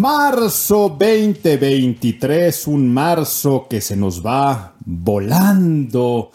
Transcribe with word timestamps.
Marzo 0.00 0.96
2023, 0.98 2.68
un 2.68 2.90
marzo 2.90 3.66
que 3.68 3.82
se 3.82 3.98
nos 3.98 4.24
va 4.24 4.72
volando. 4.86 6.30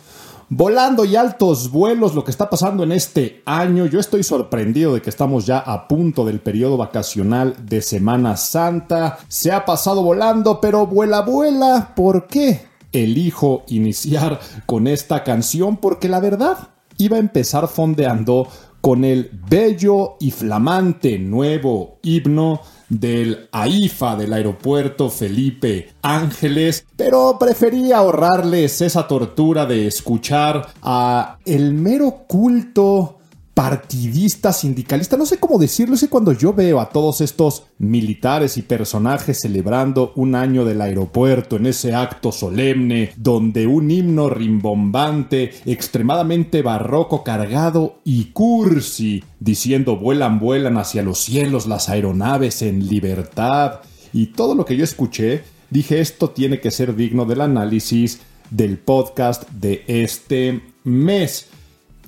Volando 0.49 1.03
y 1.03 1.15
altos 1.15 1.71
vuelos, 1.71 2.13
lo 2.13 2.23
que 2.23 2.29
está 2.29 2.47
pasando 2.47 2.83
en 2.83 2.91
este 2.91 3.41
año. 3.43 3.87
Yo 3.87 3.99
estoy 3.99 4.21
sorprendido 4.21 4.93
de 4.93 5.01
que 5.01 5.09
estamos 5.09 5.47
ya 5.47 5.57
a 5.57 5.87
punto 5.87 6.25
del 6.25 6.41
periodo 6.41 6.77
vacacional 6.77 7.55
de 7.65 7.81
Semana 7.81 8.37
Santa. 8.37 9.17
Se 9.29 9.51
ha 9.51 9.65
pasado 9.65 10.03
volando, 10.03 10.61
pero 10.61 10.85
vuela, 10.85 11.21
vuela. 11.21 11.93
¿Por 11.95 12.27
qué? 12.27 12.67
Elijo 12.91 13.63
iniciar 13.69 14.39
con 14.67 14.85
esta 14.85 15.23
canción 15.23 15.77
porque 15.77 16.07
la 16.07 16.19
verdad 16.19 16.69
iba 16.99 17.17
a 17.17 17.19
empezar 17.19 17.67
fondeando 17.67 18.47
con 18.81 19.03
el 19.03 19.31
bello 19.49 20.17
y 20.19 20.29
flamante 20.29 21.17
nuevo 21.17 21.97
himno 22.03 22.61
del 22.89 23.47
AIFA 23.51 24.15
del 24.15 24.33
aeropuerto 24.33 25.09
Felipe 25.09 25.89
Ángeles, 26.01 26.85
pero 26.95 27.37
preferí 27.39 27.91
ahorrarles 27.91 28.81
esa 28.81 29.07
tortura 29.07 29.65
de 29.65 29.87
escuchar 29.87 30.67
a 30.81 31.37
el 31.45 31.73
mero 31.73 32.25
culto 32.27 33.19
partidista, 33.55 34.51
sindicalista, 34.51 35.15
no 35.15 35.25
sé 35.25 35.37
cómo 35.37 35.57
decirlo, 35.57 35.95
es 35.95 36.05
cuando 36.09 36.33
yo 36.33 36.53
veo 36.53 36.81
a 36.81 36.89
todos 36.89 37.21
estos 37.21 37.63
militares 37.77 38.57
y 38.57 38.63
personajes 38.63 39.39
celebrando 39.39 40.11
un 40.17 40.35
año 40.35 40.65
del 40.65 40.81
aeropuerto 40.81 41.55
en 41.55 41.67
ese 41.67 41.95
acto 41.95 42.33
solemne, 42.33 43.13
donde 43.15 43.65
un 43.65 43.89
himno 43.89 44.29
rimbombante, 44.29 45.53
extremadamente 45.65 46.61
barroco, 46.63 47.23
cargado 47.23 48.01
y 48.03 48.25
cursi, 48.25 49.23
diciendo 49.39 49.95
vuelan, 49.95 50.37
vuelan 50.37 50.77
hacia 50.77 51.01
los 51.01 51.19
cielos 51.19 51.65
las 51.65 51.87
aeronaves 51.87 52.61
en 52.61 52.85
libertad, 52.85 53.79
y 54.11 54.27
todo 54.27 54.55
lo 54.55 54.65
que 54.65 54.75
yo 54.75 54.83
escuché, 54.83 55.43
dije 55.69 56.01
esto 56.01 56.29
tiene 56.31 56.59
que 56.59 56.71
ser 56.71 56.93
digno 56.93 57.23
del 57.23 57.39
análisis 57.39 58.19
del 58.49 58.77
podcast 58.79 59.49
de 59.49 59.85
este 59.87 60.61
mes. 60.83 61.47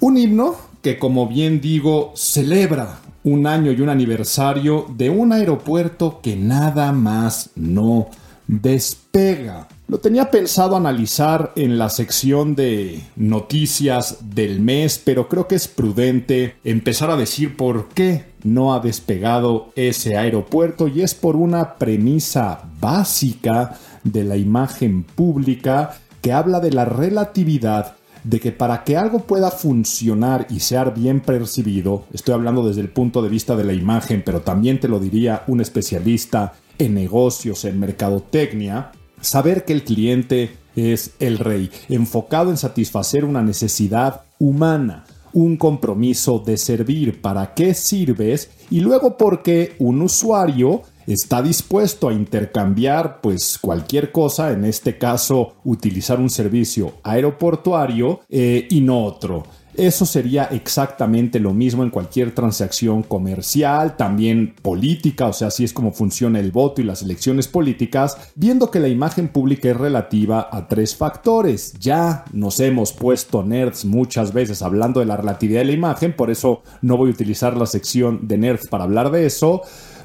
Un 0.02 0.18
himno 0.18 0.68
que 0.88 0.98
como 0.98 1.28
bien 1.28 1.60
digo 1.60 2.14
celebra 2.16 3.00
un 3.26 3.46
año 3.46 3.74
y 3.74 3.82
un 3.82 3.90
aniversario 3.90 4.86
de 4.96 5.10
un 5.10 5.34
aeropuerto 5.34 6.22
que 6.24 6.38
nada 6.38 6.94
más 6.94 7.50
no 7.58 8.08
despega. 8.48 9.68
Lo 9.90 9.98
tenía 9.98 10.32
pensado 10.32 10.78
analizar 10.78 11.52
en 11.58 11.78
la 11.78 11.90
sección 11.90 12.56
de 12.56 13.02
noticias 13.18 14.20
del 14.34 14.62
mes, 14.62 15.02
pero 15.04 15.28
creo 15.28 15.46
que 15.46 15.56
es 15.56 15.68
prudente 15.68 16.56
empezar 16.64 17.12
a 17.12 17.18
decir 17.18 17.58
por 17.58 17.90
qué 17.90 18.24
no 18.44 18.74
ha 18.74 18.80
despegado 18.80 19.74
ese 19.76 20.16
aeropuerto 20.16 20.88
y 20.88 21.02
es 21.02 21.16
por 21.16 21.36
una 21.36 21.76
premisa 21.76 22.62
básica 22.80 23.78
de 24.06 24.24
la 24.24 24.38
imagen 24.38 25.04
pública 25.04 25.98
que 26.22 26.32
habla 26.32 26.62
de 26.62 26.72
la 26.72 26.86
relatividad 26.86 27.97
de 28.24 28.40
que 28.40 28.52
para 28.52 28.84
que 28.84 28.98
algo 28.98 29.20
pueda 29.20 29.52
funcionar 29.52 30.48
y 30.50 30.60
ser 30.60 30.92
bien 30.92 31.22
percibido, 31.22 32.06
estoy 32.14 32.34
hablando 32.34 32.68
desde 32.68 32.82
el 32.82 32.90
punto 32.90 33.22
de 33.22 33.30
vista 33.30 33.56
de 33.56 33.64
la 33.64 33.74
imagen, 33.74 34.24
pero 34.26 34.42
también 34.42 34.80
te 34.80 34.88
lo 34.88 35.00
diría 35.00 35.44
un 35.48 35.62
especialista 35.62 36.54
en 36.78 36.94
negocios, 36.94 37.66
en 37.66 37.80
mercadotecnia, 37.80 38.92
saber 39.22 39.66
que 39.66 39.74
el 39.74 39.84
cliente 39.84 40.56
es 40.76 41.12
el 41.20 41.40
rey, 41.40 41.72
enfocado 41.90 42.52
en 42.52 42.58
satisfacer 42.58 43.26
una 43.26 43.42
necesidad 43.42 44.22
humana, 44.40 45.06
un 45.34 45.58
compromiso 45.58 46.40
de 46.40 46.58
servir, 46.58 47.22
para 47.22 47.54
qué 47.54 47.74
sirves 47.74 48.50
y 48.70 48.80
luego 48.80 49.18
porque 49.18 49.76
un 49.80 50.02
usuario 50.02 50.84
está 51.08 51.42
dispuesto 51.42 52.10
a 52.10 52.14
intercambiar 52.14 53.22
pues 53.22 53.58
cualquier 53.58 54.12
cosa, 54.12 54.52
en 54.52 54.66
este 54.66 54.98
caso 54.98 55.56
utilizar 55.64 56.20
un 56.20 56.30
servicio 56.30 56.94
aeroportuario 57.04 58.20
eh, 58.30 58.68
y 58.70 58.82
no 58.82 59.04
otro. 59.04 59.44
Eso 59.78 60.08
sería 60.08 60.46
exactamente 60.46 61.40
lo 61.40 61.54
mismo 61.54 61.84
en 61.84 61.92
cualquier 61.92 62.34
transacción 62.34 63.04
comercial, 63.04 63.96
también 63.96 64.56
política, 64.60 65.28
o 65.28 65.34
sea, 65.34 65.50
así 65.50 65.64
es 65.64 65.72
como 65.72 65.92
funciona 65.92 66.40
el 66.40 66.52
voto 66.52 66.82
y 66.82 66.84
las 66.84 67.04
elecciones 67.04 67.48
políticas, 67.48 68.18
viendo 68.34 68.72
que 68.72 68.80
la 68.80 68.88
imagen 68.88 69.28
pública 69.28 69.70
es 69.70 69.78
relativa 69.78 70.50
a 70.52 70.68
tres 70.68 70.96
factores. 70.96 71.74
Ya 71.74 72.26
nos 72.34 72.60
hemos 72.60 72.92
puesto 72.92 73.44
nerds 73.44 73.86
muchas 73.86 74.34
veces 74.34 74.64
hablando 74.64 75.00
de 75.00 75.06
la 75.06 75.18
relatividad 75.18 75.60
de 75.60 75.66
la 75.66 75.74
imagen, 75.74 76.16
por 76.16 76.32
eso 76.32 76.64
no 76.82 76.98
voy 76.98 77.12
a 77.12 77.14
utilizar 77.14 77.56
la 77.56 77.68
sección 77.68 78.28
de 78.28 78.40
nerds 78.40 78.66
para 78.66 78.86
hablar 78.86 79.12
de 79.12 79.28
eso. 79.28 79.62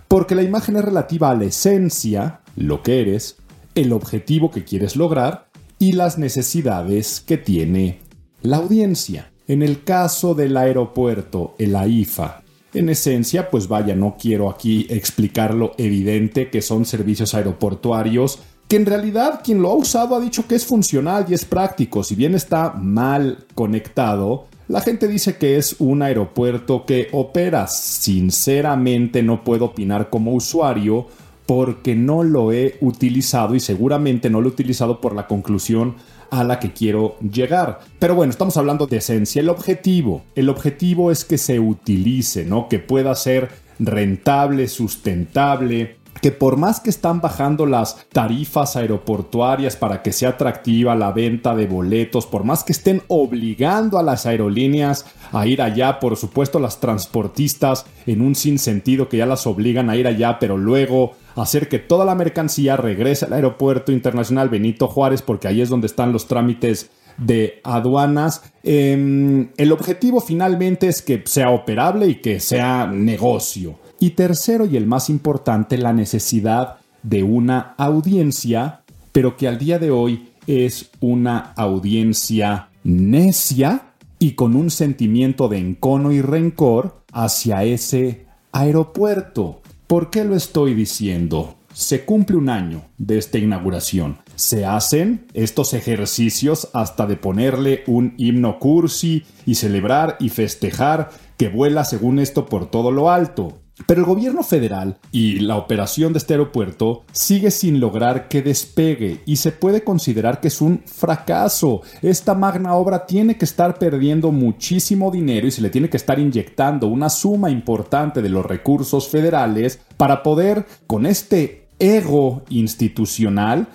Porque 0.09 0.35
la 0.35 0.43
imagen 0.43 0.77
es 0.77 0.85
relativa 0.85 1.31
a 1.31 1.35
la 1.35 1.45
esencia, 1.45 2.41
lo 2.57 2.83
que 2.83 3.01
eres, 3.01 3.37
el 3.75 3.93
objetivo 3.93 4.51
que 4.51 4.65
quieres 4.65 4.97
lograr 4.97 5.49
y 5.79 5.93
las 5.93 6.19
necesidades 6.19 7.21
que 7.21 7.39
tiene 7.39 8.01
la 8.43 8.59
audiencia. 8.59 9.33
En 9.49 9.63
el 9.63 9.83
caso 9.85 10.35
del 10.35 10.57
aeropuerto, 10.57 11.55
el 11.59 11.75
AIFA, 11.75 12.43
en 12.75 12.89
esencia, 12.89 13.51
pues 13.51 13.69
vaya, 13.69 13.95
no 13.95 14.17
quiero 14.19 14.49
aquí 14.49 14.87
explicar 14.89 15.55
lo 15.55 15.73
evidente 15.77 16.51
que 16.51 16.63
son 16.63 16.87
servicios 16.87 17.35
aeroportuarios, 17.35 18.39
que 18.69 18.77
en 18.77 18.87
realidad 18.87 19.41
quien 19.45 19.61
lo 19.61 19.71
ha 19.71 19.75
usado 19.75 20.17
ha 20.17 20.21
dicho 20.21 20.47
que 20.47 20.55
es 20.55 20.65
funcional 20.65 21.27
y 21.29 21.35
es 21.35 21.45
práctico, 21.45 22.03
si 22.03 22.15
bien 22.15 22.35
está 22.35 22.73
mal 22.73 23.45
conectado, 23.55 24.47
la 24.73 24.81
gente 24.81 25.07
dice 25.07 25.37
que 25.37 25.59
es 25.59 25.77
un 25.81 26.01
aeropuerto 26.01 26.87
que 26.87 27.09
opera. 27.13 27.67
Sinceramente 27.67 29.23
no 29.23 29.45
puedo 29.45 29.67
opinar 29.67 30.09
como 30.09 30.33
usuario 30.33 31.09
porque 31.45 31.95
no 31.95 32.23
lo 32.23 32.53
he 32.53 32.79
utilizado 32.81 33.55
y 33.55 33.61
seguramente 33.61 34.31
no 34.31 34.41
lo 34.41 34.49
he 34.49 34.53
utilizado 34.53 34.99
por 34.99 35.15
la 35.15 35.27
conclusión 35.27 35.97
a 36.31 36.43
la 36.43 36.59
que 36.59 36.73
quiero 36.73 37.19
llegar. 37.21 37.81
Pero 37.99 38.15
bueno, 38.15 38.31
estamos 38.31 38.57
hablando 38.57 38.87
de 38.87 38.97
esencia. 38.97 39.41
El 39.41 39.51
objetivo, 39.51 40.23
el 40.37 40.49
objetivo 40.49 41.11
es 41.11 41.27
que 41.27 41.37
se 41.37 41.61
utilice, 41.61 42.47
¿no? 42.47 42.71
Que 42.71 42.79
pueda 42.79 43.15
ser 43.15 43.51
rentable, 43.79 44.69
sustentable, 44.69 45.97
que 46.23 46.31
por 46.31 46.57
más 46.57 46.79
que 46.79 46.89
están 46.89 47.21
bajando 47.21 47.67
las 47.67 48.07
tarifas 48.11 48.77
aeroportuarias 48.77 49.75
para 49.75 50.03
que 50.03 50.13
sea 50.13 50.31
atractiva 50.31 50.95
la 50.95 51.11
venta 51.11 51.57
de 51.57 51.67
boletos, 51.67 52.27
por 52.27 52.45
más 52.45 52.63
que 52.63 52.73
estén 52.73 53.03
obligando 53.09 53.99
a 53.99 54.05
las 54.05 54.25
aerolíneas 54.25 55.05
a 55.33 55.47
ir 55.49 55.61
allá, 55.61 55.99
por 55.99 56.17
supuesto 56.17 56.61
las 56.61 56.79
transportistas 56.79 57.87
en 58.07 58.23
un 58.23 58.37
sinsentido 58.37 59.09
que 59.09 59.17
ya 59.17 59.27
las 59.27 59.49
obligan 59.49 59.91
a 59.91 59.97
ir 59.97 60.07
allá, 60.07 60.39
pero 60.39 60.57
luego 60.57 61.15
hacer 61.35 61.69
que 61.69 61.81
toda 61.81 62.05
la 62.05 62.15
mercancía 62.15 62.77
regrese 62.77 63.25
al 63.25 63.33
aeropuerto 63.33 63.91
internacional 63.91 64.49
Benito 64.49 64.87
Juárez, 64.87 65.23
porque 65.23 65.49
ahí 65.49 65.61
es 65.61 65.71
donde 65.71 65.89
están 65.89 66.13
los 66.13 66.29
trámites 66.29 66.91
de 67.17 67.61
aduanas. 67.65 68.43
Em, 68.63 69.51
el 69.57 69.73
objetivo 69.73 70.21
finalmente 70.21 70.87
es 70.87 71.03
que 71.03 71.23
sea 71.27 71.51
operable 71.51 72.07
y 72.07 72.15
que 72.17 72.39
sea 72.39 72.87
negocio. 72.87 73.82
Y 74.03 74.11
tercero 74.11 74.67
y 74.67 74.77
el 74.77 74.85
más 74.85 75.09
importante, 75.09 75.79
la 75.79 75.93
necesidad 75.93 76.79
de 77.05 77.23
una 77.23 77.77
audiencia, 77.79 78.81
pero 79.13 79.37
que 79.37 79.47
al 79.47 79.59
día 79.59 79.79
de 79.79 79.93
hoy 79.93 80.31
es 80.49 80.91
una 80.99 81.53
audiencia 81.55 82.71
necia 82.83 83.93
y 84.19 84.33
con 84.33 84.57
un 84.57 84.73
sentimiento 84.73 85.47
de 85.47 85.59
encono 85.59 86.11
y 86.11 86.21
rencor 86.21 87.05
hacia 87.13 87.63
ese 87.63 88.27
aeropuerto. 88.51 89.63
¿Por 89.87 90.11
qué 90.11 90.25
lo 90.25 90.35
estoy 90.35 90.75
diciendo? 90.75 91.55
se 91.75 92.05
cumple 92.05 92.37
un 92.37 92.51
año 92.51 92.85
de 92.99 93.19
esta 93.19 93.39
inauguración. 93.39 94.19
Se 94.35 94.67
hacen 94.67 95.27
estos 95.33 95.73
ejercicios 95.73 96.69
hasta 96.75 97.07
de 97.07 97.17
ponerle 97.17 97.83
un 97.87 98.15
himno 98.19 98.59
cursi 98.59 99.25
y 99.47 99.55
celebrar 99.55 100.17
y 100.21 100.29
festejar 100.29 101.11
que 101.39 101.49
vuela 101.49 101.85
según 101.85 102.19
esto 102.19 102.47
por 102.47 102.71
todo 102.71 102.91
lo 102.91 103.11
alto. 103.11 103.62
Pero 103.87 104.01
el 104.01 104.07
gobierno 104.07 104.43
federal 104.43 104.99
y 105.11 105.41
la 105.41 105.57
operación 105.57 106.13
de 106.13 106.19
este 106.19 106.35
aeropuerto 106.35 107.05
sigue 107.13 107.51
sin 107.51 107.81
lograr 107.81 108.29
que 108.29 108.43
despegue 108.43 109.21
y 109.27 109.37
se 109.37 109.53
puede 109.53 109.83
considerar 109.85 110.41
que 110.41 110.49
es 110.49 110.61
un 110.61 110.83
fracaso. 110.85 111.83
Esta 112.01 112.35
magna 112.35 112.75
obra 112.75 113.07
tiene 113.07 113.37
que 113.37 113.45
estar 113.45 113.79
perdiendo 113.79 114.31
muchísimo 114.33 115.11
dinero 115.11 115.47
y 115.47 115.51
se 115.51 115.63
le 115.63 115.71
tiene 115.71 115.91
que 115.91 115.97
estar 115.97 116.19
inyectando 116.19 116.87
una 116.87 117.11
suma 117.11 117.51
importante 117.51 118.23
de 118.23 118.29
los 118.29 118.45
recursos 118.45 119.09
federales 119.09 119.81
para 119.97 120.23
poder, 120.23 120.67
con 120.87 121.07
este 121.07 121.67
ego 121.79 122.43
institucional, 122.49 123.69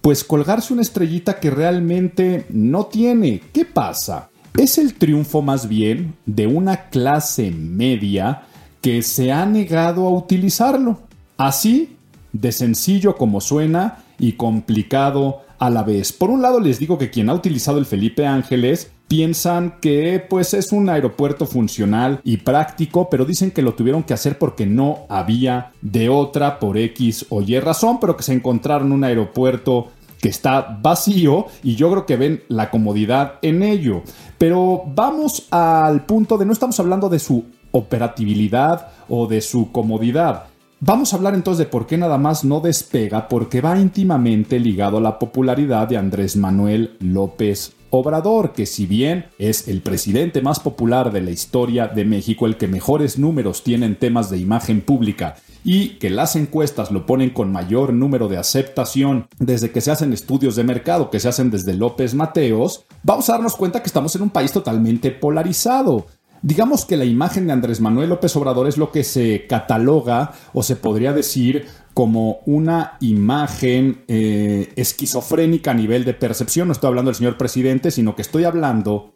pues 0.00 0.22
colgarse 0.22 0.72
una 0.72 0.82
estrellita 0.82 1.40
que 1.40 1.50
realmente 1.50 2.46
no 2.50 2.86
tiene. 2.86 3.40
¿Qué 3.52 3.64
pasa? 3.64 4.28
Es 4.56 4.78
el 4.78 4.94
triunfo 4.94 5.42
más 5.42 5.68
bien 5.68 6.14
de 6.26 6.46
una 6.46 6.88
clase 6.90 7.50
media 7.50 8.42
que 8.84 9.00
se 9.00 9.32
ha 9.32 9.46
negado 9.46 10.06
a 10.06 10.10
utilizarlo. 10.10 10.98
Así 11.38 11.96
de 12.34 12.52
sencillo 12.52 13.16
como 13.16 13.40
suena 13.40 14.04
y 14.18 14.32
complicado 14.32 15.40
a 15.58 15.70
la 15.70 15.82
vez. 15.82 16.12
Por 16.12 16.28
un 16.28 16.42
lado 16.42 16.60
les 16.60 16.78
digo 16.78 16.98
que 16.98 17.08
quien 17.08 17.30
ha 17.30 17.34
utilizado 17.34 17.78
el 17.78 17.86
Felipe 17.86 18.26
Ángeles 18.26 18.90
piensan 19.08 19.76
que 19.80 20.22
pues 20.28 20.52
es 20.52 20.70
un 20.70 20.90
aeropuerto 20.90 21.46
funcional 21.46 22.20
y 22.24 22.36
práctico, 22.36 23.08
pero 23.08 23.24
dicen 23.24 23.52
que 23.52 23.62
lo 23.62 23.72
tuvieron 23.72 24.02
que 24.02 24.12
hacer 24.12 24.38
porque 24.38 24.66
no 24.66 25.06
había 25.08 25.72
de 25.80 26.10
otra 26.10 26.58
por 26.58 26.76
X 26.76 27.24
o 27.30 27.40
Y 27.40 27.58
razón, 27.60 27.98
pero 27.98 28.18
que 28.18 28.22
se 28.22 28.34
encontraron 28.34 28.92
un 28.92 29.02
aeropuerto 29.02 29.92
que 30.20 30.28
está 30.28 30.78
vacío 30.82 31.46
y 31.62 31.74
yo 31.76 31.90
creo 31.90 32.04
que 32.04 32.18
ven 32.18 32.42
la 32.48 32.70
comodidad 32.70 33.38
en 33.40 33.62
ello. 33.62 34.02
Pero 34.36 34.82
vamos 34.86 35.46
al 35.50 36.04
punto 36.04 36.36
de 36.36 36.44
no 36.44 36.52
estamos 36.52 36.78
hablando 36.80 37.08
de 37.08 37.18
su 37.18 37.44
operatividad 37.74 38.88
o 39.08 39.26
de 39.26 39.40
su 39.40 39.72
comodidad. 39.72 40.44
Vamos 40.80 41.12
a 41.12 41.16
hablar 41.16 41.34
entonces 41.34 41.66
de 41.66 41.70
por 41.70 41.86
qué 41.86 41.96
nada 41.96 42.18
más 42.18 42.44
no 42.44 42.60
despega, 42.60 43.28
porque 43.28 43.60
va 43.60 43.78
íntimamente 43.78 44.60
ligado 44.60 44.98
a 44.98 45.00
la 45.00 45.18
popularidad 45.18 45.88
de 45.88 45.96
Andrés 45.96 46.36
Manuel 46.36 46.96
López 47.00 47.74
Obrador, 47.90 48.52
que 48.52 48.66
si 48.66 48.86
bien 48.86 49.26
es 49.38 49.68
el 49.68 49.80
presidente 49.80 50.42
más 50.42 50.60
popular 50.60 51.12
de 51.12 51.22
la 51.22 51.30
historia 51.30 51.86
de 51.88 52.04
México, 52.04 52.46
el 52.46 52.56
que 52.56 52.68
mejores 52.68 53.18
números 53.18 53.62
tiene 53.62 53.86
en 53.86 53.96
temas 53.96 54.30
de 54.30 54.38
imagen 54.38 54.80
pública 54.80 55.36
y 55.64 55.90
que 56.00 56.10
las 56.10 56.36
encuestas 56.36 56.90
lo 56.90 57.06
ponen 57.06 57.30
con 57.30 57.50
mayor 57.50 57.92
número 57.92 58.28
de 58.28 58.36
aceptación 58.36 59.26
desde 59.38 59.70
que 59.70 59.80
se 59.80 59.90
hacen 59.90 60.12
estudios 60.12 60.56
de 60.56 60.64
mercado 60.64 61.08
que 61.08 61.20
se 61.20 61.28
hacen 61.28 61.50
desde 61.50 61.72
López 61.74 62.14
Mateos, 62.14 62.84
vamos 63.02 63.28
a 63.28 63.32
darnos 63.32 63.56
cuenta 63.56 63.80
que 63.80 63.86
estamos 63.86 64.14
en 64.16 64.22
un 64.22 64.30
país 64.30 64.52
totalmente 64.52 65.10
polarizado. 65.10 66.06
Digamos 66.44 66.84
que 66.84 66.98
la 66.98 67.06
imagen 67.06 67.46
de 67.46 67.54
Andrés 67.54 67.80
Manuel 67.80 68.10
López 68.10 68.36
Obrador 68.36 68.68
es 68.68 68.76
lo 68.76 68.92
que 68.92 69.02
se 69.02 69.46
cataloga 69.46 70.34
o 70.52 70.62
se 70.62 70.76
podría 70.76 71.14
decir 71.14 71.64
como 71.94 72.40
una 72.44 72.98
imagen 73.00 74.04
eh, 74.08 74.70
esquizofrénica 74.76 75.70
a 75.70 75.74
nivel 75.74 76.04
de 76.04 76.12
percepción. 76.12 76.68
No 76.68 76.72
estoy 76.72 76.88
hablando 76.88 77.08
del 77.08 77.16
señor 77.16 77.38
presidente, 77.38 77.90
sino 77.90 78.14
que 78.14 78.20
estoy 78.20 78.44
hablando 78.44 79.14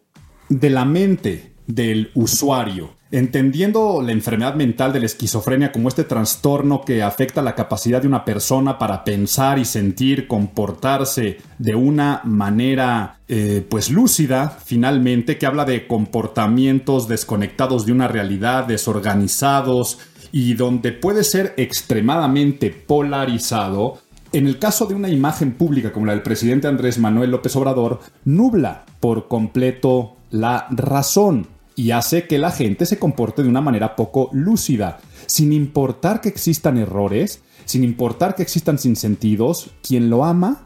de 0.48 0.70
la 0.70 0.86
mente 0.86 1.52
del 1.66 2.12
usuario. 2.14 2.96
Entendiendo 3.10 4.02
la 4.02 4.12
enfermedad 4.12 4.54
mental 4.54 4.92
de 4.92 5.00
la 5.00 5.06
esquizofrenia 5.06 5.72
como 5.72 5.88
este 5.88 6.04
trastorno 6.04 6.82
que 6.82 7.02
afecta 7.02 7.40
la 7.40 7.54
capacidad 7.54 8.02
de 8.02 8.08
una 8.08 8.22
persona 8.22 8.78
para 8.78 9.02
pensar 9.02 9.58
y 9.58 9.64
sentir, 9.64 10.28
comportarse 10.28 11.38
de 11.58 11.74
una 11.74 12.20
manera 12.24 13.20
eh, 13.26 13.64
pues 13.66 13.90
lúcida, 13.90 14.58
finalmente, 14.62 15.38
que 15.38 15.46
habla 15.46 15.64
de 15.64 15.86
comportamientos 15.86 17.08
desconectados 17.08 17.86
de 17.86 17.92
una 17.92 18.08
realidad, 18.08 18.66
desorganizados 18.66 19.98
y 20.30 20.52
donde 20.52 20.92
puede 20.92 21.24
ser 21.24 21.54
extremadamente 21.56 22.68
polarizado, 22.68 24.00
en 24.34 24.46
el 24.46 24.58
caso 24.58 24.84
de 24.84 24.94
una 24.94 25.08
imagen 25.08 25.52
pública 25.52 25.94
como 25.94 26.04
la 26.04 26.12
del 26.12 26.22
presidente 26.22 26.68
Andrés 26.68 26.98
Manuel 26.98 27.30
López 27.30 27.56
Obrador, 27.56 28.00
nubla 28.26 28.84
por 29.00 29.28
completo 29.28 30.16
la 30.30 30.66
razón 30.70 31.46
y 31.78 31.92
hace 31.92 32.26
que 32.26 32.38
la 32.38 32.50
gente 32.50 32.86
se 32.86 32.98
comporte 32.98 33.44
de 33.44 33.48
una 33.48 33.60
manera 33.60 33.94
poco 33.94 34.30
lúcida, 34.32 34.98
sin 35.26 35.52
importar 35.52 36.20
que 36.20 36.28
existan 36.28 36.76
errores, 36.76 37.44
sin 37.66 37.84
importar 37.84 38.34
que 38.34 38.42
existan 38.42 38.80
sinsentidos, 38.80 39.70
quien 39.80 40.10
lo 40.10 40.24
ama, 40.24 40.64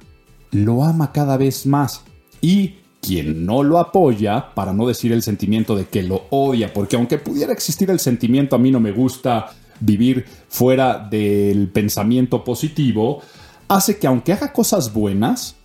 lo 0.53 0.85
ama 0.85 1.13
cada 1.13 1.37
vez 1.37 1.67
más. 1.67 2.03
Y 2.41 2.77
quien 3.03 3.45
no 3.45 3.63
lo 3.63 3.79
apoya, 3.79 4.55
para 4.55 4.73
no 4.73 4.87
decir 4.87 5.13
el 5.13 5.23
sentimiento 5.23 5.77
de 5.77 5.85
que 5.85 6.03
lo 6.03 6.23
odia, 6.31 6.73
porque 6.73 6.97
aunque 6.97 7.19
pudiera 7.19 7.53
existir 7.53 7.91
el 7.91 8.01
sentimiento, 8.01 8.57
a 8.57 8.59
mí 8.59 8.71
no 8.71 8.81
me 8.81 8.93
gusta 8.93 9.51
vivir 9.81 10.25
fuera 10.49 10.99
del 11.11 11.69
pensamiento 11.69 12.43
positivo, 12.43 13.21
hace 13.69 13.99
que 13.99 14.07
aunque 14.07 14.33
haga 14.33 14.55
cosas 14.55 14.95
buenas, 14.95 15.57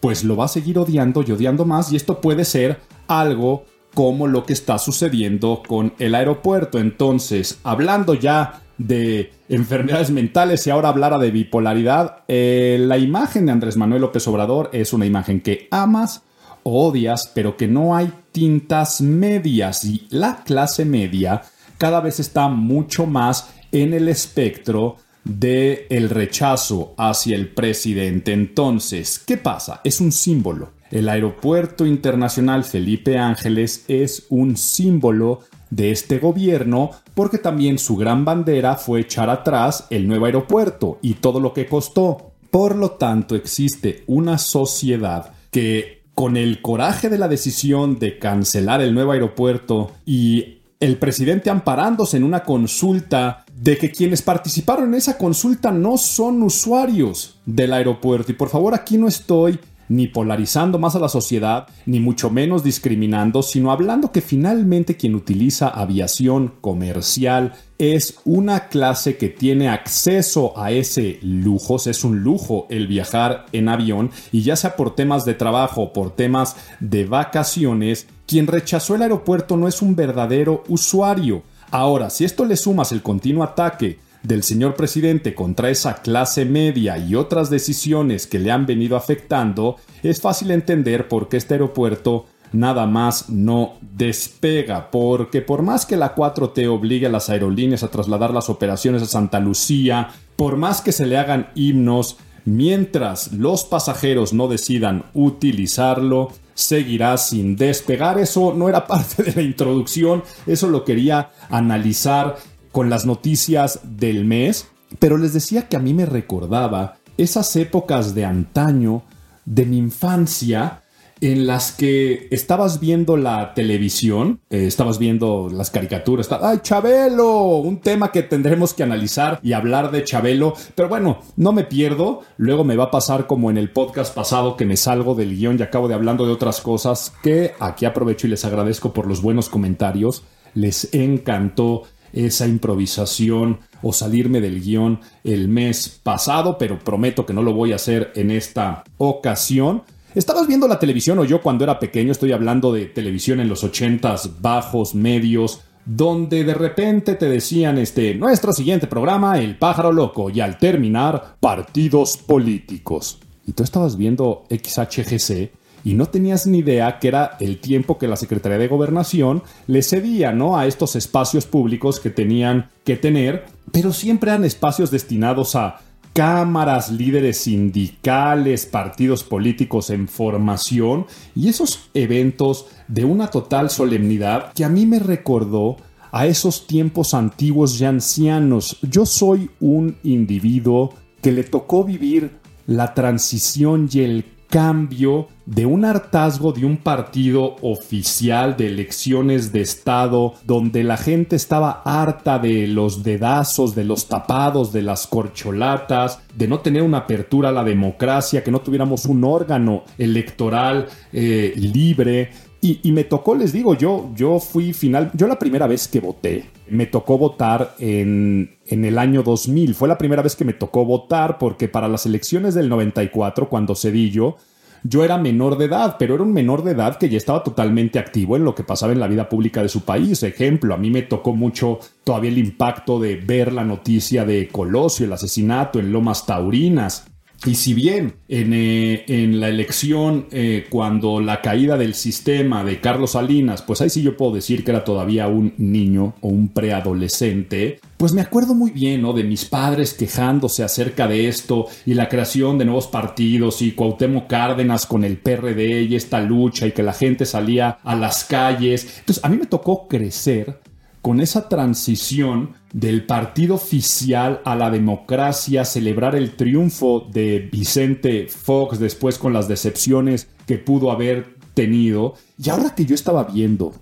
pues 0.00 0.24
lo 0.24 0.34
va 0.34 0.46
a 0.46 0.48
seguir 0.48 0.78
odiando 0.78 1.22
y 1.26 1.32
odiando 1.32 1.66
más 1.66 1.92
y 1.92 1.96
esto 1.96 2.22
puede 2.22 2.46
ser 2.46 2.80
algo 3.06 3.66
como 3.94 4.26
lo 4.26 4.44
que 4.44 4.52
está 4.52 4.78
sucediendo 4.78 5.62
con 5.66 5.94
el 5.98 6.14
aeropuerto. 6.14 6.78
Entonces, 6.78 7.60
hablando 7.62 8.14
ya 8.14 8.60
de 8.76 9.32
enfermedades 9.48 10.10
mentales 10.10 10.66
y 10.66 10.70
ahora 10.70 10.88
hablara 10.88 11.18
de 11.18 11.30
bipolaridad, 11.30 12.24
eh, 12.28 12.76
la 12.80 12.98
imagen 12.98 13.46
de 13.46 13.52
Andrés 13.52 13.76
Manuel 13.76 14.02
López 14.02 14.26
Obrador 14.26 14.70
es 14.72 14.92
una 14.92 15.06
imagen 15.06 15.40
que 15.40 15.68
amas 15.70 16.22
o 16.64 16.88
odias, 16.88 17.30
pero 17.34 17.56
que 17.56 17.68
no 17.68 17.94
hay 17.94 18.12
tintas 18.32 19.00
medias 19.00 19.84
y 19.84 20.06
la 20.10 20.42
clase 20.44 20.84
media 20.84 21.42
cada 21.78 22.00
vez 22.00 22.20
está 22.20 22.48
mucho 22.48 23.06
más 23.06 23.50
en 23.70 23.94
el 23.94 24.08
espectro 24.08 24.96
de 25.24 25.86
rechazo 26.10 26.94
hacia 26.96 27.36
el 27.36 27.48
presidente. 27.48 28.32
Entonces, 28.32 29.18
¿qué 29.18 29.36
pasa? 29.36 29.80
Es 29.84 30.00
un 30.00 30.12
símbolo. 30.12 30.72
El 30.94 31.08
Aeropuerto 31.08 31.86
Internacional 31.86 32.62
Felipe 32.62 33.18
Ángeles 33.18 33.84
es 33.88 34.26
un 34.28 34.56
símbolo 34.56 35.40
de 35.68 35.90
este 35.90 36.20
gobierno 36.20 36.92
porque 37.14 37.38
también 37.38 37.80
su 37.80 37.96
gran 37.96 38.24
bandera 38.24 38.76
fue 38.76 39.00
echar 39.00 39.28
atrás 39.28 39.88
el 39.90 40.06
nuevo 40.06 40.26
aeropuerto 40.26 41.00
y 41.02 41.14
todo 41.14 41.40
lo 41.40 41.52
que 41.52 41.66
costó. 41.66 42.30
Por 42.48 42.76
lo 42.76 42.92
tanto, 42.92 43.34
existe 43.34 44.04
una 44.06 44.38
sociedad 44.38 45.32
que 45.50 46.04
con 46.14 46.36
el 46.36 46.62
coraje 46.62 47.08
de 47.08 47.18
la 47.18 47.26
decisión 47.26 47.98
de 47.98 48.20
cancelar 48.20 48.80
el 48.80 48.94
nuevo 48.94 49.10
aeropuerto 49.10 49.90
y 50.06 50.58
el 50.78 50.98
presidente 50.98 51.50
amparándose 51.50 52.18
en 52.18 52.22
una 52.22 52.44
consulta 52.44 53.44
de 53.52 53.78
que 53.78 53.90
quienes 53.90 54.22
participaron 54.22 54.90
en 54.90 54.94
esa 54.94 55.18
consulta 55.18 55.72
no 55.72 55.98
son 55.98 56.40
usuarios 56.44 57.40
del 57.46 57.72
aeropuerto. 57.72 58.30
Y 58.30 58.36
por 58.36 58.48
favor, 58.48 58.74
aquí 58.74 58.96
no 58.96 59.08
estoy 59.08 59.58
ni 59.88 60.08
polarizando 60.08 60.78
más 60.78 60.96
a 60.96 60.98
la 60.98 61.08
sociedad, 61.08 61.66
ni 61.86 62.00
mucho 62.00 62.30
menos 62.30 62.64
discriminando, 62.64 63.42
sino 63.42 63.70
hablando 63.70 64.12
que 64.12 64.20
finalmente 64.20 64.96
quien 64.96 65.14
utiliza 65.14 65.68
aviación 65.68 66.54
comercial 66.60 67.52
es 67.78 68.18
una 68.24 68.68
clase 68.68 69.16
que 69.16 69.28
tiene 69.28 69.68
acceso 69.68 70.58
a 70.58 70.70
ese 70.70 71.18
lujo, 71.22 71.76
es 71.84 72.04
un 72.04 72.20
lujo 72.20 72.66
el 72.70 72.86
viajar 72.86 73.46
en 73.52 73.68
avión, 73.68 74.10
y 74.32 74.42
ya 74.42 74.56
sea 74.56 74.76
por 74.76 74.94
temas 74.94 75.24
de 75.24 75.34
trabajo 75.34 75.92
por 75.92 76.10
temas 76.12 76.56
de 76.80 77.04
vacaciones, 77.04 78.06
quien 78.26 78.46
rechazó 78.46 78.94
el 78.94 79.02
aeropuerto 79.02 79.56
no 79.56 79.68
es 79.68 79.82
un 79.82 79.96
verdadero 79.96 80.64
usuario. 80.68 81.42
Ahora, 81.70 82.10
si 82.10 82.24
esto 82.24 82.44
le 82.44 82.56
sumas 82.56 82.92
el 82.92 83.02
continuo 83.02 83.42
ataque 83.42 83.98
del 84.24 84.42
señor 84.42 84.74
presidente 84.74 85.34
contra 85.34 85.70
esa 85.70 86.02
clase 86.02 86.44
media 86.44 86.98
y 86.98 87.14
otras 87.14 87.50
decisiones 87.50 88.26
que 88.26 88.40
le 88.40 88.50
han 88.50 88.66
venido 88.66 88.96
afectando, 88.96 89.76
es 90.02 90.20
fácil 90.20 90.50
entender 90.50 91.06
por 91.08 91.28
qué 91.28 91.36
este 91.36 91.54
aeropuerto 91.54 92.26
nada 92.52 92.86
más 92.86 93.28
no 93.28 93.74
despega, 93.80 94.90
porque 94.90 95.42
por 95.42 95.62
más 95.62 95.86
que 95.86 95.96
la 95.96 96.14
4T 96.14 96.68
obligue 96.68 97.06
a 97.06 97.10
las 97.10 97.28
aerolíneas 97.28 97.82
a 97.82 97.88
trasladar 97.88 98.32
las 98.32 98.48
operaciones 98.48 99.02
a 99.02 99.06
Santa 99.06 99.40
Lucía, 99.40 100.10
por 100.36 100.56
más 100.56 100.80
que 100.80 100.92
se 100.92 101.06
le 101.06 101.18
hagan 101.18 101.48
himnos, 101.54 102.16
mientras 102.44 103.32
los 103.32 103.64
pasajeros 103.64 104.32
no 104.32 104.48
decidan 104.48 105.04
utilizarlo, 105.14 106.30
seguirá 106.54 107.16
sin 107.18 107.56
despegar. 107.56 108.18
Eso 108.18 108.54
no 108.54 108.68
era 108.68 108.86
parte 108.86 109.22
de 109.22 109.32
la 109.32 109.42
introducción, 109.42 110.22
eso 110.46 110.68
lo 110.68 110.84
quería 110.84 111.30
analizar 111.50 112.36
con 112.74 112.90
las 112.90 113.06
noticias 113.06 113.78
del 113.84 114.24
mes, 114.24 114.66
pero 114.98 115.16
les 115.16 115.32
decía 115.32 115.68
que 115.68 115.76
a 115.76 115.78
mí 115.78 115.94
me 115.94 116.06
recordaba 116.06 116.96
esas 117.16 117.54
épocas 117.54 118.16
de 118.16 118.24
antaño, 118.24 119.04
de 119.44 119.64
mi 119.64 119.78
infancia, 119.78 120.82
en 121.20 121.46
las 121.46 121.70
que 121.70 122.26
estabas 122.32 122.80
viendo 122.80 123.16
la 123.16 123.54
televisión, 123.54 124.40
eh, 124.50 124.66
estabas 124.66 124.98
viendo 124.98 125.48
las 125.52 125.70
caricaturas, 125.70 126.28
¡ay, 126.42 126.58
Chabelo! 126.62 127.58
Un 127.58 127.78
tema 127.78 128.10
que 128.10 128.24
tendremos 128.24 128.74
que 128.74 128.82
analizar 128.82 129.38
y 129.40 129.52
hablar 129.52 129.92
de 129.92 130.02
Chabelo, 130.02 130.54
pero 130.74 130.88
bueno, 130.88 131.20
no 131.36 131.52
me 131.52 131.62
pierdo, 131.62 132.22
luego 132.38 132.64
me 132.64 132.74
va 132.74 132.86
a 132.86 132.90
pasar 132.90 133.28
como 133.28 133.52
en 133.52 133.56
el 133.56 133.70
podcast 133.70 134.12
pasado 134.12 134.56
que 134.56 134.66
me 134.66 134.76
salgo 134.76 135.14
del 135.14 135.36
guion 135.36 135.58
y 135.60 135.62
acabo 135.62 135.86
de 135.86 135.94
hablando 135.94 136.26
de 136.26 136.32
otras 136.32 136.60
cosas 136.60 137.12
que 137.22 137.52
aquí 137.60 137.84
aprovecho 137.84 138.26
y 138.26 138.30
les 138.30 138.44
agradezco 138.44 138.92
por 138.92 139.06
los 139.06 139.22
buenos 139.22 139.48
comentarios, 139.48 140.24
les 140.54 140.92
encantó 140.92 141.84
esa 142.14 142.46
improvisación 142.46 143.58
o 143.82 143.92
salirme 143.92 144.40
del 144.40 144.62
guion 144.62 145.00
el 145.24 145.48
mes 145.48 146.00
pasado, 146.02 146.56
pero 146.56 146.78
prometo 146.78 147.26
que 147.26 147.34
no 147.34 147.42
lo 147.42 147.52
voy 147.52 147.72
a 147.72 147.76
hacer 147.76 148.12
en 148.14 148.30
esta 148.30 148.84
ocasión. 148.98 149.82
¿Estabas 150.14 150.46
viendo 150.46 150.68
la 150.68 150.78
televisión 150.78 151.18
o 151.18 151.24
yo 151.24 151.42
cuando 151.42 151.64
era 151.64 151.78
pequeño? 151.78 152.12
Estoy 152.12 152.32
hablando 152.32 152.72
de 152.72 152.86
televisión 152.86 153.40
en 153.40 153.48
los 153.48 153.64
ochentas, 153.64 154.40
bajos, 154.40 154.94
medios, 154.94 155.60
donde 155.84 156.44
de 156.44 156.54
repente 156.54 157.14
te 157.14 157.28
decían 157.28 157.78
este, 157.78 158.14
nuestro 158.14 158.52
siguiente 158.52 158.86
programa, 158.86 159.40
El 159.40 159.58
pájaro 159.58 159.92
loco, 159.92 160.30
y 160.30 160.40
al 160.40 160.58
terminar, 160.58 161.36
partidos 161.40 162.16
políticos. 162.16 163.18
Y 163.46 163.52
tú 163.52 163.64
estabas 163.64 163.96
viendo 163.96 164.44
XHGC 164.48 165.50
y 165.84 165.94
no 165.94 166.06
tenías 166.06 166.46
ni 166.46 166.58
idea 166.58 166.98
que 166.98 167.08
era 167.08 167.36
el 167.40 167.60
tiempo 167.60 167.98
que 167.98 168.08
la 168.08 168.16
Secretaría 168.16 168.58
de 168.58 168.68
Gobernación 168.68 169.42
le 169.66 169.82
cedía, 169.82 170.32
¿no? 170.32 170.56
A 170.56 170.66
estos 170.66 170.96
espacios 170.96 171.44
públicos 171.44 172.00
que 172.00 172.10
tenían 172.10 172.70
que 172.84 172.96
tener, 172.96 173.44
pero 173.70 173.92
siempre 173.92 174.30
eran 174.30 174.44
espacios 174.44 174.90
destinados 174.90 175.54
a 175.54 175.80
cámaras, 176.14 176.90
líderes 176.90 177.38
sindicales, 177.38 178.66
partidos 178.66 179.24
políticos 179.24 179.90
en 179.90 180.08
formación 180.08 181.06
y 181.34 181.48
esos 181.48 181.90
eventos 181.92 182.66
de 182.88 183.04
una 183.04 183.26
total 183.28 183.68
solemnidad 183.68 184.52
que 184.54 184.64
a 184.64 184.68
mí 184.68 184.86
me 184.86 185.00
recordó 185.00 185.76
a 186.12 186.26
esos 186.26 186.68
tiempos 186.68 187.12
antiguos 187.12 187.80
y 187.80 187.84
ancianos. 187.84 188.78
Yo 188.82 189.04
soy 189.04 189.50
un 189.60 189.96
individuo 190.04 190.94
que 191.20 191.32
le 191.32 191.42
tocó 191.42 191.82
vivir 191.82 192.30
la 192.68 192.94
transición 192.94 193.88
y 193.92 194.00
el 194.00 194.24
cambio 194.48 195.28
de 195.46 195.66
un 195.66 195.84
hartazgo 195.84 196.52
de 196.52 196.64
un 196.64 196.76
partido 196.76 197.56
oficial 197.60 198.56
de 198.56 198.68
elecciones 198.68 199.52
de 199.52 199.60
Estado 199.60 200.34
donde 200.44 200.84
la 200.84 200.96
gente 200.96 201.36
estaba 201.36 201.82
harta 201.84 202.38
de 202.38 202.66
los 202.66 203.02
dedazos, 203.02 203.74
de 203.74 203.84
los 203.84 204.08
tapados, 204.08 204.72
de 204.72 204.82
las 204.82 205.06
corcholatas, 205.06 206.20
de 206.34 206.48
no 206.48 206.60
tener 206.60 206.82
una 206.82 206.98
apertura 206.98 207.50
a 207.50 207.52
la 207.52 207.64
democracia, 207.64 208.42
que 208.42 208.50
no 208.50 208.60
tuviéramos 208.60 209.04
un 209.06 209.24
órgano 209.24 209.84
electoral 209.98 210.86
eh, 211.12 211.52
libre. 211.56 212.30
Y, 212.64 212.80
y, 212.82 212.92
me 212.92 213.04
tocó, 213.04 213.34
les 213.34 213.52
digo, 213.52 213.74
yo, 213.74 214.10
yo 214.16 214.40
fui 214.40 214.72
final, 214.72 215.10
yo 215.12 215.26
la 215.26 215.38
primera 215.38 215.66
vez 215.66 215.86
que 215.86 216.00
voté, 216.00 216.46
me 216.70 216.86
tocó 216.86 217.18
votar 217.18 217.74
en, 217.78 218.56
en 218.64 218.86
el 218.86 218.96
año 218.96 219.22
2000. 219.22 219.74
Fue 219.74 219.86
la 219.86 219.98
primera 219.98 220.22
vez 220.22 220.34
que 220.34 220.46
me 220.46 220.54
tocó 220.54 220.86
votar 220.86 221.36
porque 221.36 221.68
para 221.68 221.88
las 221.88 222.06
elecciones 222.06 222.54
del 222.54 222.70
94, 222.70 223.50
cuando 223.50 223.74
Cedillo, 223.74 224.36
yo 224.82 225.04
era 225.04 225.18
menor 225.18 225.58
de 225.58 225.66
edad, 225.66 225.96
pero 225.98 226.14
era 226.14 226.22
un 226.22 226.32
menor 226.32 226.64
de 226.64 226.70
edad 226.70 226.96
que 226.96 227.10
ya 227.10 227.18
estaba 227.18 227.44
totalmente 227.44 227.98
activo 227.98 228.34
en 228.34 228.44
lo 228.44 228.54
que 228.54 228.64
pasaba 228.64 228.94
en 228.94 229.00
la 229.00 229.08
vida 229.08 229.28
pública 229.28 229.60
de 229.60 229.68
su 229.68 229.82
país. 229.82 230.22
Ejemplo, 230.22 230.72
a 230.72 230.78
mí 230.78 230.90
me 230.90 231.02
tocó 231.02 231.34
mucho 231.34 231.80
todavía 232.02 232.30
el 232.30 232.38
impacto 232.38 232.98
de 232.98 233.16
ver 233.16 233.52
la 233.52 233.64
noticia 233.64 234.24
de 234.24 234.48
Colosio, 234.48 235.04
el 235.04 235.12
asesinato 235.12 235.80
en 235.80 235.92
Lomas 235.92 236.24
Taurinas. 236.24 237.06
Y 237.46 237.56
si 237.56 237.74
bien 237.74 238.14
en, 238.28 238.54
eh, 238.54 239.04
en 239.06 239.38
la 239.38 239.48
elección, 239.48 240.26
eh, 240.30 240.66
cuando 240.70 241.20
la 241.20 241.42
caída 241.42 241.76
del 241.76 241.94
sistema 241.94 242.64
de 242.64 242.80
Carlos 242.80 243.12
Salinas, 243.12 243.60
pues 243.60 243.82
ahí 243.82 243.90
sí 243.90 244.02
yo 244.02 244.16
puedo 244.16 244.32
decir 244.32 244.64
que 244.64 244.70
era 244.70 244.82
todavía 244.82 245.28
un 245.28 245.52
niño 245.58 246.14
o 246.22 246.28
un 246.28 246.48
preadolescente, 246.48 247.80
pues 247.98 248.12
me 248.14 248.22
acuerdo 248.22 248.54
muy 248.54 248.70
bien 248.70 249.02
¿no? 249.02 249.12
de 249.12 249.24
mis 249.24 249.44
padres 249.44 249.92
quejándose 249.92 250.64
acerca 250.64 251.06
de 251.06 251.28
esto 251.28 251.66
y 251.84 251.94
la 251.94 252.08
creación 252.08 252.56
de 252.56 252.64
nuevos 252.64 252.86
partidos 252.86 253.60
y 253.60 253.72
Cuauhtémoc 253.72 254.26
Cárdenas 254.26 254.86
con 254.86 255.04
el 255.04 255.18
PRD 255.18 255.82
y 255.82 255.96
esta 255.96 256.20
lucha 256.22 256.66
y 256.66 256.72
que 256.72 256.82
la 256.82 256.94
gente 256.94 257.26
salía 257.26 257.78
a 257.84 257.94
las 257.94 258.24
calles. 258.24 259.00
Entonces 259.00 259.22
a 259.22 259.28
mí 259.28 259.36
me 259.36 259.46
tocó 259.46 259.86
crecer 259.86 260.60
con 261.02 261.20
esa 261.20 261.48
transición 261.48 262.54
del 262.74 263.06
partido 263.06 263.54
oficial 263.54 264.40
a 264.44 264.56
la 264.56 264.68
democracia, 264.68 265.64
celebrar 265.64 266.16
el 266.16 266.32
triunfo 266.32 267.08
de 267.08 267.48
Vicente 267.50 268.26
Fox 268.26 268.80
después 268.80 269.16
con 269.16 269.32
las 269.32 269.46
decepciones 269.46 270.26
que 270.44 270.58
pudo 270.58 270.90
haber 270.90 271.36
tenido. 271.54 272.14
Y 272.36 272.50
ahora 272.50 272.74
que 272.74 272.84
yo 272.84 272.96
estaba 272.96 273.22
viendo 273.24 273.74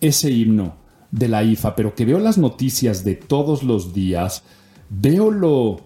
ese 0.00 0.30
himno 0.30 0.76
de 1.10 1.26
la 1.26 1.42
IFA, 1.42 1.74
pero 1.74 1.96
que 1.96 2.04
veo 2.04 2.20
las 2.20 2.38
noticias 2.38 3.02
de 3.02 3.16
todos 3.16 3.64
los 3.64 3.92
días, 3.92 4.44
veo 4.88 5.32
lo, 5.32 5.80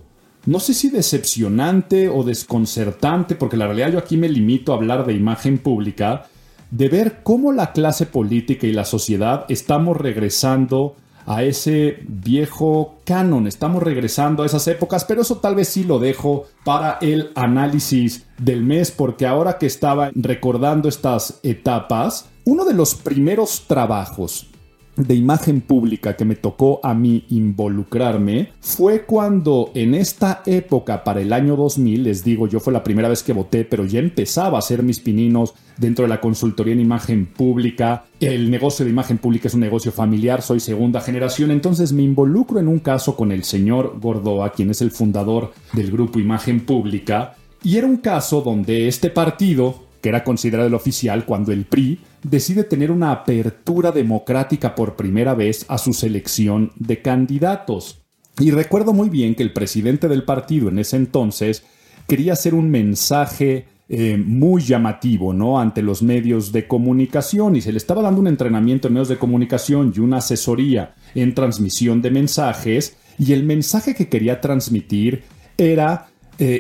no 0.45 0.61
sé 0.61 0.75
si 0.75 0.91
decepcionante 0.91 2.11
o 2.11 2.23
desconcertante, 2.23 3.35
porque 3.35 3.57
la 3.57 3.67
realidad 3.67 3.93
yo 3.93 3.99
aquí 3.99 4.19
me 4.19 4.29
limito 4.29 4.73
a 4.73 4.77
hablar 4.77 5.07
de 5.07 5.15
imagen 5.15 5.57
pública, 5.57 6.27
de 6.71 6.91
ver 6.91 7.21
cómo 7.23 7.51
la 7.51 7.73
clase 7.73 8.05
política 8.05 8.67
y 8.67 8.73
la 8.73 8.85
sociedad 8.85 9.47
estamos 9.49 9.97
regresando 9.97 10.97
a 11.27 11.43
ese 11.43 12.01
viejo 12.07 12.97
canon, 13.05 13.47
estamos 13.47 13.83
regresando 13.83 14.43
a 14.43 14.47
esas 14.47 14.67
épocas, 14.69 15.05
pero 15.05 15.23
eso 15.23 15.39
tal 15.39 15.55
vez 15.55 15.69
sí 15.69 15.85
lo 15.85 15.99
dejo 15.99 16.47
para 16.65 16.99
el 17.01 17.31
análisis 17.35 18.27
del 18.39 18.63
mes, 18.63 18.91
porque 18.91 19.27
ahora 19.27 19.59
que 19.59 19.67
estaba 19.67 20.11
recordando 20.15 20.89
estas 20.89 21.41
etapas, 21.43 22.29
uno 22.45 22.65
de 22.65 22.75
los 22.75 22.95
primeros 22.95 23.65
trabajos 23.67 24.52
de 24.97 25.15
imagen 25.15 25.61
pública 25.63 26.17
que 26.17 26.25
me 26.25 26.37
tocó 26.37 26.81
a 26.83 26.93
mí 26.93 27.25
involucrarme 27.31 28.53
fue 28.61 29.05
cuando 29.05 29.71
en 29.75 29.95
esta 29.95 30.43
época 30.45 31.03
para 31.03 31.21
el 31.21 31.33
año 31.33 31.57
2000, 31.57 32.03
les 32.03 32.25
digo, 32.25 32.47
yo 32.47 32.61
fue 32.61 32.73
la 32.73 32.85
primera 32.85 33.09
vez 33.09 33.23
que 33.23 33.33
voté, 33.33 33.65
pero 33.65 33.85
ya 33.85 34.01
empezaba 34.01 34.57
a 34.57 34.59
hacer 34.59 34.83
mis 34.83 35.01
pininos 35.01 35.55
dentro 35.79 36.05
de 36.05 36.11
la 36.11 36.21
consultoría 36.21 36.75
en 36.75 36.81
imagen 36.81 37.27
pública. 37.27 38.05
El 38.21 38.51
negocio 38.51 38.85
de 38.85 38.91
imagen 38.91 39.19
pública 39.19 39.49
es 39.49 39.55
un 39.55 39.61
negocio 39.61 39.93
familiar, 39.93 40.43
soy 40.43 40.61
segunda 40.61 41.01
generación, 41.01 41.51
entonces 41.51 41.93
me 41.93 42.03
involucro 42.03 42.61
en 42.61 42.69
un 42.69 42.79
caso 42.79 43.17
con 43.17 43.33
el 43.33 43.45
señor 43.45 43.99
Gordoa, 44.01 44.53
quien 44.53 44.71
es 44.71 44.83
el 44.83 44.91
fundador 44.91 45.53
del 45.73 45.91
grupo 45.91 46.19
Imagen 46.19 46.61
Pública, 46.61 47.35
y 47.65 47.77
era 47.77 47.87
un 47.87 47.99
caso 47.99 48.43
donde 48.43 48.89
este 48.89 49.09
partido, 49.09 49.92
que 50.03 50.09
era 50.09 50.25
considerado 50.25 50.69
el 50.69 50.75
oficial 50.75 51.25
cuando 51.25 51.53
el 51.53 51.65
PRI 51.65 52.01
decide 52.23 52.65
tener 52.65 52.91
una 52.91 53.13
apertura 53.13 53.93
democrática 53.93 54.75
por 54.75 54.97
primera 54.97 55.35
vez 55.35 55.65
a 55.69 55.79
su 55.79 55.95
selección 55.95 56.73
de 56.77 57.01
candidatos. 57.01 58.03
Y 58.39 58.51
recuerdo 58.51 58.93
muy 58.93 59.09
bien 59.09 59.35
que 59.35 59.45
el 59.45 59.53
presidente 59.53 60.09
del 60.09 60.25
partido 60.25 60.69
en 60.69 60.79
ese 60.79 60.97
entonces 60.97 61.63
quería 62.09 62.33
hacer 62.33 62.55
un 62.55 62.69
mensaje 62.71 63.67
eh, 63.89 64.17
muy 64.17 64.63
llamativo, 64.63 65.33
¿no? 65.33 65.61
Ante 65.61 65.83
los 65.83 66.03
medios 66.03 66.51
de 66.51 66.67
comunicación 66.67 67.57
y 67.57 67.61
se 67.61 67.73
le 67.73 67.79
estaba 67.79 68.03
dando 68.03 68.21
un 68.21 68.27
entrenamiento 68.27 68.89
en 68.89 68.95
medios 68.95 69.09
de 69.09 69.19
comunicación 69.19 69.93
y 69.95 70.01
una 70.01 70.17
asesoría 70.17 70.95
en 71.15 71.35
transmisión 71.35 72.03
de 72.03 72.11
mensajes 72.11 72.97
y 73.19 73.35
el 73.35 73.45
mensaje 73.45 73.95
que 73.95 74.09
quería 74.09 74.41
transmitir 74.41 75.23
era 75.59 76.09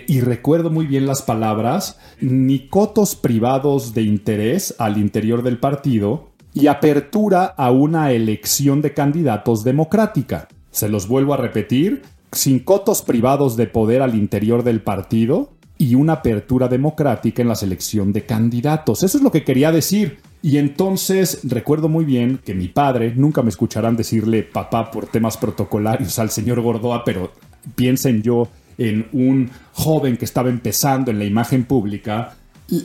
y 0.06 0.20
recuerdo 0.20 0.70
muy 0.70 0.86
bien 0.86 1.06
las 1.06 1.22
palabras, 1.22 1.98
ni 2.20 2.68
cotos 2.68 3.16
privados 3.16 3.94
de 3.94 4.02
interés 4.02 4.74
al 4.78 4.96
interior 4.96 5.42
del 5.42 5.58
partido 5.58 6.30
y 6.54 6.68
apertura 6.68 7.46
a 7.46 7.70
una 7.70 8.12
elección 8.12 8.80
de 8.80 8.94
candidatos 8.94 9.64
democrática. 9.64 10.48
Se 10.70 10.88
los 10.88 11.08
vuelvo 11.08 11.34
a 11.34 11.38
repetir, 11.38 12.02
sin 12.30 12.60
cotos 12.60 13.02
privados 13.02 13.56
de 13.56 13.66
poder 13.66 14.02
al 14.02 14.14
interior 14.14 14.62
del 14.62 14.82
partido 14.82 15.50
y 15.78 15.96
una 15.96 16.14
apertura 16.14 16.68
democrática 16.68 17.42
en 17.42 17.48
la 17.48 17.54
selección 17.54 18.12
de 18.12 18.24
candidatos. 18.24 19.02
Eso 19.02 19.18
es 19.18 19.24
lo 19.24 19.32
que 19.32 19.44
quería 19.44 19.72
decir. 19.72 20.18
Y 20.42 20.58
entonces 20.58 21.40
recuerdo 21.44 21.88
muy 21.88 22.04
bien 22.04 22.38
que 22.44 22.54
mi 22.54 22.68
padre, 22.68 23.14
nunca 23.16 23.42
me 23.42 23.48
escucharán 23.48 23.96
decirle 23.96 24.42
papá 24.42 24.90
por 24.90 25.06
temas 25.06 25.36
protocolarios 25.36 26.18
al 26.18 26.30
señor 26.30 26.60
Gordoa, 26.60 27.04
pero 27.04 27.32
piensen 27.74 28.22
yo 28.22 28.48
en 28.78 29.08
un 29.12 29.50
joven 29.72 30.16
que 30.16 30.24
estaba 30.24 30.50
empezando 30.50 31.10
en 31.10 31.18
la 31.18 31.24
imagen 31.24 31.64
pública, 31.64 32.36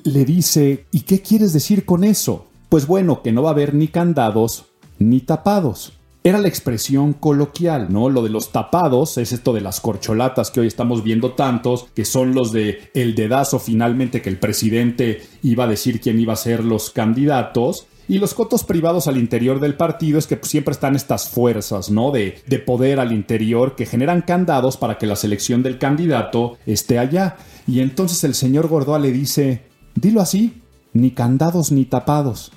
le 0.04 0.26
dice, 0.26 0.86
¿y 0.92 1.02
qué 1.02 1.22
quieres 1.22 1.54
decir 1.54 1.86
con 1.86 2.04
eso? 2.04 2.48
Pues 2.70 2.88
bueno, 2.88 3.22
que 3.22 3.32
no 3.32 3.44
va 3.44 3.50
a 3.50 3.54
haber 3.54 3.74
ni 3.74 3.88
candados 3.88 4.66
ni 5.00 5.22
tapados. 5.22 5.94
Era 6.24 6.40
la 6.40 6.50
expresión 6.50 7.14
coloquial, 7.14 7.88
¿no? 7.90 8.10
Lo 8.10 8.22
de 8.22 8.30
los 8.30 8.52
tapados 8.52 9.18
es 9.18 9.32
esto 9.32 9.54
de 9.54 9.62
las 9.62 9.80
corcholatas 9.80 10.52
que 10.52 10.60
hoy 10.60 10.68
estamos 10.68 11.02
viendo 11.02 11.32
tantos, 11.32 11.88
que 11.96 12.04
son 12.04 12.36
los 12.36 12.52
de 12.52 12.90
el 12.94 13.16
dedazo 13.16 13.60
finalmente 13.60 14.22
que 14.22 14.30
el 14.30 14.38
presidente 14.38 15.22
iba 15.42 15.64
a 15.64 15.68
decir 15.68 16.02
quién 16.02 16.20
iba 16.20 16.34
a 16.34 16.38
ser 16.38 16.66
los 16.66 16.90
candidatos. 16.90 17.88
Y 18.10 18.20
los 18.20 18.34
cotos 18.34 18.64
privados 18.64 19.08
al 19.08 19.18
interior 19.18 19.60
del 19.60 19.76
partido 19.76 20.18
es 20.18 20.28
que 20.28 20.40
siempre 20.44 20.72
están 20.72 20.96
estas 20.96 21.30
fuerzas, 21.30 21.90
¿no? 21.90 22.12
De, 22.12 22.42
de 22.48 22.60
poder 22.60 23.00
al 23.00 23.12
interior 23.12 23.76
que 23.76 23.86
generan 23.86 24.22
candados 24.22 24.78
para 24.78 24.98
que 24.98 25.08
la 25.08 25.18
selección 25.18 25.62
del 25.62 25.78
candidato 25.78 26.58
esté 26.66 27.00
allá. 27.00 27.36
Y 27.68 27.82
entonces 27.82 28.24
el 28.24 28.34
señor 28.34 28.68
Gordoa 28.68 29.00
le 29.00 29.12
dice, 29.12 29.64
dilo 29.96 30.22
así, 30.22 30.62
ni 30.94 31.12
candados 31.12 31.72
ni 31.72 31.84
tapados. 31.84 32.54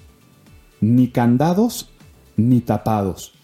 Ni 0.80 1.08
candados 1.08 1.90
ni 2.36 2.60
tapados. 2.60 3.39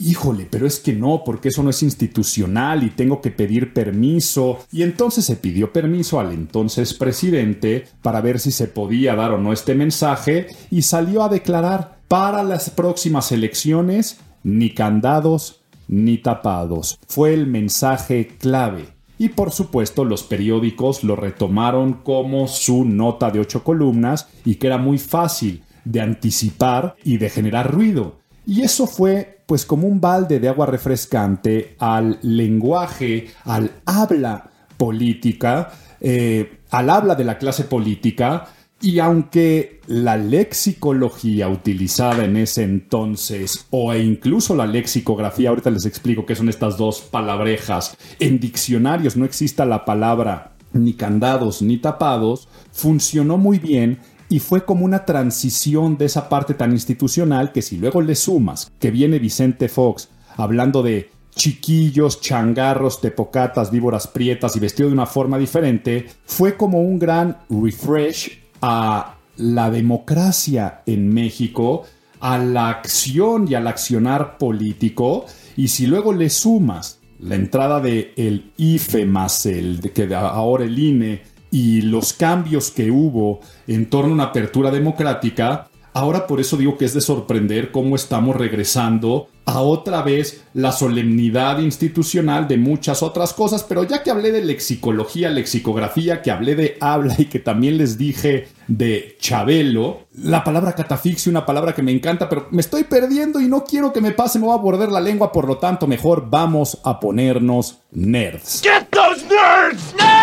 Híjole, 0.00 0.46
pero 0.48 0.66
es 0.66 0.78
que 0.78 0.92
no, 0.92 1.22
porque 1.24 1.48
eso 1.48 1.64
no 1.64 1.70
es 1.70 1.82
institucional 1.82 2.84
y 2.84 2.90
tengo 2.90 3.20
que 3.20 3.32
pedir 3.32 3.72
permiso. 3.72 4.60
Y 4.70 4.82
entonces 4.82 5.24
se 5.24 5.36
pidió 5.36 5.72
permiso 5.72 6.20
al 6.20 6.32
entonces 6.32 6.94
presidente 6.94 7.86
para 8.00 8.20
ver 8.20 8.38
si 8.38 8.52
se 8.52 8.68
podía 8.68 9.16
dar 9.16 9.32
o 9.32 9.38
no 9.38 9.52
este 9.52 9.74
mensaje 9.74 10.46
y 10.70 10.82
salió 10.82 11.24
a 11.24 11.28
declarar 11.28 11.98
para 12.06 12.44
las 12.44 12.70
próximas 12.70 13.32
elecciones 13.32 14.20
ni 14.44 14.72
candados 14.72 15.62
ni 15.88 16.18
tapados. 16.18 16.98
Fue 17.08 17.34
el 17.34 17.46
mensaje 17.46 18.28
clave. 18.38 18.90
Y 19.18 19.30
por 19.30 19.50
supuesto 19.50 20.04
los 20.04 20.22
periódicos 20.22 21.02
lo 21.02 21.16
retomaron 21.16 21.94
como 21.94 22.46
su 22.46 22.84
nota 22.84 23.32
de 23.32 23.40
ocho 23.40 23.64
columnas 23.64 24.28
y 24.44 24.56
que 24.56 24.68
era 24.68 24.78
muy 24.78 24.98
fácil 24.98 25.64
de 25.84 26.00
anticipar 26.00 26.94
y 27.02 27.16
de 27.16 27.30
generar 27.30 27.72
ruido. 27.72 28.18
Y 28.46 28.62
eso 28.62 28.86
fue 28.86 29.37
pues 29.48 29.64
como 29.64 29.88
un 29.88 29.98
balde 29.98 30.40
de 30.40 30.48
agua 30.50 30.66
refrescante 30.66 31.74
al 31.78 32.18
lenguaje, 32.20 33.28
al 33.46 33.70
habla 33.86 34.50
política, 34.76 35.70
eh, 36.02 36.58
al 36.70 36.90
habla 36.90 37.14
de 37.14 37.24
la 37.24 37.38
clase 37.38 37.64
política, 37.64 38.48
y 38.78 38.98
aunque 38.98 39.80
la 39.86 40.18
lexicología 40.18 41.48
utilizada 41.48 42.26
en 42.26 42.36
ese 42.36 42.62
entonces, 42.62 43.64
o 43.70 43.94
e 43.94 44.02
incluso 44.02 44.54
la 44.54 44.66
lexicografía, 44.66 45.48
ahorita 45.48 45.70
les 45.70 45.86
explico 45.86 46.26
qué 46.26 46.36
son 46.36 46.50
estas 46.50 46.76
dos 46.76 47.00
palabrejas, 47.00 47.96
en 48.20 48.40
diccionarios 48.40 49.16
no 49.16 49.24
exista 49.24 49.64
la 49.64 49.86
palabra 49.86 50.52
ni 50.74 50.92
candados 50.92 51.62
ni 51.62 51.78
tapados, 51.78 52.48
funcionó 52.70 53.38
muy 53.38 53.58
bien 53.58 53.98
y 54.28 54.40
fue 54.40 54.64
como 54.64 54.84
una 54.84 55.04
transición 55.04 55.96
de 55.96 56.06
esa 56.06 56.28
parte 56.28 56.54
tan 56.54 56.72
institucional 56.72 57.52
que 57.52 57.62
si 57.62 57.76
luego 57.76 58.02
le 58.02 58.14
sumas 58.14 58.70
que 58.78 58.90
viene 58.90 59.18
Vicente 59.18 59.68
Fox 59.68 60.08
hablando 60.36 60.82
de 60.82 61.10
chiquillos, 61.34 62.20
changarros, 62.20 63.00
tepocatas, 63.00 63.70
víboras 63.70 64.08
prietas 64.08 64.56
y 64.56 64.60
vestido 64.60 64.88
de 64.88 64.94
una 64.94 65.06
forma 65.06 65.38
diferente, 65.38 66.06
fue 66.26 66.56
como 66.56 66.80
un 66.80 66.98
gran 66.98 67.38
refresh 67.48 68.40
a 68.60 69.14
la 69.36 69.70
democracia 69.70 70.82
en 70.84 71.08
México, 71.14 71.84
a 72.20 72.38
la 72.38 72.68
acción 72.68 73.46
y 73.48 73.54
al 73.54 73.68
accionar 73.68 74.36
político, 74.36 75.26
y 75.56 75.68
si 75.68 75.86
luego 75.86 76.12
le 76.12 76.28
sumas 76.28 76.98
la 77.20 77.36
entrada 77.36 77.80
de 77.80 78.12
el 78.16 78.52
IFE 78.56 79.06
más 79.06 79.46
el 79.46 79.92
que 79.92 80.12
ahora 80.14 80.64
el 80.64 80.78
INE 80.78 81.22
y 81.50 81.82
los 81.82 82.12
cambios 82.12 82.70
que 82.70 82.90
hubo 82.90 83.40
en 83.66 83.88
torno 83.88 84.10
a 84.10 84.14
una 84.14 84.24
apertura 84.24 84.70
democrática, 84.70 85.68
ahora 85.92 86.26
por 86.26 86.40
eso 86.40 86.56
digo 86.56 86.76
que 86.76 86.84
es 86.84 86.94
de 86.94 87.00
sorprender 87.00 87.70
cómo 87.70 87.96
estamos 87.96 88.36
regresando 88.36 89.28
a 89.48 89.62
otra 89.62 90.02
vez 90.02 90.44
la 90.52 90.72
solemnidad 90.72 91.58
institucional 91.60 92.46
de 92.46 92.58
muchas 92.58 93.02
otras 93.02 93.32
cosas, 93.32 93.64
pero 93.64 93.82
ya 93.82 94.02
que 94.02 94.10
hablé 94.10 94.30
de 94.30 94.44
lexicología, 94.44 95.30
lexicografía, 95.30 96.20
que 96.20 96.30
hablé 96.30 96.54
de 96.54 96.76
habla 96.80 97.14
y 97.16 97.24
que 97.24 97.38
también 97.38 97.78
les 97.78 97.96
dije 97.96 98.48
de 98.66 99.16
Chabelo, 99.18 100.00
la 100.12 100.44
palabra 100.44 100.74
catafixia, 100.74 101.30
una 101.30 101.46
palabra 101.46 101.74
que 101.74 101.82
me 101.82 101.92
encanta, 101.92 102.28
pero 102.28 102.48
me 102.50 102.60
estoy 102.60 102.84
perdiendo 102.84 103.40
y 103.40 103.48
no 103.48 103.64
quiero 103.64 103.90
que 103.90 104.02
me 104.02 104.10
pase, 104.10 104.38
me 104.38 104.44
voy 104.44 104.58
a 104.58 104.60
morder 104.60 104.92
la 104.92 105.00
lengua, 105.00 105.32
por 105.32 105.46
lo 105.46 105.56
tanto 105.56 105.86
mejor 105.86 106.28
vamos 106.28 106.78
a 106.84 107.00
ponernos 107.00 107.78
nerds. 107.90 108.60
Get 108.62 108.88
those 108.90 109.24
nerds! 109.24 109.94
Nerd! 109.96 110.17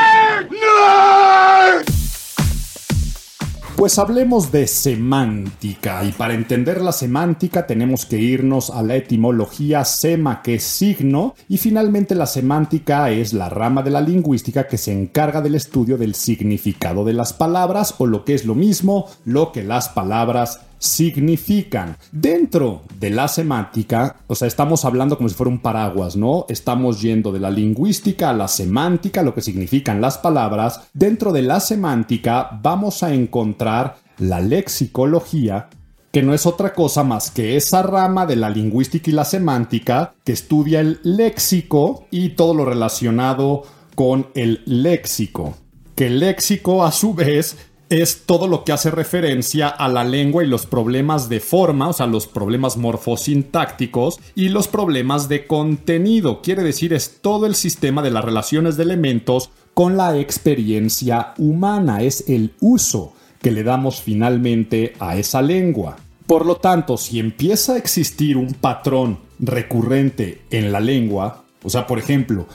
Pues 3.76 4.00
hablemos 4.00 4.54
de 4.54 4.68
semántica 4.68 6.06
y 6.06 6.14
para 6.14 6.34
entender 6.34 6.80
la 6.82 6.94
semántica 6.94 7.68
tenemos 7.68 8.06
que 8.06 8.18
irnos 8.18 8.70
a 8.70 8.82
la 8.82 8.96
etimología 8.96 9.84
sema 9.84 10.42
que 10.42 10.56
es 10.56 10.64
signo 10.64 11.36
y 11.50 11.58
finalmente 11.58 12.16
la 12.16 12.26
semántica 12.26 13.12
es 13.12 13.34
la 13.34 13.50
rama 13.50 13.84
de 13.84 13.92
la 13.92 14.00
lingüística 14.00 14.68
que 14.68 14.78
se 14.78 14.94
encarga 14.94 15.42
del 15.42 15.56
estudio 15.56 15.98
del 15.98 16.16
significado 16.16 17.04
de 17.04 17.14
las 17.14 17.34
palabras 17.34 17.96
o 17.98 18.06
lo 18.06 18.24
que 18.24 18.34
es 18.34 18.46
lo 18.46 18.56
mismo, 18.56 19.10
lo 19.26 19.52
que 19.52 19.62
las 19.62 19.90
palabras 19.90 20.62
significan. 20.86 21.98
Dentro 22.12 22.84
de 23.00 23.10
la 23.10 23.28
semántica, 23.28 24.18
o 24.28 24.36
sea, 24.36 24.48
estamos 24.48 24.86
hablando 24.86 25.18
como 25.18 25.30
si 25.30 25.36
fuera 25.36 25.52
un 25.52 25.60
paraguas, 25.60 26.16
¿no? 26.16 26.46
Estamos 26.48 27.02
yendo 27.02 27.32
de 27.32 27.40
la 27.40 27.52
lingüística 27.52 28.30
a 28.30 28.34
la 28.34 28.48
semántica, 28.48 29.24
lo 29.24 29.34
que 29.34 29.42
significan 29.42 30.02
las 30.02 30.18
palabras. 30.18 30.82
Dentro 30.94 31.32
de 31.32 31.42
la 31.42 31.60
semántica 31.60 32.60
vamos 32.62 33.04
a 33.04 33.14
encontrar 33.14 33.98
la 34.18 34.40
lexicología, 34.40 35.70
que 36.12 36.24
no 36.24 36.34
es 36.34 36.46
otra 36.46 36.74
cosa 36.74 37.04
más 37.04 37.30
que 37.32 37.58
esa 37.58 37.84
rama 37.84 38.26
de 38.26 38.38
la 38.38 38.50
lingüística 38.50 39.10
y 39.10 39.14
la 39.14 39.26
semántica 39.26 40.14
que 40.24 40.32
estudia 40.32 40.80
el 40.80 41.00
léxico 41.04 42.08
y 42.12 42.30
todo 42.30 42.54
lo 42.54 42.64
relacionado 42.64 43.64
con 43.96 44.28
el 44.34 44.62
léxico. 44.66 45.58
Que 45.96 46.08
el 46.08 46.20
léxico, 46.20 46.86
a 46.86 46.92
su 46.92 47.14
vez, 47.14 47.58
es 47.90 48.24
todo 48.26 48.48
lo 48.48 48.64
que 48.64 48.72
hace 48.72 48.90
referencia 48.90 49.68
a 49.68 49.88
la 49.88 50.04
lengua 50.04 50.44
y 50.44 50.48
los 50.48 50.66
problemas 50.66 51.30
de 51.30 51.40
forma, 51.40 51.90
o 51.90 51.94
sea, 51.94 52.08
los 52.08 52.28
problemas 52.28 52.78
morfosintácticos 52.78 54.20
y 54.34 54.50
los 54.50 54.68
problemas 54.68 55.30
de 55.30 55.46
contenido. 55.46 56.42
Quiere 56.42 56.64
decir, 56.64 56.94
es 56.94 57.20
todo 57.22 57.46
el 57.46 57.56
sistema 57.56 58.02
de 58.02 58.12
las 58.12 58.26
relaciones 58.26 58.78
de 58.78 58.84
elementos 58.84 59.52
con 59.74 59.98
la 59.98 60.18
experiencia 60.18 61.34
humana, 61.38 62.02
es 62.02 62.24
el 62.28 62.54
uso 62.62 63.14
que 63.42 63.52
le 63.52 63.64
damos 63.64 64.02
finalmente 64.02 64.94
a 65.00 65.18
esa 65.18 65.42
lengua. 65.42 65.98
Por 66.26 66.46
lo 66.46 66.56
tanto, 66.56 66.98
si 66.98 67.20
empieza 67.20 67.74
a 67.74 67.78
existir 67.78 68.38
un 68.38 68.54
patrón 68.54 69.20
recurrente 69.38 70.42
en 70.50 70.72
la 70.72 70.80
lengua, 70.80 71.44
o 71.62 71.70
sea, 71.70 71.86
por 71.86 72.00
ejemplo, 72.00 72.48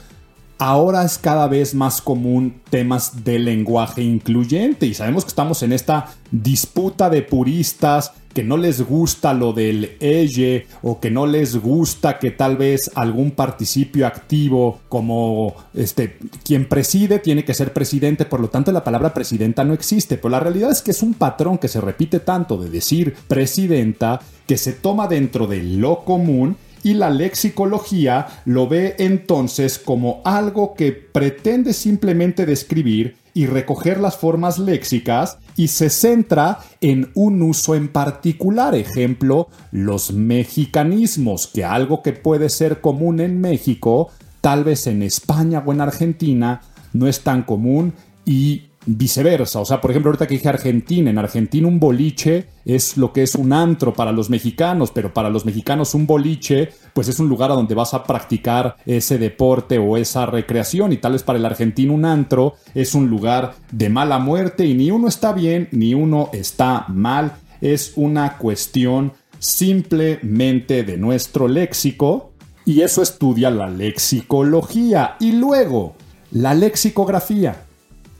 ahora 0.61 1.03
es 1.03 1.17
cada 1.17 1.47
vez 1.47 1.73
más 1.73 2.03
común 2.03 2.61
temas 2.69 3.23
de 3.23 3.39
lenguaje 3.39 4.03
incluyente 4.03 4.85
y 4.85 4.93
sabemos 4.93 5.23
que 5.25 5.29
estamos 5.29 5.63
en 5.63 5.73
esta 5.73 6.13
disputa 6.29 7.09
de 7.09 7.23
puristas 7.23 8.11
que 8.31 8.43
no 8.43 8.57
les 8.57 8.79
gusta 8.83 9.33
lo 9.33 9.53
del 9.53 9.97
elle 9.99 10.67
o 10.83 10.99
que 10.99 11.09
no 11.09 11.25
les 11.25 11.57
gusta 11.57 12.19
que 12.19 12.29
tal 12.29 12.57
vez 12.57 12.91
algún 12.93 13.31
participio 13.31 14.05
activo 14.05 14.81
como 14.87 15.55
este 15.73 16.19
quien 16.43 16.69
preside 16.69 17.17
tiene 17.17 17.43
que 17.43 17.55
ser 17.55 17.73
presidente, 17.73 18.25
por 18.25 18.39
lo 18.39 18.49
tanto 18.49 18.71
la 18.71 18.83
palabra 18.83 19.15
presidenta 19.15 19.63
no 19.63 19.73
existe, 19.73 20.17
pero 20.17 20.29
la 20.29 20.39
realidad 20.39 20.69
es 20.69 20.83
que 20.83 20.91
es 20.91 21.01
un 21.01 21.15
patrón 21.15 21.57
que 21.57 21.69
se 21.69 21.81
repite 21.81 22.19
tanto 22.19 22.57
de 22.57 22.69
decir 22.69 23.15
presidenta 23.27 24.21
que 24.45 24.57
se 24.57 24.73
toma 24.73 25.07
dentro 25.07 25.47
de 25.47 25.63
lo 25.63 26.05
común 26.05 26.55
y 26.83 26.93
la 26.93 27.09
lexicología 27.09 28.27
lo 28.45 28.67
ve 28.67 28.95
entonces 28.99 29.79
como 29.79 30.21
algo 30.25 30.73
que 30.73 30.91
pretende 30.91 31.73
simplemente 31.73 32.45
describir 32.45 33.17
y 33.33 33.45
recoger 33.45 33.99
las 33.99 34.17
formas 34.17 34.59
léxicas 34.59 35.37
y 35.55 35.69
se 35.69 35.89
centra 35.89 36.59
en 36.81 37.11
un 37.13 37.41
uso 37.41 37.75
en 37.75 37.87
particular, 37.87 38.75
ejemplo, 38.75 39.47
los 39.71 40.11
mexicanismos, 40.11 41.47
que 41.47 41.63
algo 41.63 42.01
que 42.01 42.13
puede 42.13 42.49
ser 42.49 42.81
común 42.81 43.19
en 43.19 43.39
México, 43.39 44.09
tal 44.41 44.63
vez 44.63 44.87
en 44.87 45.03
España 45.03 45.63
o 45.65 45.71
en 45.71 45.81
Argentina, 45.81 46.61
no 46.93 47.07
es 47.07 47.21
tan 47.21 47.43
común 47.43 47.93
y 48.25 48.70
viceversa. 48.85 49.59
O 49.59 49.65
sea, 49.65 49.79
por 49.79 49.91
ejemplo, 49.91 50.09
ahorita 50.09 50.27
que 50.27 50.35
dije 50.35 50.49
Argentina, 50.49 51.09
en 51.09 51.17
Argentina 51.17 51.67
un 51.67 51.79
boliche 51.79 52.47
es 52.65 52.97
lo 52.97 53.13
que 53.13 53.23
es 53.23 53.35
un 53.35 53.53
antro 53.53 53.93
para 53.93 54.11
los 54.11 54.29
mexicanos, 54.29 54.91
pero 54.91 55.13
para 55.13 55.29
los 55.29 55.45
mexicanos 55.45 55.93
un 55.93 56.07
boliche 56.07 56.69
pues 56.93 57.07
es 57.07 57.19
un 57.19 57.29
lugar 57.29 57.51
a 57.51 57.55
donde 57.55 57.75
vas 57.75 57.93
a 57.93 58.03
practicar 58.03 58.77
ese 58.85 59.17
deporte 59.17 59.77
o 59.77 59.97
esa 59.97 60.25
recreación 60.25 60.91
y 60.93 60.97
tal 60.97 61.13
vez 61.13 61.23
para 61.23 61.39
el 61.39 61.45
argentino 61.45 61.93
un 61.93 62.05
antro 62.05 62.55
es 62.73 62.95
un 62.95 63.09
lugar 63.09 63.55
de 63.71 63.89
mala 63.89 64.19
muerte 64.19 64.65
y 64.65 64.73
ni 64.73 64.91
uno 64.91 65.07
está 65.07 65.33
bien 65.33 65.67
ni 65.71 65.93
uno 65.93 66.29
está 66.33 66.85
mal. 66.87 67.33
Es 67.61 67.93
una 67.95 68.37
cuestión 68.37 69.13
simplemente 69.37 70.83
de 70.83 70.97
nuestro 70.97 71.47
léxico 71.47 72.31
y 72.65 72.81
eso 72.81 73.01
estudia 73.01 73.49
la 73.49 73.69
lexicología 73.69 75.15
y 75.19 75.33
luego 75.33 75.95
la 76.31 76.53
lexicografía. 76.53 77.65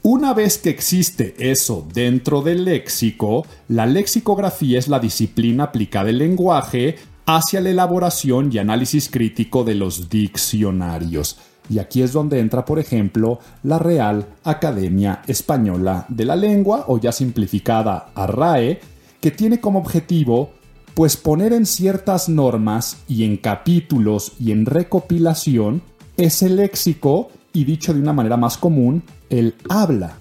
Una 0.04 0.34
vez 0.34 0.58
que 0.58 0.72
existe 0.72 1.36
eso 1.38 1.88
dentro 1.94 2.42
del 2.42 2.66
léxico, 2.66 3.46
la 3.68 3.86
lexicografía 3.86 4.80
es 4.80 4.88
la 4.88 5.00
disciplina 5.00 5.66
aplicada 5.66 6.06
del 6.06 6.18
lenguaje 6.18 6.96
hacia 7.28 7.62
la 7.62 7.70
elaboración 7.70 8.50
y 8.52 8.58
análisis 8.58 9.10
crítico 9.10 9.64
de 9.64 9.76
los 9.76 10.10
diccionarios. 10.10 11.38
Y 11.70 11.78
aquí 11.78 12.02
es 12.02 12.14
donde 12.14 12.40
entra, 12.40 12.66
por 12.66 12.80
ejemplo, 12.80 13.38
la 13.62 13.78
Real 13.78 14.26
Academia 14.44 15.22
Española 15.28 16.08
de 16.10 16.26
la 16.26 16.36
Lengua, 16.36 16.86
o 16.88 17.00
ya 17.00 17.12
simplificada 17.12 18.10
a 18.16 18.26
RAE, 18.26 18.80
que 19.20 19.30
tiene 19.30 19.60
como 19.60 19.78
objetivo 19.78 20.50
pues 20.96 21.16
poner 21.16 21.54
en 21.54 21.68
ciertas 21.68 22.28
normas 22.28 22.98
y 23.08 23.24
en 23.24 23.38
capítulos 23.38 24.32
y 24.40 24.52
en 24.52 24.66
recopilación 24.66 25.84
ese 26.18 26.50
léxico 26.50 27.30
y 27.54 27.64
dicho 27.64 27.94
de 27.94 28.02
una 28.02 28.14
manera 28.14 28.38
más 28.38 28.58
común, 28.58 29.04
el 29.30 29.56
habla, 29.70 30.18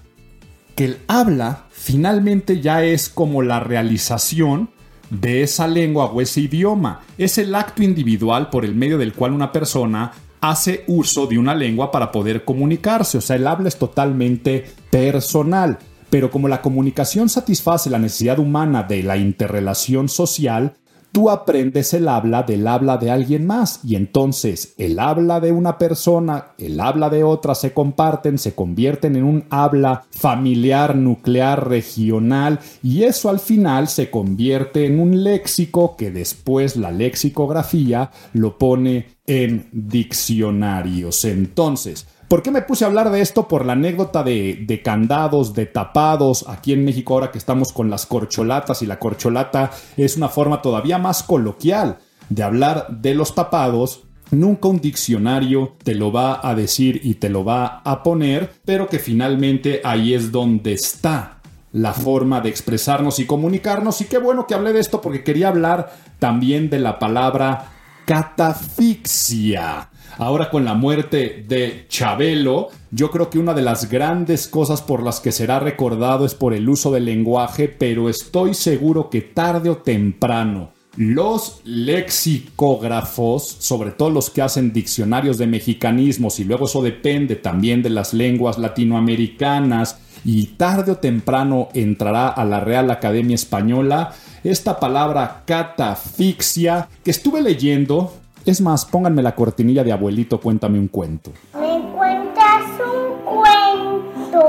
que 0.75 0.85
el 0.85 0.97
habla 1.07 1.65
finalmente 1.71 2.61
ya 2.61 2.83
es 2.83 3.09
como 3.09 3.41
la 3.41 3.59
realización 3.59 4.69
de 5.09 5.43
esa 5.43 5.67
lengua 5.67 6.05
o 6.05 6.21
ese 6.21 6.41
idioma. 6.41 7.01
Es 7.17 7.37
el 7.37 7.53
acto 7.53 7.83
individual 7.83 8.49
por 8.49 8.65
el 8.65 8.75
medio 8.75 8.97
del 8.97 9.13
cual 9.13 9.33
una 9.33 9.51
persona 9.51 10.11
hace 10.39 10.83
uso 10.87 11.27
de 11.27 11.37
una 11.37 11.53
lengua 11.53 11.91
para 11.91 12.11
poder 12.11 12.43
comunicarse. 12.43 13.17
O 13.17 13.21
sea, 13.21 13.35
el 13.35 13.45
habla 13.45 13.67
es 13.67 13.77
totalmente 13.77 14.65
personal. 14.89 15.77
Pero 16.09 16.29
como 16.29 16.47
la 16.47 16.61
comunicación 16.61 17.29
satisface 17.29 17.89
la 17.89 17.99
necesidad 17.99 18.39
humana 18.39 18.83
de 18.83 19.03
la 19.03 19.17
interrelación 19.17 20.09
social, 20.09 20.73
tú 21.11 21.29
aprendes 21.29 21.93
el 21.93 22.07
habla 22.07 22.43
del 22.43 22.67
habla 22.67 22.97
de 22.97 23.11
alguien 23.11 23.45
más 23.45 23.79
y 23.83 23.95
entonces 23.95 24.73
el 24.77 24.99
habla 24.99 25.39
de 25.39 25.51
una 25.51 25.77
persona, 25.77 26.47
el 26.57 26.79
habla 26.79 27.09
de 27.09 27.23
otra 27.23 27.55
se 27.55 27.73
comparten, 27.73 28.37
se 28.37 28.55
convierten 28.55 29.15
en 29.15 29.23
un 29.23 29.45
habla 29.49 30.03
familiar, 30.11 30.95
nuclear, 30.95 31.67
regional 31.67 32.59
y 32.81 33.03
eso 33.03 33.29
al 33.29 33.39
final 33.39 33.87
se 33.87 34.09
convierte 34.09 34.85
en 34.85 34.99
un 34.99 35.23
léxico 35.23 35.95
que 35.97 36.11
después 36.11 36.75
la 36.75 36.91
lexicografía 36.91 38.11
lo 38.33 38.57
pone 38.57 39.17
en 39.27 39.67
diccionarios. 39.71 41.25
Entonces, 41.25 42.07
¿Por 42.31 42.43
qué 42.43 42.49
me 42.49 42.61
puse 42.61 42.85
a 42.85 42.87
hablar 42.87 43.11
de 43.11 43.19
esto? 43.19 43.49
Por 43.49 43.65
la 43.65 43.73
anécdota 43.73 44.23
de, 44.23 44.63
de, 44.65 44.81
candados, 44.81 45.53
de 45.53 45.65
tapados, 45.65 46.45
aquí 46.47 46.71
en 46.71 46.85
México 46.85 47.13
ahora 47.13 47.29
que 47.29 47.37
estamos 47.37 47.73
con 47.73 47.89
las 47.89 48.05
corcholatas 48.05 48.81
y 48.81 48.85
la 48.85 48.99
corcholata 48.99 49.71
es 49.97 50.15
una 50.15 50.29
forma 50.29 50.61
todavía 50.61 50.97
más 50.97 51.23
coloquial 51.23 51.97
de 52.29 52.43
hablar 52.43 52.87
de 52.87 53.15
los 53.15 53.35
tapados. 53.35 54.03
Nunca 54.29 54.69
un 54.69 54.79
diccionario 54.79 55.75
te 55.83 55.93
lo 55.93 56.13
va 56.13 56.39
a 56.41 56.55
decir 56.55 57.01
y 57.03 57.15
te 57.15 57.27
lo 57.27 57.43
va 57.43 57.81
a 57.83 58.01
poner, 58.01 58.49
pero 58.63 58.87
que 58.87 58.99
finalmente 58.99 59.81
ahí 59.83 60.13
es 60.13 60.31
donde 60.31 60.71
está 60.71 61.41
la 61.73 61.91
forma 61.91 62.39
de 62.39 62.47
expresarnos 62.47 63.19
y 63.19 63.25
comunicarnos. 63.25 63.99
Y 63.99 64.05
qué 64.05 64.19
bueno 64.19 64.47
que 64.47 64.53
hablé 64.53 64.71
de 64.71 64.79
esto 64.79 65.01
porque 65.01 65.25
quería 65.25 65.49
hablar 65.49 65.93
también 66.17 66.69
de 66.69 66.79
la 66.79 66.97
palabra 66.97 67.71
catafixia. 68.11 69.89
Ahora 70.17 70.49
con 70.49 70.65
la 70.65 70.73
muerte 70.73 71.45
de 71.47 71.85
Chabelo, 71.87 72.67
yo 72.91 73.09
creo 73.09 73.29
que 73.29 73.39
una 73.39 73.53
de 73.53 73.61
las 73.61 73.89
grandes 73.89 74.49
cosas 74.49 74.81
por 74.81 75.01
las 75.01 75.21
que 75.21 75.31
será 75.31 75.59
recordado 75.59 76.25
es 76.25 76.35
por 76.35 76.53
el 76.53 76.67
uso 76.67 76.91
del 76.91 77.05
lenguaje, 77.05 77.69
pero 77.69 78.09
estoy 78.09 78.53
seguro 78.53 79.09
que 79.09 79.21
tarde 79.21 79.69
o 79.69 79.77
temprano 79.77 80.73
los 80.97 81.61
lexicógrafos, 81.63 83.47
sobre 83.59 83.91
todo 83.91 84.09
los 84.09 84.29
que 84.29 84.41
hacen 84.41 84.73
diccionarios 84.73 85.37
de 85.37 85.47
mexicanismos, 85.47 86.37
y 86.41 86.43
luego 86.43 86.65
eso 86.65 86.81
depende 86.81 87.37
también 87.37 87.81
de 87.81 87.91
las 87.91 88.13
lenguas 88.13 88.57
latinoamericanas, 88.57 89.99
y 90.25 90.47
tarde 90.57 90.91
o 90.91 90.97
temprano 90.97 91.69
entrará 91.73 92.27
a 92.27 92.43
la 92.43 92.59
Real 92.59 92.91
Academia 92.91 93.35
Española 93.35 94.13
esta 94.43 94.79
palabra 94.79 95.43
catafixia 95.45 96.89
que 97.03 97.11
estuve 97.11 97.41
leyendo. 97.41 98.13
Es 98.45 98.59
más, 98.61 98.85
pónganme 98.85 99.21
la 99.21 99.35
cortinilla 99.35 99.83
de 99.83 99.91
abuelito, 99.91 100.39
cuéntame 100.39 100.79
un 100.79 100.87
cuento. 100.87 101.31
¿Me 101.53 101.81
cuentas 101.93 102.63
un 102.79 103.25
cuento? 103.25 104.41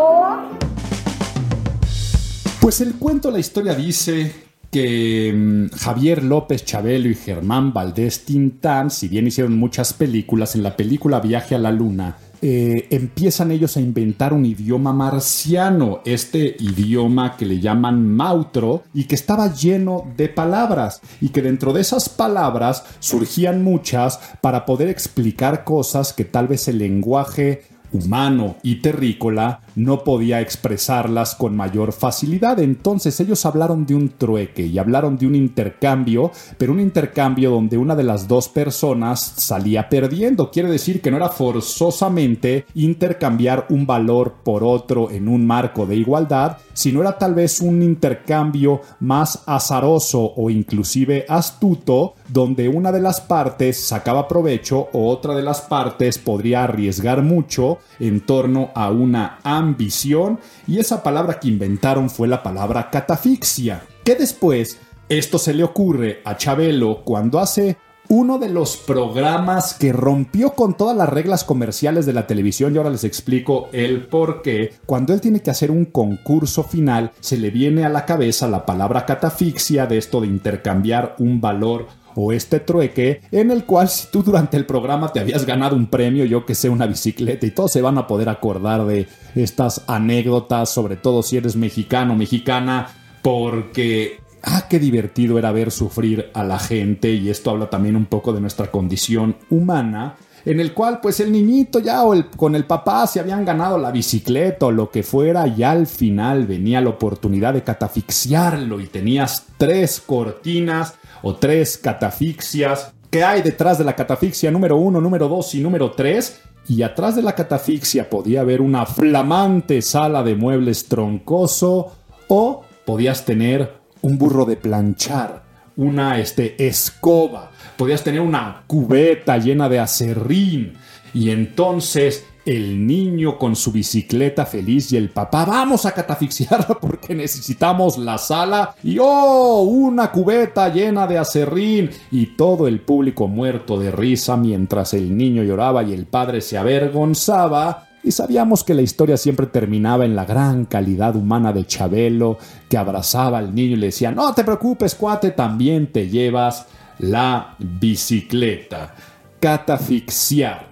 Pues 2.60 2.80
el 2.80 2.94
cuento, 2.94 3.30
la 3.30 3.38
historia 3.38 3.74
dice 3.74 4.32
que 4.70 5.30
mm, 5.34 5.76
Javier 5.76 6.24
López 6.24 6.64
Chabelo 6.64 7.10
y 7.10 7.14
Germán 7.14 7.74
Valdés 7.74 8.24
Tintán, 8.24 8.90
si 8.90 9.08
bien 9.08 9.26
hicieron 9.26 9.58
muchas 9.58 9.92
películas, 9.92 10.54
en 10.54 10.62
la 10.62 10.74
película 10.74 11.20
Viaje 11.20 11.54
a 11.54 11.58
la 11.58 11.70
Luna, 11.70 12.16
eh, 12.44 12.88
empiezan 12.90 13.52
ellos 13.52 13.76
a 13.76 13.80
inventar 13.80 14.32
un 14.32 14.44
idioma 14.44 14.92
marciano, 14.92 16.00
este 16.04 16.56
idioma 16.58 17.36
que 17.36 17.46
le 17.46 17.60
llaman 17.60 18.04
Mautro 18.04 18.82
y 18.92 19.04
que 19.04 19.14
estaba 19.14 19.54
lleno 19.54 20.12
de 20.16 20.28
palabras 20.28 21.00
y 21.20 21.28
que 21.28 21.40
dentro 21.40 21.72
de 21.72 21.82
esas 21.82 22.08
palabras 22.08 22.84
surgían 22.98 23.62
muchas 23.62 24.18
para 24.40 24.66
poder 24.66 24.88
explicar 24.88 25.62
cosas 25.62 26.12
que 26.12 26.24
tal 26.24 26.48
vez 26.48 26.66
el 26.66 26.78
lenguaje 26.78 27.62
humano 27.92 28.56
y 28.64 28.76
terrícola 28.76 29.60
no 29.74 30.04
podía 30.04 30.40
expresarlas 30.40 31.34
con 31.34 31.56
mayor 31.56 31.92
facilidad. 31.92 32.60
Entonces 32.60 33.18
ellos 33.20 33.44
hablaron 33.46 33.86
de 33.86 33.94
un 33.94 34.10
trueque 34.10 34.66
y 34.66 34.78
hablaron 34.78 35.16
de 35.16 35.26
un 35.26 35.34
intercambio, 35.34 36.30
pero 36.58 36.72
un 36.72 36.80
intercambio 36.80 37.50
donde 37.50 37.78
una 37.78 37.94
de 37.94 38.04
las 38.04 38.28
dos 38.28 38.48
personas 38.48 39.20
salía 39.36 39.88
perdiendo. 39.88 40.50
Quiere 40.50 40.70
decir 40.70 41.00
que 41.00 41.10
no 41.10 41.16
era 41.16 41.28
forzosamente 41.28 42.66
intercambiar 42.74 43.66
un 43.70 43.86
valor 43.86 44.34
por 44.44 44.64
otro 44.64 45.10
en 45.10 45.28
un 45.28 45.46
marco 45.46 45.86
de 45.86 45.96
igualdad, 45.96 46.58
sino 46.72 47.00
era 47.00 47.18
tal 47.18 47.34
vez 47.34 47.60
un 47.60 47.82
intercambio 47.82 48.80
más 49.00 49.42
azaroso 49.46 50.32
o 50.36 50.50
inclusive 50.50 51.24
astuto, 51.28 52.14
donde 52.28 52.68
una 52.68 52.92
de 52.92 53.00
las 53.00 53.20
partes 53.20 53.78
sacaba 53.84 54.28
provecho 54.28 54.88
o 54.92 55.08
otra 55.10 55.34
de 55.34 55.42
las 55.42 55.60
partes 55.60 56.18
podría 56.18 56.64
arriesgar 56.64 57.22
mucho 57.22 57.78
en 58.00 58.20
torno 58.20 58.70
a 58.74 58.90
una 58.90 59.38
ambición 59.62 60.38
y 60.66 60.78
esa 60.78 61.02
palabra 61.02 61.40
que 61.40 61.48
inventaron 61.48 62.10
fue 62.10 62.28
la 62.28 62.42
palabra 62.42 62.90
catafixia, 62.90 63.82
que 64.04 64.14
después 64.14 64.78
esto 65.08 65.38
se 65.38 65.54
le 65.54 65.64
ocurre 65.64 66.20
a 66.24 66.36
Chabelo 66.36 67.02
cuando 67.04 67.38
hace 67.38 67.76
uno 68.08 68.38
de 68.38 68.50
los 68.50 68.76
programas 68.76 69.74
que 69.74 69.92
rompió 69.92 70.52
con 70.52 70.76
todas 70.76 70.94
las 70.94 71.08
reglas 71.08 71.44
comerciales 71.44 72.04
de 72.04 72.12
la 72.12 72.26
televisión 72.26 72.74
y 72.74 72.76
ahora 72.76 72.90
les 72.90 73.04
explico 73.04 73.68
el 73.72 74.06
por 74.06 74.42
qué. 74.42 74.74
Cuando 74.84 75.14
él 75.14 75.20
tiene 75.22 75.40
que 75.40 75.50
hacer 75.50 75.70
un 75.70 75.86
concurso 75.86 76.62
final, 76.62 77.12
se 77.20 77.38
le 77.38 77.50
viene 77.50 77.86
a 77.86 77.88
la 77.88 78.04
cabeza 78.04 78.48
la 78.48 78.66
palabra 78.66 79.06
catafixia 79.06 79.86
de 79.86 79.98
esto 79.98 80.20
de 80.20 80.26
intercambiar 80.26 81.16
un 81.18 81.40
valor 81.40 81.86
o 82.14 82.32
este 82.32 82.60
trueque 82.60 83.22
en 83.30 83.50
el 83.50 83.64
cual 83.64 83.88
si 83.88 84.08
tú 84.10 84.22
durante 84.22 84.56
el 84.56 84.66
programa 84.66 85.12
te 85.12 85.20
habías 85.20 85.46
ganado 85.46 85.76
un 85.76 85.86
premio, 85.86 86.24
yo 86.24 86.46
que 86.46 86.54
sé, 86.54 86.68
una 86.68 86.86
bicicleta 86.86 87.46
y 87.46 87.50
todos 87.50 87.72
se 87.72 87.82
van 87.82 87.98
a 87.98 88.06
poder 88.06 88.28
acordar 88.28 88.84
de 88.86 89.06
estas 89.34 89.82
anécdotas, 89.86 90.70
sobre 90.70 90.96
todo 90.96 91.22
si 91.22 91.36
eres 91.36 91.56
mexicano, 91.56 92.14
mexicana, 92.14 92.88
porque 93.22 94.20
ah, 94.42 94.66
qué 94.68 94.78
divertido 94.78 95.38
era 95.38 95.52
ver 95.52 95.70
sufrir 95.70 96.30
a 96.34 96.44
la 96.44 96.58
gente 96.58 97.12
y 97.12 97.30
esto 97.30 97.50
habla 97.50 97.70
también 97.70 97.96
un 97.96 98.06
poco 98.06 98.32
de 98.32 98.40
nuestra 98.40 98.70
condición 98.70 99.36
humana 99.50 100.16
en 100.44 100.60
el 100.60 100.74
cual 100.74 101.00
pues 101.00 101.20
el 101.20 101.32
niñito 101.32 101.78
ya 101.78 102.04
o 102.04 102.14
con 102.36 102.54
el 102.54 102.64
papá 102.64 103.06
se 103.06 103.20
habían 103.20 103.44
ganado 103.44 103.78
la 103.78 103.90
bicicleta 103.90 104.66
o 104.66 104.72
lo 104.72 104.90
que 104.90 105.02
fuera 105.02 105.46
y 105.46 105.62
al 105.62 105.86
final 105.86 106.46
venía 106.46 106.80
la 106.80 106.90
oportunidad 106.90 107.54
de 107.54 107.62
catafixiarlo 107.62 108.80
y 108.80 108.86
tenías 108.86 109.46
tres 109.56 110.02
cortinas 110.04 110.94
o 111.22 111.34
tres 111.36 111.78
catafixias. 111.78 112.92
¿Qué 113.10 113.22
hay 113.22 113.42
detrás 113.42 113.78
de 113.78 113.84
la 113.84 113.94
catafixia 113.94 114.50
número 114.50 114.76
uno, 114.76 115.00
número 115.00 115.28
dos 115.28 115.54
y 115.54 115.60
número 115.60 115.92
tres? 115.92 116.40
Y 116.68 116.82
atrás 116.82 117.16
de 117.16 117.22
la 117.22 117.34
catafixia 117.34 118.08
podía 118.08 118.40
haber 118.42 118.60
una 118.60 118.86
flamante 118.86 119.82
sala 119.82 120.22
de 120.22 120.34
muebles 120.34 120.86
troncoso 120.86 121.92
o 122.28 122.64
podías 122.84 123.24
tener 123.24 123.74
un 124.00 124.18
burro 124.18 124.44
de 124.44 124.56
planchar, 124.56 125.42
una 125.76 126.18
este, 126.18 126.66
escoba, 126.66 127.50
podías 127.76 128.02
tener 128.02 128.20
una 128.20 128.64
cubeta 128.66 129.38
llena 129.38 129.68
de 129.68 129.78
acerrín 129.78 130.74
y 131.14 131.30
entonces 131.30 132.24
el 132.44 132.86
niño 132.86 133.38
con 133.38 133.54
su 133.54 133.70
bicicleta 133.72 134.46
feliz 134.46 134.92
y 134.92 134.96
el 134.96 135.10
papá 135.10 135.44
vamos 135.44 135.86
a 135.86 135.92
catafixiarla 135.92 136.78
porque 136.80 137.14
necesitamos 137.14 137.98
la 137.98 138.18
sala 138.18 138.74
y 138.82 138.98
oh 139.00 139.62
una 139.62 140.10
cubeta 140.10 140.68
llena 140.68 141.06
de 141.06 141.18
acerrín 141.18 141.90
y 142.10 142.26
todo 142.36 142.66
el 142.66 142.80
público 142.80 143.28
muerto 143.28 143.78
de 143.78 143.90
risa 143.90 144.36
mientras 144.36 144.94
el 144.94 145.16
niño 145.16 145.42
lloraba 145.42 145.82
y 145.84 145.92
el 145.92 146.06
padre 146.06 146.40
se 146.40 146.58
avergonzaba 146.58 147.88
y 148.04 148.10
sabíamos 148.10 148.64
que 148.64 148.74
la 148.74 148.82
historia 148.82 149.16
siempre 149.16 149.46
terminaba 149.46 150.04
en 150.04 150.16
la 150.16 150.24
gran 150.24 150.64
calidad 150.64 151.14
humana 151.14 151.52
de 151.52 151.64
Chabelo, 151.64 152.36
que 152.68 152.76
abrazaba 152.76 153.38
al 153.38 153.54
niño 153.54 153.74
y 153.74 153.76
le 153.76 153.86
decía, 153.86 154.10
no 154.10 154.34
te 154.34 154.42
preocupes, 154.42 154.96
cuate, 154.96 155.30
también 155.30 155.92
te 155.92 156.08
llevas 156.08 156.66
la 156.98 157.54
bicicleta. 157.60 158.96
Catafixiar. 159.38 160.71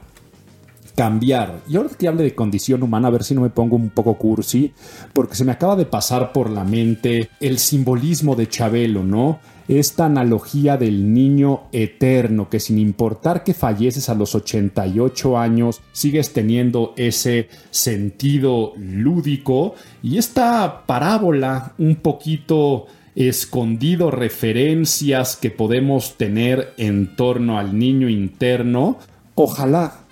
Cambiar. 1.00 1.62
Y 1.66 1.76
ahora 1.76 1.88
que 1.98 2.08
hable 2.08 2.24
de 2.24 2.34
condición 2.34 2.82
humana, 2.82 3.08
a 3.08 3.10
ver 3.10 3.24
si 3.24 3.34
no 3.34 3.40
me 3.40 3.48
pongo 3.48 3.74
un 3.74 3.88
poco 3.88 4.18
cursi, 4.18 4.74
porque 5.14 5.34
se 5.34 5.46
me 5.46 5.52
acaba 5.52 5.74
de 5.74 5.86
pasar 5.86 6.30
por 6.30 6.50
la 6.50 6.62
mente 6.62 7.30
el 7.40 7.58
simbolismo 7.58 8.36
de 8.36 8.50
Chabelo, 8.50 9.02
¿no? 9.02 9.38
esta 9.66 10.04
analogía 10.04 10.76
del 10.76 11.14
niño 11.14 11.62
eterno, 11.72 12.50
que 12.50 12.60
sin 12.60 12.78
importar 12.78 13.44
que 13.44 13.54
falleces 13.54 14.10
a 14.10 14.14
los 14.14 14.34
88 14.34 15.38
años, 15.38 15.80
sigues 15.92 16.34
teniendo 16.34 16.92
ese 16.98 17.48
sentido 17.70 18.74
lúdico 18.76 19.76
y 20.02 20.18
esta 20.18 20.84
parábola 20.84 21.72
un 21.78 21.96
poquito 21.96 22.88
escondido 23.14 24.10
referencias 24.10 25.36
que 25.36 25.50
podemos 25.50 26.18
tener 26.18 26.74
en 26.76 27.16
torno 27.16 27.58
al 27.58 27.78
niño 27.78 28.10
interno, 28.10 28.98
ojalá 29.34 30.10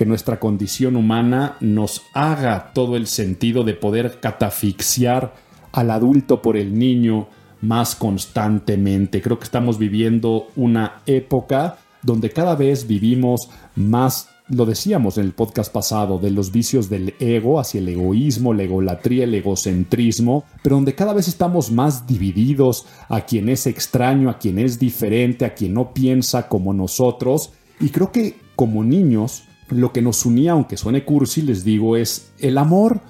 que 0.00 0.06
nuestra 0.06 0.40
condición 0.40 0.96
humana 0.96 1.58
nos 1.60 2.04
haga 2.14 2.72
todo 2.72 2.96
el 2.96 3.06
sentido 3.06 3.64
de 3.64 3.74
poder 3.74 4.18
catafixiar 4.18 5.34
al 5.72 5.90
adulto 5.90 6.40
por 6.40 6.56
el 6.56 6.78
niño 6.78 7.28
más 7.60 7.96
constantemente. 7.96 9.20
Creo 9.20 9.38
que 9.38 9.44
estamos 9.44 9.76
viviendo 9.76 10.46
una 10.56 11.02
época 11.04 11.76
donde 12.00 12.30
cada 12.30 12.54
vez 12.54 12.86
vivimos 12.86 13.50
más, 13.76 14.30
lo 14.48 14.64
decíamos 14.64 15.18
en 15.18 15.26
el 15.26 15.32
podcast 15.32 15.70
pasado, 15.70 16.18
de 16.18 16.30
los 16.30 16.50
vicios 16.50 16.88
del 16.88 17.12
ego 17.20 17.60
hacia 17.60 17.80
el 17.80 17.90
egoísmo, 17.90 18.54
la 18.54 18.62
egolatría, 18.62 19.24
el 19.24 19.34
egocentrismo, 19.34 20.44
pero 20.62 20.76
donde 20.76 20.94
cada 20.94 21.12
vez 21.12 21.28
estamos 21.28 21.70
más 21.70 22.06
divididos 22.06 22.86
a 23.10 23.26
quien 23.26 23.50
es 23.50 23.66
extraño, 23.66 24.30
a 24.30 24.38
quien 24.38 24.58
es 24.60 24.78
diferente, 24.78 25.44
a 25.44 25.52
quien 25.52 25.74
no 25.74 25.92
piensa 25.92 26.48
como 26.48 26.72
nosotros. 26.72 27.52
Y 27.80 27.90
creo 27.90 28.10
que 28.10 28.36
como 28.56 28.82
niños, 28.82 29.44
lo 29.70 29.92
que 29.92 30.02
nos 30.02 30.24
unía, 30.26 30.52
aunque 30.52 30.76
suene 30.76 31.04
cursi, 31.04 31.42
les 31.42 31.64
digo, 31.64 31.96
es 31.96 32.32
el 32.38 32.58
amor. 32.58 33.00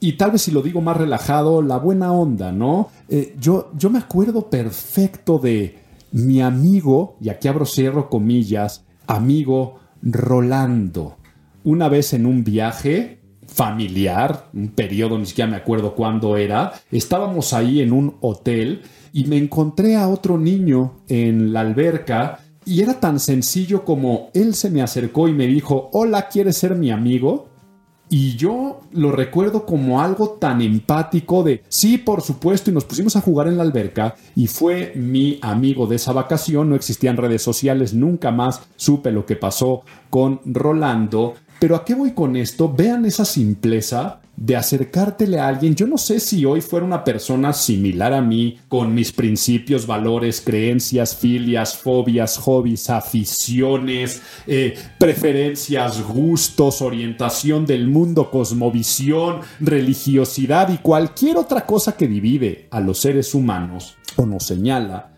Y 0.00 0.12
tal 0.12 0.32
vez 0.32 0.42
si 0.42 0.50
lo 0.50 0.62
digo 0.62 0.80
más 0.80 0.96
relajado, 0.96 1.62
la 1.62 1.78
buena 1.78 2.12
onda, 2.12 2.52
¿no? 2.52 2.90
Eh, 3.08 3.34
yo, 3.40 3.70
yo 3.76 3.90
me 3.90 3.98
acuerdo 3.98 4.48
perfecto 4.48 5.38
de 5.38 5.78
mi 6.12 6.40
amigo, 6.40 7.16
y 7.20 7.28
aquí 7.28 7.48
abro 7.48 7.66
cierro 7.66 8.08
comillas, 8.08 8.84
amigo 9.06 9.80
Rolando. 10.02 11.16
Una 11.64 11.88
vez 11.88 12.12
en 12.12 12.26
un 12.26 12.44
viaje 12.44 13.18
familiar, 13.46 14.50
un 14.54 14.68
periodo, 14.68 15.18
ni 15.18 15.26
siquiera 15.26 15.50
me 15.50 15.56
acuerdo 15.56 15.94
cuándo 15.94 16.36
era, 16.36 16.74
estábamos 16.92 17.52
ahí 17.52 17.80
en 17.80 17.92
un 17.92 18.16
hotel 18.20 18.82
y 19.12 19.24
me 19.24 19.36
encontré 19.36 19.96
a 19.96 20.08
otro 20.08 20.38
niño 20.38 21.00
en 21.08 21.52
la 21.52 21.60
alberca 21.60 22.40
y 22.68 22.82
era 22.82 23.00
tan 23.00 23.18
sencillo 23.18 23.84
como 23.84 24.28
él 24.34 24.54
se 24.54 24.68
me 24.68 24.82
acercó 24.82 25.26
y 25.26 25.32
me 25.32 25.46
dijo, 25.46 25.88
hola, 25.92 26.28
¿quieres 26.28 26.58
ser 26.58 26.74
mi 26.74 26.90
amigo? 26.90 27.48
Y 28.10 28.36
yo 28.36 28.80
lo 28.92 29.10
recuerdo 29.10 29.64
como 29.64 30.00
algo 30.00 30.30
tan 30.40 30.60
empático 30.60 31.42
de, 31.42 31.62
sí, 31.68 31.98
por 31.98 32.22
supuesto, 32.22 32.70
y 32.70 32.74
nos 32.74 32.84
pusimos 32.84 33.16
a 33.16 33.22
jugar 33.22 33.48
en 33.48 33.56
la 33.56 33.62
alberca 33.62 34.16
y 34.34 34.46
fue 34.46 34.92
mi 34.96 35.38
amigo 35.40 35.86
de 35.86 35.96
esa 35.96 36.12
vacación, 36.12 36.68
no 36.68 36.76
existían 36.76 37.16
redes 37.16 37.42
sociales, 37.42 37.94
nunca 37.94 38.30
más 38.30 38.60
supe 38.76 39.12
lo 39.12 39.24
que 39.24 39.36
pasó 39.36 39.82
con 40.10 40.40
Rolando. 40.44 41.34
Pero 41.60 41.74
¿a 41.74 41.84
qué 41.84 41.94
voy 41.94 42.12
con 42.12 42.36
esto? 42.36 42.72
Vean 42.72 43.04
esa 43.04 43.24
simpleza 43.24 44.20
de 44.40 44.54
acercártele 44.54 45.40
a 45.40 45.48
alguien. 45.48 45.74
Yo 45.74 45.86
no 45.86 45.98
sé 45.98 46.20
si 46.20 46.44
hoy 46.44 46.60
fuera 46.60 46.86
una 46.86 47.02
persona 47.02 47.52
similar 47.52 48.12
a 48.12 48.22
mí, 48.22 48.58
con 48.68 48.94
mis 48.94 49.10
principios, 49.10 49.86
valores, 49.86 50.40
creencias, 50.40 51.16
filias, 51.16 51.76
fobias, 51.76 52.38
hobbies, 52.38 52.88
aficiones, 52.88 54.22
eh, 54.46 54.78
preferencias, 54.98 56.00
gustos, 56.02 56.82
orientación 56.82 57.66
del 57.66 57.88
mundo, 57.88 58.30
cosmovisión, 58.30 59.40
religiosidad 59.58 60.72
y 60.72 60.78
cualquier 60.78 61.36
otra 61.36 61.66
cosa 61.66 61.96
que 61.96 62.06
divide 62.06 62.68
a 62.70 62.80
los 62.80 63.00
seres 63.00 63.34
humanos 63.34 63.96
o 64.16 64.24
nos 64.24 64.44
señala. 64.44 65.14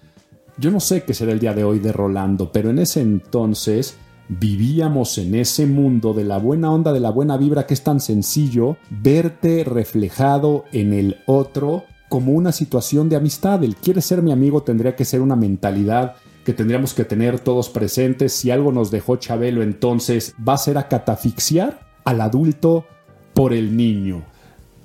Yo 0.56 0.70
no 0.70 0.80
sé 0.80 1.04
qué 1.04 1.12
será 1.12 1.32
el 1.32 1.40
día 1.40 1.52
de 1.52 1.64
hoy 1.64 1.78
de 1.78 1.92
Rolando, 1.92 2.52
pero 2.52 2.70
en 2.70 2.78
ese 2.78 3.00
entonces 3.00 3.96
vivíamos 4.30 5.18
en 5.18 5.34
ese 5.34 5.66
mundo 5.66 6.14
de 6.14 6.24
la 6.24 6.38
buena 6.38 6.70
onda, 6.70 6.92
de 6.92 7.00
la 7.00 7.10
buena 7.10 7.36
vibra, 7.36 7.66
que 7.66 7.74
es 7.74 7.82
tan 7.82 7.98
sencillo 7.98 8.76
verte 8.88 9.64
reflejado 9.64 10.64
en 10.72 10.92
el 10.92 11.16
otro 11.26 11.84
como 12.08 12.32
una 12.32 12.52
situación 12.52 13.08
de 13.08 13.16
amistad. 13.16 13.64
El 13.64 13.74
quiere 13.74 14.00
ser 14.00 14.22
mi 14.22 14.30
amigo 14.30 14.62
tendría 14.62 14.94
que 14.94 15.04
ser 15.04 15.20
una 15.20 15.34
mentalidad 15.34 16.14
que 16.44 16.52
tendríamos 16.52 16.94
que 16.94 17.04
tener 17.04 17.40
todos 17.40 17.68
presentes. 17.68 18.32
Si 18.32 18.52
algo 18.52 18.70
nos 18.70 18.92
dejó 18.92 19.16
Chabelo, 19.16 19.62
entonces 19.62 20.34
va 20.46 20.54
a 20.54 20.58
ser 20.58 20.78
a 20.78 20.86
catafixiar 20.86 21.80
al 22.04 22.20
adulto 22.20 22.86
por 23.34 23.52
el 23.52 23.76
niño. 23.76 24.22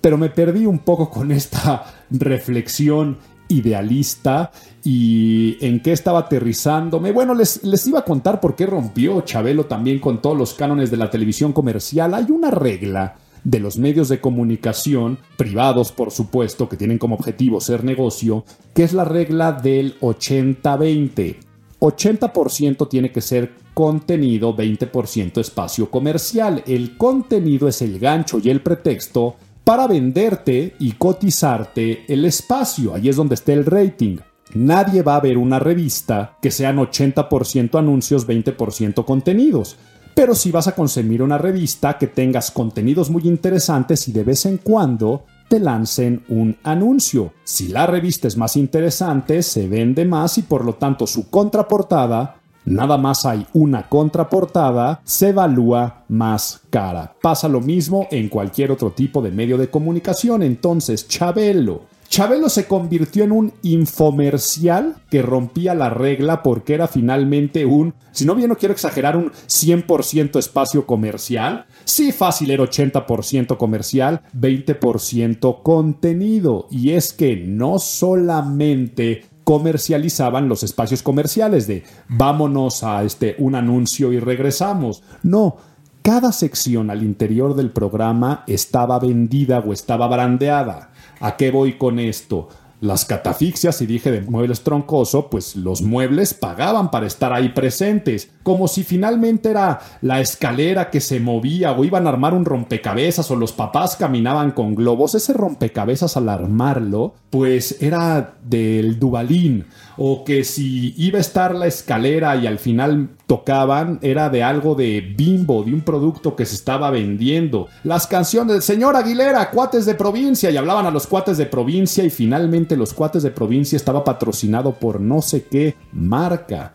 Pero 0.02 0.18
me 0.18 0.30
perdí 0.30 0.66
un 0.66 0.80
poco 0.80 1.12
con 1.12 1.32
esta 1.32 1.86
reflexión 2.10 3.18
idealista 3.48 4.52
y 4.84 5.58
en 5.62 5.80
qué 5.82 5.92
estaba 5.92 6.20
aterrizándome. 6.20 7.12
Bueno, 7.12 7.34
les, 7.34 7.64
les 7.64 7.86
iba 7.88 8.00
a 8.00 8.06
contar 8.06 8.40
por 8.40 8.56
qué 8.56 8.66
rompió 8.66 9.22
Chabelo 9.22 9.66
también 9.66 10.00
con 10.00 10.22
todos 10.22 10.38
los 10.38 10.54
cánones 10.54 10.92
de 10.92 10.98
la 10.98 11.10
televisión 11.10 11.54
comercial. 11.54 12.14
Hay 12.14 12.32
una 12.32 12.52
regla 12.52 13.16
de 13.46 13.60
los 13.60 13.78
medios 13.78 14.10
de 14.10 14.20
comunicación, 14.20 15.20
privados 15.38 15.92
por 15.92 16.12
supuesto, 16.12 16.68
que 16.68 16.78
tienen 16.78 16.98
como 16.98 17.16
objetivo 17.16 17.62
ser 17.62 17.84
negocio, 17.84 18.44
que 18.74 18.84
es 18.84 18.92
la 18.92 19.06
regla 19.06 19.54
del 19.54 19.98
80-20. 20.00 21.38
80% 21.80 22.90
tiene 22.90 23.12
que 23.12 23.22
ser 23.22 23.54
contenido, 23.74 24.56
20% 24.56 25.40
espacio 25.40 25.92
comercial. 25.92 26.64
El 26.66 26.98
contenido 26.98 27.68
es 27.68 27.82
el 27.82 28.00
gancho 28.00 28.40
y 28.44 28.50
el 28.50 28.62
pretexto 28.62 29.36
para 29.66 29.88
venderte 29.88 30.76
y 30.80 30.94
cotizarte 30.94 32.06
el 32.08 32.24
espacio. 32.24 32.94
Ahí 32.94 33.10
es 33.10 33.16
donde 33.16 33.36
está 33.36 33.52
el 33.52 33.66
rating. 33.66 34.18
Nadie 34.54 35.02
va 35.02 35.16
a 35.16 35.22
ver 35.22 35.38
una 35.38 35.60
revista 35.60 36.38
que 36.42 36.52
sean 36.52 36.78
80% 36.78 37.78
anuncios, 37.78 38.28
20% 38.28 39.04
contenidos. 39.04 39.76
Pero 40.14 40.36
si 40.36 40.52
vas 40.52 40.68
a 40.68 40.76
consumir 40.76 41.22
una 41.22 41.40
revista 41.40 41.98
que 41.98 42.08
tengas 42.08 42.52
contenidos 42.52 43.10
muy 43.10 43.24
interesantes 43.24 44.08
y 44.08 44.14
de 44.14 44.24
vez 44.24 44.46
en 44.46 44.60
cuando 44.60 45.26
te 45.50 45.60
lancen 45.60 46.24
un 46.30 46.58
anuncio. 46.64 47.34
Si 47.44 47.68
la 47.68 47.86
revista 47.88 48.28
es 48.28 48.38
más 48.38 48.56
interesante, 48.56 49.44
se 49.44 49.68
vende 49.68 50.06
más 50.06 50.38
y 50.38 50.44
por 50.44 50.64
lo 50.64 50.76
tanto 50.76 51.06
su 51.06 51.30
contraportada, 51.30 52.38
nada 52.66 52.98
más 52.98 53.26
hay 53.26 53.46
una 53.54 53.88
contraportada, 53.88 55.02
se 55.04 55.30
evalúa 55.30 56.04
más 56.10 56.62
cara. 56.70 57.16
Pasa 57.22 57.48
lo 57.48 57.62
mismo 57.62 58.08
en 58.12 58.30
cualquier 58.30 58.72
otro 58.72 58.92
tipo 58.92 59.22
de 59.22 59.32
medio 59.32 59.58
de 59.58 59.70
comunicación. 59.70 60.44
Entonces, 60.44 61.08
Chabelo 61.08 61.96
Chabelo 62.08 62.50
se 62.50 62.66
convirtió 62.66 63.24
en 63.24 63.32
un 63.32 63.54
infomercial 63.64 64.96
que 65.10 65.22
rompía 65.22 65.74
la 65.74 65.90
regla 65.90 66.44
porque 66.44 66.74
era 66.74 66.88
finalmente 66.88 67.66
un, 67.66 67.94
si 68.12 68.26
no 68.26 68.36
bien 68.36 68.50
no 68.50 68.58
quiero 68.58 68.74
exagerar, 68.74 69.18
un 69.18 69.32
100% 69.32 70.40
espacio 70.40 70.86
comercial. 70.86 71.66
Sí, 71.84 72.12
fácil 72.12 72.52
era 72.52 72.64
80% 72.64 73.58
comercial, 73.58 74.22
20% 74.34 75.62
contenido. 75.64 76.68
Y 76.70 76.92
es 76.92 77.12
que 77.12 77.36
no 77.36 77.80
solamente 77.80 79.26
comercializaban 79.46 80.50
los 80.50 80.64
espacios 80.64 81.02
comerciales 81.02 81.68
de 81.68 81.84
vámonos 82.10 82.84
a 82.84 83.04
este 83.04 83.36
un 83.40 83.56
anuncio 83.56 84.12
y 84.12 84.20
regresamos. 84.20 85.04
No, 85.24 85.56
cada 86.02 86.34
sección 86.34 86.90
al 86.90 87.04
interior 87.04 87.56
del 87.56 87.72
programa 87.72 88.44
estaba 88.48 89.00
vendida 89.00 89.60
o 89.60 89.72
estaba 89.72 90.08
brandeada. 90.08 90.92
¿A 91.22 91.38
qué 91.38 91.52
voy 91.52 91.78
con 91.78 92.00
esto? 92.00 92.50
Las 92.82 93.06
catafixias, 93.06 93.82
y 93.82 93.86
dije 93.86 94.12
de 94.12 94.22
muebles 94.22 94.62
troncoso, 94.62 95.30
pues 95.30 95.56
los 95.56 95.82
muebles 95.82 96.34
pagaban 96.34 96.92
para 96.92 97.08
estar 97.08 97.32
ahí 97.32 97.50
presentes, 97.50 98.32
como 98.44 98.68
si 98.68 98.84
finalmente 98.84 99.50
era 99.50 99.80
la 100.02 100.20
escalera 100.20 100.90
que 100.90 101.00
se 101.00 101.20
movía 101.20 101.72
o 101.72 101.86
iban 101.86 102.06
a 102.06 102.10
armar 102.10 102.34
un 102.34 102.46
rompecabezas 102.46 103.32
o 103.32 103.36
los 103.36 103.54
papás 103.54 103.96
caminaban 103.96 104.52
con 104.52 104.76
globos. 104.76 105.16
Ese 105.16 105.34
rompecabezas 105.34 106.18
al 106.18 106.30
armarlo, 106.30 107.16
pues 107.30 107.82
era 107.82 108.36
del 108.44 109.00
Dubalín, 109.00 109.66
o 109.98 110.24
que 110.24 110.44
si 110.44 110.94
iba 110.98 111.18
a 111.18 111.22
estar 111.22 111.56
la 111.56 111.68
escalera 111.68 112.36
y 112.36 112.48
al 112.48 112.60
final 112.60 113.10
tocaban 113.28 114.00
era 114.02 114.30
de 114.30 114.44
algo 114.44 114.76
de 114.76 115.02
bimbo, 115.02 115.64
de 115.64 115.74
un 115.74 115.82
producto 115.82 116.36
que 116.36 116.46
se 116.46 116.56
estaba 116.56 116.92
vendiendo. 116.92 117.68
Las 117.84 118.08
canciones 118.08 118.54
del 118.54 118.62
señor 118.62 118.96
Aguilera, 118.96 119.50
cuates 119.52 119.86
de 119.86 119.96
provincia, 119.96 120.50
y 120.52 120.58
hablaban 120.58 120.86
a 120.86 120.92
los 120.92 121.08
cuates 121.08 121.38
de 121.38 121.46
provincia 121.46 122.04
y 122.04 122.10
finalmente 122.10 122.78
los 122.78 122.94
cuates 122.94 123.24
de 123.24 123.32
provincia 123.32 123.76
estaba 123.76 124.04
patrocinado 124.04 124.74
por 124.74 125.00
no 125.00 125.22
sé 125.22 125.46
qué 125.46 125.76
marca. 125.92 126.74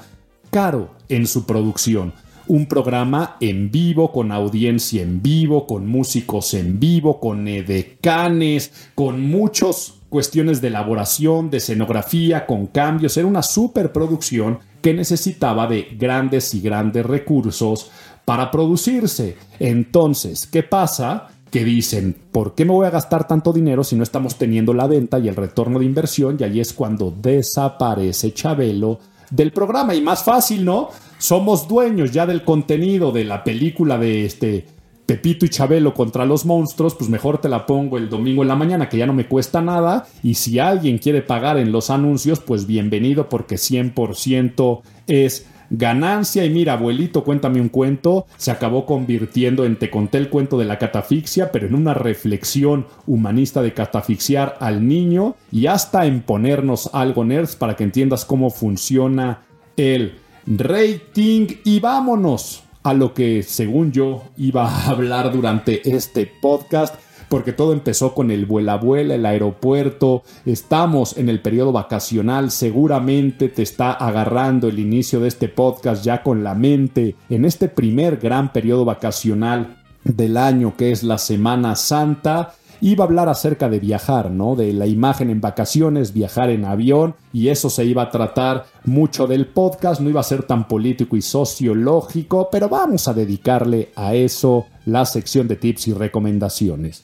caro 0.49 0.91
en 1.09 1.27
su 1.27 1.45
producción. 1.45 2.13
Un 2.47 2.65
programa 2.65 3.35
en 3.41 3.71
vivo, 3.71 4.11
con 4.11 4.31
audiencia 4.31 5.01
en 5.01 5.21
vivo, 5.21 5.67
con 5.67 5.87
músicos 5.87 6.53
en 6.53 6.79
vivo, 6.79 7.19
con 7.19 7.47
edecanes, 7.47 8.89
con 8.95 9.21
muchas 9.21 9.95
cuestiones 10.09 10.61
de 10.61 10.69
elaboración, 10.69 11.49
de 11.49 11.57
escenografía, 11.57 12.45
con 12.45 12.67
cambios. 12.67 13.17
Era 13.17 13.27
una 13.27 13.43
superproducción 13.43 14.59
que 14.81 14.93
necesitaba 14.93 15.67
de 15.67 15.89
grandes 15.97 16.53
y 16.53 16.61
grandes 16.61 17.05
recursos 17.05 17.91
para 18.27 18.51
producirse. 18.51 19.37
Entonces, 19.57 20.47
¿qué 20.47 20.61
pasa? 20.61 21.29
Que 21.49 21.63
dicen, 21.63 22.13
¿por 22.33 22.55
qué 22.55 22.65
me 22.65 22.73
voy 22.73 22.85
a 22.85 22.89
gastar 22.89 23.25
tanto 23.25 23.53
dinero 23.53 23.85
si 23.85 23.95
no 23.95 24.03
estamos 24.03 24.35
teniendo 24.35 24.73
la 24.73 24.85
venta 24.85 25.17
y 25.17 25.29
el 25.29 25.35
retorno 25.37 25.79
de 25.79 25.85
inversión? 25.85 26.35
Y 26.37 26.43
ahí 26.43 26.59
es 26.59 26.73
cuando 26.73 27.09
desaparece 27.09 28.33
Chabelo 28.33 28.99
del 29.29 29.53
programa. 29.53 29.95
Y 29.95 30.01
más 30.01 30.25
fácil, 30.25 30.65
¿no? 30.65 30.89
Somos 31.17 31.69
dueños 31.69 32.11
ya 32.11 32.25
del 32.25 32.43
contenido 32.43 33.13
de 33.13 33.23
la 33.23 33.45
película 33.45 33.97
de 33.97 34.25
este 34.25 34.65
Pepito 35.05 35.45
y 35.45 35.49
Chabelo 35.49 35.93
contra 35.93 36.25
los 36.25 36.45
monstruos, 36.45 36.95
pues 36.95 37.09
mejor 37.09 37.37
te 37.37 37.47
la 37.47 37.65
pongo 37.65 37.97
el 37.97 38.09
domingo 38.09 38.41
en 38.41 38.49
la 38.49 38.55
mañana, 38.55 38.89
que 38.89 38.97
ya 38.97 39.07
no 39.07 39.13
me 39.13 39.29
cuesta 39.29 39.61
nada. 39.61 40.05
Y 40.21 40.33
si 40.33 40.59
alguien 40.59 40.97
quiere 40.97 41.21
pagar 41.21 41.57
en 41.57 41.71
los 41.71 41.89
anuncios, 41.89 42.41
pues 42.41 42.67
bienvenido, 42.67 43.29
porque 43.29 43.55
100% 43.55 44.81
es 45.07 45.45
ganancia. 45.69 46.45
Y 46.45 46.49
mira, 46.49 46.73
abuelito, 46.73 47.23
cuéntame 47.23 47.61
un 47.61 47.69
cuento. 47.69 48.25
Se 48.37 48.51
acabó 48.51 48.85
convirtiendo 48.85 49.65
en 49.65 49.77
Te 49.77 49.89
conté 49.89 50.17
el 50.17 50.29
cuento 50.29 50.57
de 50.57 50.65
la 50.65 50.77
catafixia, 50.77 51.51
pero 51.51 51.67
en 51.67 51.75
una 51.75 51.93
reflexión 51.93 52.87
humanista 53.05 53.61
de 53.61 53.73
catafixiar 53.73 54.57
al 54.59 54.87
niño 54.87 55.35
y 55.51 55.67
hasta 55.67 56.05
en 56.05 56.21
ponernos 56.21 56.89
algo 56.93 57.23
nerds 57.23 57.55
para 57.55 57.75
que 57.75 57.83
entiendas 57.83 58.25
cómo 58.25 58.49
funciona 58.49 59.41
el 59.75 60.19
rating. 60.45 61.47
Y 61.63 61.79
vámonos 61.79 62.63
a 62.83 62.93
lo 62.93 63.13
que, 63.13 63.43
según 63.43 63.91
yo, 63.91 64.23
iba 64.37 64.69
a 64.69 64.89
hablar 64.89 65.31
durante 65.31 65.89
este 65.89 66.31
podcast 66.41 66.95
porque 67.29 67.53
todo 67.53 67.73
empezó 67.73 68.13
con 68.13 68.31
el 68.31 68.45
vuela 68.45 68.77
vuela, 68.77 69.15
el 69.15 69.25
aeropuerto, 69.25 70.23
estamos 70.45 71.17
en 71.17 71.29
el 71.29 71.41
periodo 71.41 71.71
vacacional, 71.71 72.51
seguramente 72.51 73.49
te 73.49 73.63
está 73.63 73.91
agarrando 73.91 74.67
el 74.67 74.79
inicio 74.79 75.19
de 75.19 75.27
este 75.27 75.49
podcast 75.49 76.03
ya 76.03 76.23
con 76.23 76.43
la 76.43 76.55
mente 76.55 77.15
en 77.29 77.45
este 77.45 77.67
primer 77.67 78.17
gran 78.17 78.53
periodo 78.53 78.85
vacacional 78.85 79.77
del 80.03 80.37
año 80.37 80.75
que 80.77 80.91
es 80.91 81.03
la 81.03 81.17
Semana 81.17 81.75
Santa 81.75 82.53
iba 82.81 83.03
a 83.03 83.07
hablar 83.07 83.29
acerca 83.29 83.69
de 83.69 83.79
viajar, 83.79 84.31
¿no? 84.31 84.55
De 84.55 84.73
la 84.73 84.87
imagen 84.87 85.29
en 85.29 85.41
vacaciones, 85.41 86.13
viajar 86.13 86.49
en 86.49 86.65
avión, 86.65 87.15
y 87.33 87.49
eso 87.49 87.69
se 87.69 87.85
iba 87.85 88.03
a 88.03 88.11
tratar 88.11 88.65
mucho 88.85 89.27
del 89.27 89.47
podcast, 89.47 90.01
no 90.01 90.09
iba 90.09 90.21
a 90.21 90.23
ser 90.23 90.43
tan 90.43 90.67
político 90.67 91.15
y 91.15 91.21
sociológico, 91.21 92.49
pero 92.51 92.69
vamos 92.69 93.07
a 93.07 93.13
dedicarle 93.13 93.89
a 93.95 94.13
eso 94.13 94.65
la 94.85 95.05
sección 95.05 95.47
de 95.47 95.55
tips 95.55 95.89
y 95.89 95.93
recomendaciones. 95.93 97.03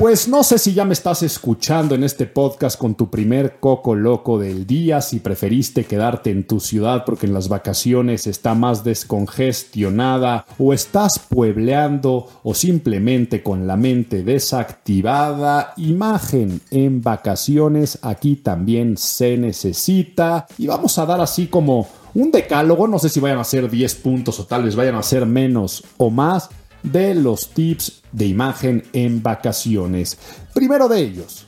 Pues 0.00 0.28
no 0.28 0.42
sé 0.44 0.58
si 0.58 0.72
ya 0.72 0.86
me 0.86 0.94
estás 0.94 1.22
escuchando 1.22 1.94
en 1.94 2.04
este 2.04 2.24
podcast 2.24 2.78
con 2.78 2.94
tu 2.94 3.10
primer 3.10 3.60
coco 3.60 3.94
loco 3.94 4.38
del 4.38 4.66
día, 4.66 5.02
si 5.02 5.20
preferiste 5.20 5.84
quedarte 5.84 6.30
en 6.30 6.46
tu 6.46 6.58
ciudad 6.58 7.04
porque 7.04 7.26
en 7.26 7.34
las 7.34 7.50
vacaciones 7.50 8.26
está 8.26 8.54
más 8.54 8.82
descongestionada 8.82 10.46
o 10.56 10.72
estás 10.72 11.18
puebleando 11.18 12.26
o 12.42 12.54
simplemente 12.54 13.42
con 13.42 13.66
la 13.66 13.76
mente 13.76 14.22
desactivada. 14.22 15.74
Imagen 15.76 16.62
en 16.70 17.02
vacaciones 17.02 17.98
aquí 18.00 18.36
también 18.36 18.96
se 18.96 19.36
necesita 19.36 20.46
y 20.56 20.66
vamos 20.66 20.96
a 20.96 21.04
dar 21.04 21.20
así 21.20 21.46
como 21.48 21.86
un 22.14 22.30
decálogo, 22.30 22.88
no 22.88 22.98
sé 22.98 23.10
si 23.10 23.20
vayan 23.20 23.38
a 23.38 23.44
ser 23.44 23.68
10 23.68 23.96
puntos 23.96 24.40
o 24.40 24.46
tal 24.46 24.64
vez 24.64 24.74
vayan 24.74 24.94
a 24.94 25.02
ser 25.02 25.26
menos 25.26 25.84
o 25.98 26.08
más 26.08 26.48
de 26.82 27.14
los 27.14 27.50
tips 27.50 28.02
de 28.12 28.26
imagen 28.26 28.84
en 28.92 29.22
vacaciones. 29.22 30.18
Primero 30.54 30.88
de 30.88 31.00
ellos, 31.00 31.46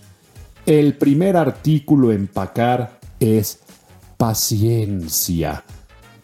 el 0.66 0.96
primer 0.96 1.36
artículo 1.36 2.12
en 2.12 2.22
empacar 2.22 3.00
es 3.18 3.60
paciencia. 4.16 5.64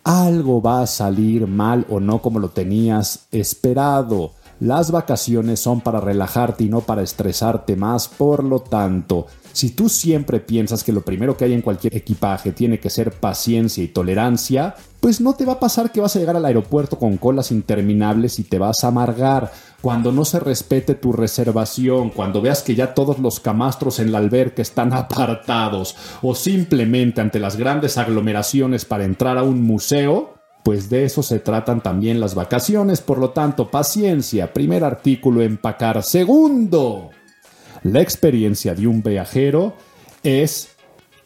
Algo 0.05 0.62
va 0.62 0.83
a 0.83 0.87
salir 0.87 1.47
mal 1.47 1.85
o 1.90 2.01
no 2.01 2.23
como 2.23 2.38
lo 2.38 2.51
tenías 2.51 3.27
esperado. 3.33 4.33
Las 4.61 4.90
vacaciones 4.90 5.61
son 5.61 5.81
para 5.81 6.01
relajarte 6.01 6.64
y 6.64 6.68
no 6.68 6.81
para 6.81 7.03
estresarte 7.03 7.77
más, 7.77 8.09
por 8.09 8.42
lo 8.42 8.61
tanto, 8.61 9.27
si 9.59 9.71
tú 9.71 9.88
siempre 9.88 10.38
piensas 10.38 10.85
que 10.85 10.92
lo 10.92 11.01
primero 11.01 11.37
que 11.37 11.44
hay 11.44 11.53
en 11.53 11.62
cualquier 11.62 11.97
equipaje 11.97 12.53
tiene 12.53 12.79
que 12.79 12.90
ser 12.90 13.11
paciencia 13.11 13.83
y 13.83 13.88
tolerancia, 13.88 14.77
pues 15.01 15.21
no 15.21 15.35
te 15.35 15.44
va 15.44 15.55
a 15.55 15.59
pasar 15.59 15.90
que 15.90 16.01
vas 16.01 16.14
a 16.14 16.21
llegar 16.21 16.37
al 16.37 16.44
aeropuerto 16.44 16.97
con 16.97 17.16
colas 17.16 17.51
interminables 17.51 18.38
y 18.38 18.44
te 18.44 18.61
vas 18.61 18.85
a 18.85 18.87
amargar. 18.87 19.51
Cuando 19.83 20.12
no 20.12 20.25
se 20.25 20.38
respete 20.38 20.94
tu 20.94 21.12
reservación, 21.12 22.11
cuando 22.11 22.40
veas 22.40 22.62
que 22.62 22.77
ya 22.77 22.94
todos 22.94 23.18
los 23.18 23.40
camastros 23.40 23.99
en 23.99 24.12
la 24.12 24.18
alberca 24.18 24.62
están 24.62 24.92
apartados 24.94 25.97
o 26.23 26.37
simplemente 26.37 27.21
ante 27.21 27.40
las 27.40 27.57
grandes 27.57 27.99
aglomeraciones 27.99 28.85
para 28.85 29.07
entrar 29.07 29.38
a 29.38 29.42
un 29.42 29.61
museo, 29.64 30.35
pues 30.62 30.88
de 30.88 31.05
eso 31.05 31.25
se 31.25 31.40
tratan 31.40 31.81
también 31.81 32.21
las 32.21 32.37
vacaciones. 32.37 33.01
Por 33.01 33.18
lo 33.18 33.31
tanto, 33.31 33.73
paciencia. 33.73 34.53
Primer 34.53 34.85
artículo, 34.85 35.42
empacar. 35.42 36.05
Segundo, 36.05 37.11
la 37.83 38.01
experiencia 38.01 38.75
de 38.75 38.87
un 38.87 39.03
viajero 39.03 39.75
es 40.23 40.71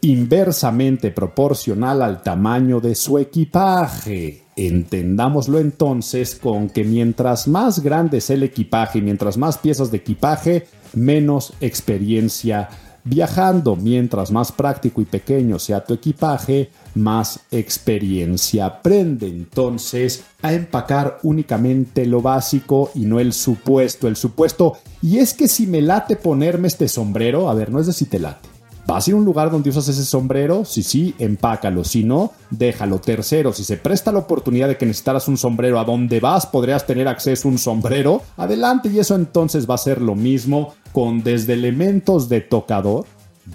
inversamente 0.03 1.11
proporcional 1.11 2.03
al 2.03 2.23
tamaño 2.23 2.81
de 2.81 2.95
su 2.95 3.19
equipaje. 3.19 4.43
Entendámoslo 4.57 5.59
entonces 5.59 6.35
con 6.35 6.69
que 6.69 6.85
mientras 6.85 7.49
más 7.49 7.81
grande 7.81 8.19
es 8.19 8.29
el 8.31 8.43
equipaje 8.43 8.99
y 8.99 9.03
mientras 9.03 9.37
más 9.37 9.59
piezas 9.59 9.91
de 9.91 9.99
equipaje, 9.99 10.67
menos 10.93 11.55
experiencia 11.61 12.69
viajando. 13.05 13.77
Mientras 13.77 14.31
más 14.31 14.53
práctico 14.53 15.01
y 15.01 15.05
pequeño 15.05 15.59
sea 15.59 15.85
tu 15.85 15.95
equipaje, 15.95 16.71
más 16.95 17.41
experiencia. 17.51 18.67
Aprende 18.67 19.27
entonces 19.27 20.25
a 20.43 20.53
empacar 20.53 21.19
únicamente 21.23 22.07
lo 22.07 22.21
básico 22.23 22.91
y 22.95 23.07
no 23.07 23.21
el 23.21 23.33
supuesto. 23.33 24.09
El 24.09 24.17
supuesto, 24.17 24.79
y 25.01 25.19
es 25.19 25.35
que 25.35 25.49
si 25.49 25.67
me 25.67 25.83
late 25.83 26.17
ponerme 26.17 26.69
este 26.69 26.89
sombrero, 26.89 27.49
a 27.49 27.55
ver, 27.55 27.71
no 27.71 27.81
es 27.81 27.87
de 27.87 27.93
si 27.93 28.05
te 28.05 28.19
late. 28.19 28.52
¿Vas 28.85 29.07
a 29.07 29.11
ir 29.11 29.15
a 29.15 29.19
un 29.19 29.25
lugar 29.25 29.51
donde 29.51 29.71
usas 29.71 29.89
ese 29.89 30.05
sombrero? 30.05 30.65
Si 30.65 30.83
sí, 30.83 31.15
empácalo. 31.19 31.85
Si 31.85 32.03
no, 32.03 32.33
déjalo. 32.51 32.99
Tercero, 32.99 33.53
si 33.53 33.63
se 33.65 33.77
presta 33.77 34.11
la 34.11 34.19
oportunidad 34.19 34.69
de 34.69 34.77
que 34.77 34.87
necesitaras 34.87 35.29
un 35.29 35.39
sombrero 35.39 35.79
a 35.79 35.85
donde 35.85 36.19
vas, 36.19 36.47
podrías 36.47 36.85
tener 36.85 37.07
acceso 37.07 37.49
a 37.49 37.53
un 37.53 37.59
sombrero. 37.59 38.23
Adelante 38.37 38.89
y 38.89 38.99
eso 38.99 39.15
entonces 39.15 39.69
va 39.71 39.77
a 39.77 39.79
ser 39.79 40.03
lo 40.03 40.15
mismo 40.15 40.75
con 40.93 41.23
desde 41.23 41.53
elementos 41.53 42.29
de 42.29 42.41
tocador. 42.41 43.07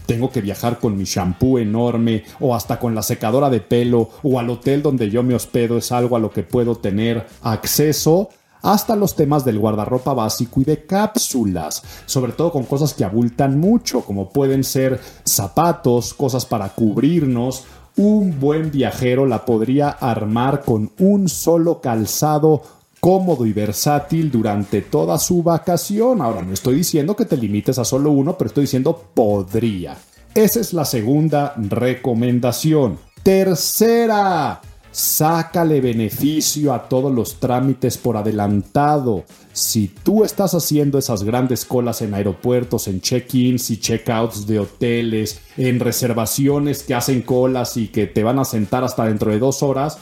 Tengo 0.06 0.32
que 0.32 0.42
viajar 0.42 0.80
con 0.80 0.98
mi 0.98 1.04
shampoo 1.04 1.60
enorme 1.60 2.24
o 2.40 2.56
hasta 2.56 2.80
con 2.80 2.96
la 2.96 3.02
secadora 3.02 3.50
de 3.50 3.62
pelo 3.62 4.10
o 4.24 4.40
al 4.40 4.50
hotel 4.50 4.82
donde 4.82 5.10
yo 5.10 5.24
me 5.24 5.36
hospedo 5.36 5.78
es 5.78 5.92
algo 5.92 6.16
a 6.16 6.20
lo 6.20 6.32
que 6.32 6.44
puedo 6.44 6.76
tener 6.76 7.26
acceso 7.42 8.30
hasta 8.68 8.98
los 8.98 9.16
temas 9.16 9.46
del 9.46 9.60
guardarropa 9.60 10.14
básico 10.14 10.60
y 10.60 10.66
de 10.66 10.86
cápsulas, 10.86 11.82
sobre 12.06 12.34
todo 12.34 12.52
con 12.52 12.66
cosas 12.66 12.94
que 12.94 13.06
abultan 13.06 13.58
mucho, 13.58 14.02
como 14.02 14.30
pueden 14.30 14.66
ser 14.66 15.00
zapatos, 15.24 16.14
cosas 16.14 16.46
para 16.46 16.68
cubrirnos. 16.76 17.64
Un 17.96 18.42
buen 18.42 18.70
viajero 18.70 19.26
la 19.26 19.46
podría 19.46 19.90
armar 19.90 20.64
con 20.66 20.92
un 21.00 21.30
solo 21.30 21.80
calzado 21.80 22.62
cómodo 23.00 23.46
y 23.46 23.54
versátil 23.54 24.30
durante 24.30 24.82
toda 24.82 25.18
su 25.18 25.44
vacación. 25.44 26.22
Ahora, 26.22 26.42
no 26.42 26.52
estoy 26.52 26.76
diciendo 26.76 27.16
que 27.16 27.24
te 27.24 27.38
limites 27.38 27.80
a 27.80 27.86
solo 27.86 28.12
uno, 28.12 28.38
pero 28.38 28.50
estoy 28.50 28.64
diciendo 28.66 29.02
podría. 29.14 29.96
Esa 30.36 30.60
es 30.60 30.74
la 30.74 30.84
segunda 30.84 31.54
recomendación. 31.56 33.00
Tercera, 33.24 34.62
sácale 34.98 35.80
beneficio 35.80 36.74
a 36.74 36.90
todos 36.90 37.14
los 37.14 37.40
trámites 37.40 38.00
por 38.00 38.18
adelantado. 38.18 39.26
Si 39.54 39.90
tú 39.90 40.24
estás 40.24 40.56
haciendo 40.56 40.98
esas 40.98 41.22
grandes 41.22 41.66
colas 41.66 42.02
en 42.02 42.16
aeropuertos, 42.16 42.88
en 42.88 43.00
check-ins 43.00 43.70
y 43.70 43.78
check-outs 43.78 44.48
de 44.48 44.58
hoteles, 44.58 45.40
en 45.56 45.80
reservaciones 45.80 46.82
que 46.82 46.96
hacen 46.96 47.22
colas 47.22 47.78
y 47.78 47.90
que 47.90 48.08
te 48.08 48.24
van 48.24 48.40
a 48.40 48.46
sentar 48.46 48.84
hasta 48.84 49.06
dentro 49.06 49.30
de 49.30 49.38
dos 49.38 49.62
horas, 49.62 50.00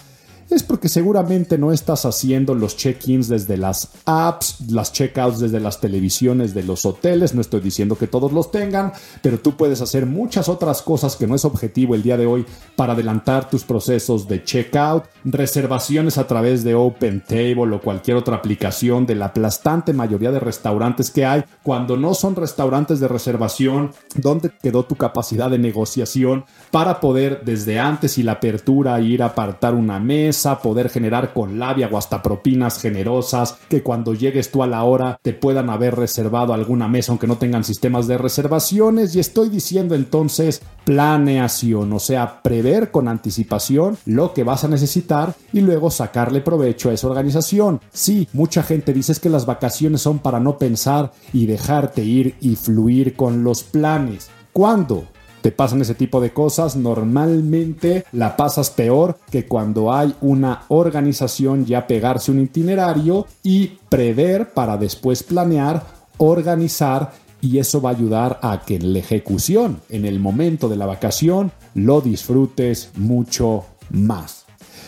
es 0.49 0.63
porque 0.63 0.89
seguramente 0.89 1.57
no 1.57 1.71
estás 1.71 2.05
haciendo 2.05 2.53
los 2.53 2.77
check-ins 2.77 3.27
desde 3.27 3.57
las 3.57 3.89
apps, 4.05 4.57
las 4.69 4.93
check-outs 4.93 5.39
desde 5.39 5.59
las 5.59 5.81
televisiones 5.81 6.53
de 6.53 6.63
los 6.63 6.85
hoteles. 6.85 7.33
No 7.33 7.41
estoy 7.41 7.61
diciendo 7.61 7.97
que 7.97 8.07
todos 8.07 8.31
los 8.31 8.51
tengan, 8.51 8.93
pero 9.21 9.39
tú 9.39 9.57
puedes 9.57 9.81
hacer 9.81 10.05
muchas 10.05 10.47
otras 10.47 10.81
cosas 10.83 11.15
que 11.15 11.25
no 11.25 11.35
es 11.35 11.45
objetivo 11.45 11.95
el 11.95 12.03
día 12.03 12.17
de 12.17 12.27
hoy 12.27 12.45
para 12.75 12.93
adelantar 12.93 13.49
tus 13.49 13.63
procesos 13.63 14.27
de 14.27 14.43
check-out, 14.43 15.05
reservaciones 15.23 16.17
a 16.17 16.27
través 16.27 16.63
de 16.63 16.75
Open 16.75 17.23
Table 17.27 17.75
o 17.75 17.81
cualquier 17.81 18.17
otra 18.17 18.35
aplicación 18.35 19.05
de 19.07 19.15
la 19.15 19.27
aplastante 19.27 19.93
mayoría 19.93 20.31
de 20.31 20.39
restaurantes 20.39 21.09
que 21.09 21.25
hay. 21.25 21.43
Cuando 21.63 21.97
no 21.97 22.13
son 22.13 22.35
restaurantes 22.35 22.99
de 22.99 23.07
reservación, 23.07 23.91
¿dónde 24.15 24.51
quedó 24.61 24.85
tu 24.85 24.95
capacidad 24.95 25.49
de 25.49 25.57
negociación 25.57 26.45
para 26.69 26.99
poder 26.99 27.41
desde 27.43 27.79
antes 27.79 28.19
y 28.19 28.23
la 28.23 28.33
apertura 28.33 28.99
ir 29.01 29.23
a 29.23 29.27
apartar 29.27 29.73
una 29.73 29.99
mesa? 29.99 30.34
Poder 30.61 30.89
generar 30.89 31.33
con 31.33 31.57
labia 31.57 31.89
o 31.91 31.97
hasta 31.97 32.21
propinas 32.21 32.79
generosas, 32.79 33.57
que 33.69 33.81
cuando 33.81 34.13
llegues 34.13 34.51
tú 34.51 34.61
a 34.61 34.67
la 34.67 34.83
hora 34.83 35.17
te 35.21 35.33
puedan 35.33 35.69
haber 35.69 35.95
reservado 35.95 36.53
alguna 36.53 36.87
mesa 36.87 37.11
aunque 37.11 37.27
no 37.27 37.37
tengan 37.37 37.63
sistemas 37.63 38.07
de 38.07 38.17
reservaciones. 38.17 39.15
Y 39.15 39.19
estoy 39.19 39.49
diciendo 39.49 39.95
entonces 39.95 40.61
planeación, 40.83 41.91
o 41.93 41.99
sea, 41.99 42.41
prever 42.43 42.91
con 42.91 43.07
anticipación 43.07 43.97
lo 44.05 44.33
que 44.33 44.43
vas 44.43 44.63
a 44.63 44.67
necesitar 44.67 45.33
y 45.51 45.61
luego 45.61 45.89
sacarle 45.89 46.41
provecho 46.41 46.89
a 46.89 46.93
esa 46.93 47.07
organización. 47.07 47.81
Sí, 47.91 48.27
mucha 48.33 48.61
gente 48.61 48.93
dice 48.93 49.15
que 49.21 49.29
las 49.29 49.45
vacaciones 49.45 50.01
son 50.01 50.19
para 50.19 50.39
no 50.39 50.57
pensar 50.57 51.11
y 51.31 51.45
dejarte 51.45 52.03
ir 52.03 52.35
y 52.41 52.55
fluir 52.55 53.15
con 53.15 53.43
los 53.43 53.63
planes. 53.63 54.29
¿Cuándo? 54.51 55.05
Te 55.45 55.51
pasan 55.51 55.79
ese 55.79 55.93
tipo 55.93 56.19
de 56.21 56.33
cosas, 56.33 56.75
normalmente 56.75 58.03
la 58.13 58.35
pasas 58.35 58.71
peor 58.71 59.19
que 59.29 59.45
cuando 59.45 59.93
hay 59.93 60.15
una 60.21 60.63
organización 60.69 61.67
ya 61.67 61.85
pegarse 61.85 62.31
un 62.31 62.41
itinerario 62.41 63.27
y 63.43 63.73
prever 63.87 64.55
para 64.55 64.75
después 64.77 65.21
planear, 65.21 65.85
organizar 66.17 67.11
y 67.41 67.59
eso 67.59 67.79
va 67.79 67.91
a 67.91 67.93
ayudar 67.93 68.39
a 68.41 68.63
que 68.65 68.77
en 68.77 68.93
la 68.93 68.97
ejecución, 68.97 69.81
en 69.89 70.05
el 70.05 70.19
momento 70.19 70.67
de 70.67 70.77
la 70.77 70.87
vacación, 70.87 71.51
lo 71.75 72.01
disfrutes 72.01 72.89
mucho 72.95 73.65
más. 73.91 74.44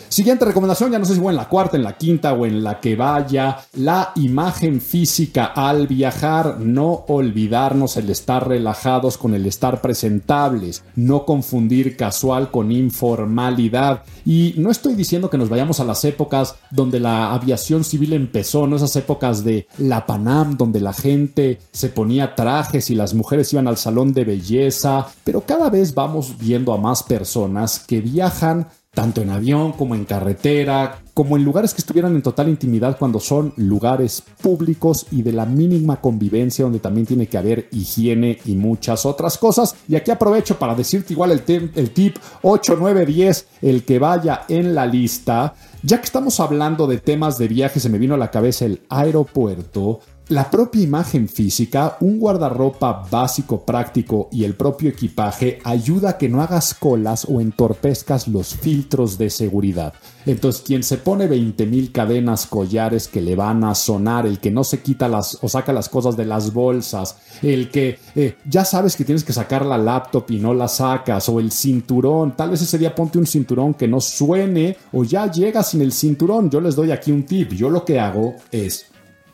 Siguiente 0.08 0.46
recomendación, 0.46 0.90
ya 0.90 0.98
no 0.98 1.04
sé 1.04 1.14
si 1.14 1.20
fue 1.20 1.32
en 1.32 1.36
la 1.36 1.48
cuarta, 1.48 1.76
en 1.76 1.82
la 1.82 1.96
quinta 1.96 2.32
o 2.32 2.46
en 2.46 2.64
la 2.64 2.80
que 2.80 2.96
vaya, 2.96 3.58
la 3.74 4.12
imagen 4.16 4.80
física 4.80 5.44
al 5.44 5.86
viajar, 5.86 6.58
no 6.60 7.04
olvidarnos 7.08 7.96
el 7.98 8.08
estar 8.08 8.48
relajados 8.48 9.18
con 9.18 9.34
el 9.34 9.44
estar 9.46 9.82
presentables, 9.82 10.82
no 10.96 11.26
confundir 11.26 11.96
casual 11.96 12.50
con 12.50 12.72
informalidad. 12.72 14.02
Y 14.24 14.54
no 14.56 14.70
estoy 14.70 14.94
diciendo 14.94 15.28
que 15.28 15.38
nos 15.38 15.50
vayamos 15.50 15.78
a 15.80 15.84
las 15.84 16.04
épocas 16.04 16.56
donde 16.70 17.00
la 17.00 17.34
aviación 17.34 17.84
civil 17.84 18.14
empezó, 18.14 18.66
no 18.66 18.76
esas 18.76 18.96
épocas 18.96 19.44
de 19.44 19.66
la 19.76 20.06
Panam, 20.06 20.56
donde 20.56 20.80
la 20.80 20.94
gente 20.94 21.60
se 21.72 21.90
ponía 21.90 22.34
trajes 22.34 22.90
y 22.90 22.94
las 22.94 23.12
mujeres 23.12 23.52
iban 23.52 23.68
al 23.68 23.76
salón 23.76 24.12
de 24.14 24.24
belleza, 24.24 25.06
pero 25.22 25.42
cada 25.42 25.68
vez 25.68 25.94
vamos 25.94 26.38
viendo 26.38 26.72
a 26.72 26.78
más 26.78 27.02
personas 27.02 27.78
que 27.78 28.00
viajan 28.00 28.68
tanto 28.94 29.20
en 29.20 29.30
avión 29.30 29.72
como 29.72 29.94
en 29.94 30.04
carretera, 30.04 31.02
como 31.14 31.36
en 31.36 31.44
lugares 31.44 31.74
que 31.74 31.80
estuvieran 31.80 32.14
en 32.14 32.22
total 32.22 32.48
intimidad 32.48 32.98
cuando 32.98 33.20
son 33.20 33.52
lugares 33.56 34.22
públicos 34.40 35.06
y 35.10 35.22
de 35.22 35.32
la 35.32 35.46
mínima 35.46 36.00
convivencia 36.00 36.64
donde 36.64 36.78
también 36.78 37.06
tiene 37.06 37.26
que 37.26 37.38
haber 37.38 37.68
higiene 37.70 38.38
y 38.44 38.54
muchas 38.54 39.06
otras 39.06 39.38
cosas. 39.38 39.76
Y 39.88 39.96
aquí 39.96 40.10
aprovecho 40.10 40.58
para 40.58 40.74
decirte 40.74 41.12
igual 41.12 41.30
el, 41.30 41.90
tip 41.90 42.16
8, 42.42 42.76
9, 42.78 43.06
10, 43.06 43.46
el 43.62 43.84
que 43.84 43.98
vaya 43.98 44.42
en 44.48 44.74
la 44.74 44.86
lista. 44.86 45.54
Ya 45.82 45.98
que 45.98 46.06
estamos 46.06 46.40
hablando 46.40 46.86
de 46.86 46.98
temas 46.98 47.38
de 47.38 47.48
viaje, 47.48 47.80
se 47.80 47.88
me 47.88 47.98
vino 47.98 48.14
a 48.14 48.18
la 48.18 48.30
cabeza 48.30 48.64
el 48.64 48.82
aeropuerto. 48.88 50.00
La 50.30 50.50
propia 50.50 50.82
imagen 50.82 51.26
física, 51.26 51.96
un 52.00 52.18
guardarropa 52.18 53.02
básico 53.10 53.64
práctico 53.64 54.28
y 54.30 54.44
el 54.44 54.52
propio 54.52 54.90
equipaje 54.90 55.58
ayuda 55.64 56.10
a 56.10 56.18
que 56.18 56.28
no 56.28 56.42
hagas 56.42 56.74
colas 56.74 57.24
o 57.26 57.40
entorpezcas 57.40 58.28
los 58.28 58.54
filtros 58.54 59.16
de 59.16 59.30
seguridad. 59.30 59.94
Entonces, 60.26 60.60
quien 60.60 60.82
se 60.82 60.98
pone 60.98 61.30
20.000 61.30 61.92
cadenas, 61.92 62.44
collares 62.44 63.08
que 63.08 63.22
le 63.22 63.36
van 63.36 63.64
a 63.64 63.74
sonar, 63.74 64.26
el 64.26 64.38
que 64.38 64.50
no 64.50 64.64
se 64.64 64.82
quita 64.82 65.08
las 65.08 65.38
o 65.40 65.48
saca 65.48 65.72
las 65.72 65.88
cosas 65.88 66.14
de 66.14 66.26
las 66.26 66.52
bolsas, 66.52 67.16
el 67.40 67.70
que 67.70 67.98
eh, 68.14 68.36
ya 68.44 68.66
sabes 68.66 68.96
que 68.96 69.06
tienes 69.06 69.24
que 69.24 69.32
sacar 69.32 69.64
la 69.64 69.78
laptop 69.78 70.26
y 70.28 70.40
no 70.40 70.52
la 70.52 70.68
sacas, 70.68 71.26
o 71.30 71.40
el 71.40 71.50
cinturón, 71.50 72.36
tal 72.36 72.50
vez 72.50 72.60
ese 72.60 72.76
día 72.76 72.94
ponte 72.94 73.16
un 73.16 73.26
cinturón 73.26 73.72
que 73.72 73.88
no 73.88 73.98
suene 73.98 74.76
o 74.92 75.04
ya 75.04 75.30
llegas 75.30 75.70
sin 75.70 75.80
el 75.80 75.92
cinturón. 75.92 76.50
Yo 76.50 76.60
les 76.60 76.76
doy 76.76 76.90
aquí 76.90 77.12
un 77.12 77.24
tip. 77.24 77.52
Yo 77.52 77.70
lo 77.70 77.82
que 77.86 77.98
hago 77.98 78.34
es 78.52 78.88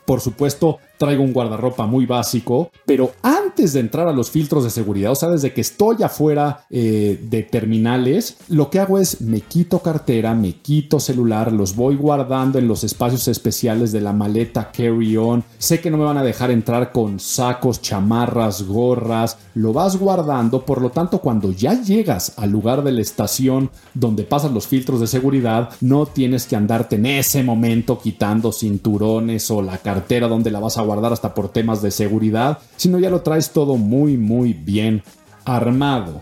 por 0.05 0.21
supuesto, 0.21 0.79
traigo 0.97 1.23
un 1.23 1.33
guardarropa 1.33 1.85
muy 1.85 2.05
básico, 2.05 2.71
pero 2.85 3.11
antes 3.21 3.73
de 3.73 3.79
entrar 3.79 4.07
a 4.07 4.13
los 4.13 4.29
filtros 4.29 4.63
de 4.63 4.69
seguridad, 4.69 5.11
o 5.11 5.15
sea, 5.15 5.29
desde 5.29 5.53
que 5.53 5.61
estoy 5.61 6.03
afuera 6.03 6.65
eh, 6.69 7.19
de 7.21 7.43
terminales, 7.43 8.37
lo 8.49 8.69
que 8.69 8.79
hago 8.79 8.99
es 8.99 9.21
me 9.21 9.41
quito 9.41 9.79
cartera, 9.79 10.33
me 10.35 10.53
quito 10.53 10.99
celular, 10.99 11.51
los 11.51 11.75
voy 11.75 11.95
guardando 11.95 12.59
en 12.59 12.67
los 12.67 12.83
espacios 12.83 13.27
especiales 13.27 13.91
de 13.91 14.01
la 14.01 14.13
maleta 14.13 14.71
carry-on. 14.71 15.43
Sé 15.57 15.79
que 15.79 15.91
no 15.91 15.97
me 15.97 16.05
van 16.05 16.17
a 16.17 16.23
dejar 16.23 16.51
entrar 16.51 16.91
con 16.91 17.19
sacos, 17.19 17.81
chamarras, 17.81 18.63
gorras, 18.63 19.37
lo 19.53 19.73
vas 19.73 19.97
guardando, 19.97 20.65
por 20.65 20.81
lo 20.81 20.89
tanto, 20.89 21.19
cuando 21.19 21.51
ya 21.51 21.81
llegas 21.81 22.33
al 22.37 22.51
lugar 22.51 22.83
de 22.83 22.91
la 22.91 23.01
estación 23.01 23.69
donde 23.93 24.23
pasan 24.23 24.53
los 24.53 24.67
filtros 24.67 24.99
de 24.99 25.07
seguridad, 25.07 25.69
no 25.81 26.05
tienes 26.05 26.45
que 26.45 26.55
andarte 26.55 26.95
en 26.95 27.05
ese 27.05 27.43
momento 27.43 27.99
quitando 27.99 28.51
cinturones 28.51 29.49
o 29.51 29.61
la 29.61 29.77
cartera 29.77 30.27
donde 30.27 30.51
la 30.51 30.59
vas 30.59 30.77
a 30.77 30.83
guardar 30.85 31.13
hasta 31.13 31.33
por 31.33 31.49
temas 31.49 31.81
de 31.81 31.91
seguridad, 31.91 32.59
sino 32.77 32.99
ya 32.99 33.09
lo 33.09 33.21
traes 33.21 33.51
todo 33.51 33.75
muy, 33.75 34.17
muy 34.17 34.53
bien 34.53 35.03
armado. 35.43 36.21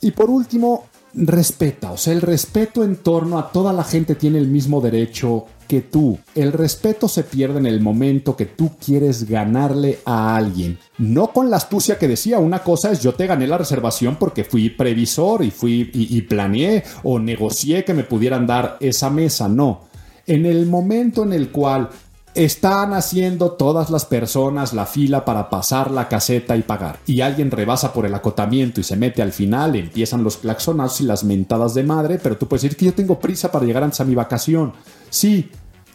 Y 0.00 0.10
por 0.12 0.30
último, 0.30 0.84
respeta, 1.14 1.92
o 1.92 1.96
sea, 1.96 2.12
el 2.12 2.22
respeto 2.22 2.84
en 2.84 2.96
torno 2.96 3.38
a 3.38 3.52
toda 3.52 3.72
la 3.72 3.84
gente 3.84 4.14
tiene 4.14 4.38
el 4.38 4.48
mismo 4.48 4.80
derecho 4.80 5.46
que 5.68 5.80
tú. 5.80 6.18
El 6.34 6.52
respeto 6.52 7.08
se 7.08 7.22
pierde 7.22 7.58
en 7.58 7.66
el 7.66 7.80
momento 7.80 8.36
que 8.36 8.46
tú 8.46 8.72
quieres 8.84 9.28
ganarle 9.28 10.00
a 10.04 10.36
alguien. 10.36 10.78
No 10.98 11.28
con 11.32 11.50
la 11.50 11.56
astucia 11.56 11.98
que 11.98 12.08
decía, 12.08 12.38
una 12.38 12.62
cosa 12.62 12.90
es 12.90 13.00
yo 13.00 13.14
te 13.14 13.26
gané 13.26 13.46
la 13.46 13.58
reservación 13.58 14.16
porque 14.16 14.44
fui 14.44 14.70
previsor 14.70 15.44
y 15.44 15.50
fui 15.50 15.90
y, 15.92 16.16
y 16.16 16.22
planeé 16.22 16.82
o 17.02 17.18
negocié 17.18 17.84
que 17.84 17.94
me 17.94 18.04
pudieran 18.04 18.46
dar 18.46 18.76
esa 18.80 19.10
mesa, 19.10 19.48
no. 19.48 19.82
En 20.26 20.46
el 20.46 20.66
momento 20.66 21.24
en 21.24 21.32
el 21.32 21.50
cual 21.50 21.90
están 22.34 22.94
haciendo 22.94 23.52
todas 23.52 23.90
las 23.90 24.06
personas 24.06 24.72
la 24.72 24.86
fila 24.86 25.24
para 25.24 25.50
pasar 25.50 25.90
la 25.90 26.08
caseta 26.08 26.56
y 26.56 26.62
pagar. 26.62 26.98
Y 27.06 27.20
alguien 27.20 27.50
rebasa 27.50 27.92
por 27.92 28.06
el 28.06 28.14
acotamiento 28.14 28.80
y 28.80 28.84
se 28.84 28.96
mete 28.96 29.20
al 29.20 29.32
final, 29.32 29.76
empiezan 29.76 30.24
los 30.24 30.38
claxonazos 30.38 31.02
y 31.02 31.04
las 31.04 31.24
mentadas 31.24 31.74
de 31.74 31.82
madre, 31.82 32.18
pero 32.22 32.38
tú 32.38 32.48
puedes 32.48 32.62
decir 32.62 32.76
que 32.76 32.86
yo 32.86 32.94
tengo 32.94 33.20
prisa 33.20 33.52
para 33.52 33.66
llegar 33.66 33.82
antes 33.82 34.00
a 34.00 34.04
mi 34.04 34.14
vacación. 34.14 34.72
Sí, 35.10 35.50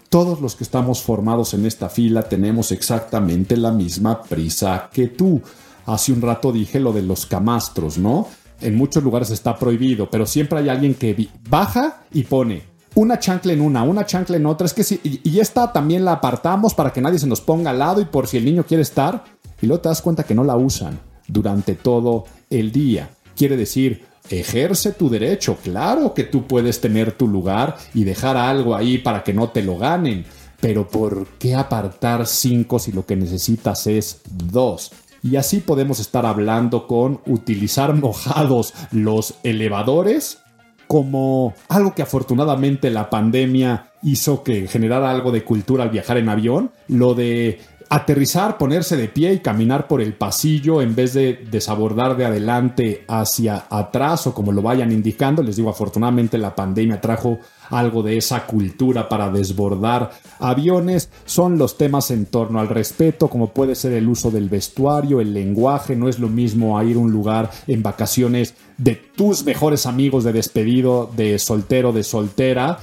todos 0.09 0.39
los 0.39 0.55
que 0.55 0.63
estamos 0.63 1.01
formados 1.01 1.53
en 1.53 1.65
esta 1.65 1.89
fila 1.89 2.23
tenemos 2.23 2.71
exactamente 2.71 3.57
la 3.57 3.71
misma 3.71 4.21
prisa 4.21 4.89
que 4.93 5.07
tú. 5.07 5.41
Hace 5.85 6.11
un 6.11 6.21
rato 6.21 6.51
dije 6.51 6.79
lo 6.79 6.93
de 6.93 7.01
los 7.01 7.25
camastros, 7.25 7.97
¿no? 7.97 8.27
En 8.61 8.75
muchos 8.75 9.03
lugares 9.03 9.31
está 9.31 9.57
prohibido, 9.57 10.09
pero 10.09 10.25
siempre 10.25 10.59
hay 10.59 10.69
alguien 10.69 10.93
que 10.93 11.29
baja 11.49 12.03
y 12.11 12.23
pone 12.23 12.76
una 12.97 13.19
chancla 13.19 13.53
en 13.53 13.61
una, 13.61 13.83
una 13.83 14.05
chancla 14.05 14.37
en 14.37 14.45
otra. 14.47 14.65
Es 14.65 14.73
que 14.73 14.83
sí, 14.83 14.99
y, 15.03 15.21
y 15.23 15.39
esta 15.39 15.71
también 15.71 16.03
la 16.03 16.13
apartamos 16.13 16.73
para 16.73 16.91
que 16.91 16.99
nadie 16.99 17.19
se 17.19 17.27
nos 17.27 17.41
ponga 17.41 17.69
al 17.69 17.79
lado 17.79 18.01
y 18.01 18.05
por 18.05 18.27
si 18.27 18.37
el 18.37 18.45
niño 18.45 18.65
quiere 18.65 18.81
estar. 18.81 19.23
Y 19.61 19.67
luego 19.67 19.81
te 19.81 19.89
das 19.89 20.01
cuenta 20.01 20.23
que 20.23 20.33
no 20.33 20.43
la 20.43 20.55
usan 20.55 20.99
durante 21.27 21.75
todo 21.75 22.25
el 22.49 22.71
día. 22.71 23.09
Quiere 23.35 23.55
decir, 23.55 24.03
ejerce 24.29 24.93
tu 24.93 25.09
derecho. 25.09 25.57
Claro 25.63 26.15
que 26.15 26.23
tú 26.23 26.47
puedes 26.47 26.81
tener 26.81 27.11
tu 27.11 27.27
lugar 27.27 27.77
y 27.93 28.03
dejar 28.03 28.35
algo 28.35 28.75
ahí 28.75 28.97
para 28.97 29.23
que 29.23 29.33
no 29.33 29.49
te 29.49 29.61
lo 29.61 29.77
ganen. 29.77 30.25
Pero 30.59 30.87
¿por 30.87 31.27
qué 31.37 31.53
apartar 31.53 32.25
cinco 32.25 32.79
si 32.79 32.91
lo 32.91 33.05
que 33.05 33.15
necesitas 33.15 33.85
es 33.85 34.21
dos? 34.25 34.91
Y 35.21 35.35
así 35.35 35.59
podemos 35.59 35.99
estar 35.99 36.25
hablando 36.25 36.87
con 36.87 37.21
utilizar 37.27 37.93
mojados 37.95 38.73
los 38.91 39.35
elevadores 39.43 40.39
como 40.87 41.53
algo 41.69 41.93
que 41.93 42.01
afortunadamente 42.01 42.89
la 42.89 43.09
pandemia 43.09 43.91
hizo 44.01 44.43
que 44.43 44.67
generara 44.67 45.11
algo 45.11 45.31
de 45.31 45.43
cultura 45.43 45.83
al 45.83 45.89
viajar 45.89 46.17
en 46.17 46.29
avión, 46.29 46.71
lo 46.87 47.13
de 47.13 47.59
aterrizar, 47.89 48.57
ponerse 48.57 48.97
de 48.97 49.07
pie 49.07 49.33
y 49.33 49.39
caminar 49.39 49.87
por 49.87 50.01
el 50.01 50.13
pasillo 50.13 50.81
en 50.81 50.95
vez 50.95 51.13
de 51.13 51.45
desabordar 51.49 52.17
de 52.17 52.25
adelante 52.25 53.05
hacia 53.07 53.65
atrás 53.69 54.27
o 54.27 54.33
como 54.33 54.51
lo 54.51 54.61
vayan 54.61 54.91
indicando. 54.91 55.41
Les 55.41 55.55
digo, 55.55 55.69
afortunadamente 55.69 56.37
la 56.37 56.55
pandemia 56.55 56.99
trajo 56.99 57.39
algo 57.69 58.03
de 58.03 58.17
esa 58.17 58.45
cultura 58.45 59.07
para 59.07 59.29
desbordar 59.29 60.11
aviones. 60.39 61.09
Son 61.25 61.57
los 61.57 61.77
temas 61.77 62.11
en 62.11 62.25
torno 62.25 62.59
al 62.59 62.67
respeto, 62.67 63.29
como 63.29 63.53
puede 63.53 63.75
ser 63.75 63.93
el 63.93 64.07
uso 64.07 64.31
del 64.31 64.49
vestuario, 64.49 65.21
el 65.21 65.33
lenguaje. 65.33 65.95
No 65.95 66.09
es 66.09 66.19
lo 66.19 66.29
mismo 66.29 66.77
a 66.77 66.83
ir 66.83 66.97
a 66.97 66.99
un 66.99 67.11
lugar 67.11 67.51
en 67.67 67.83
vacaciones 67.83 68.55
de 68.77 68.95
tus 68.95 69.43
mejores 69.45 69.85
amigos 69.85 70.23
de 70.23 70.33
despedido, 70.33 71.09
de 71.15 71.39
soltero, 71.39 71.93
de 71.93 72.03
soltera, 72.03 72.79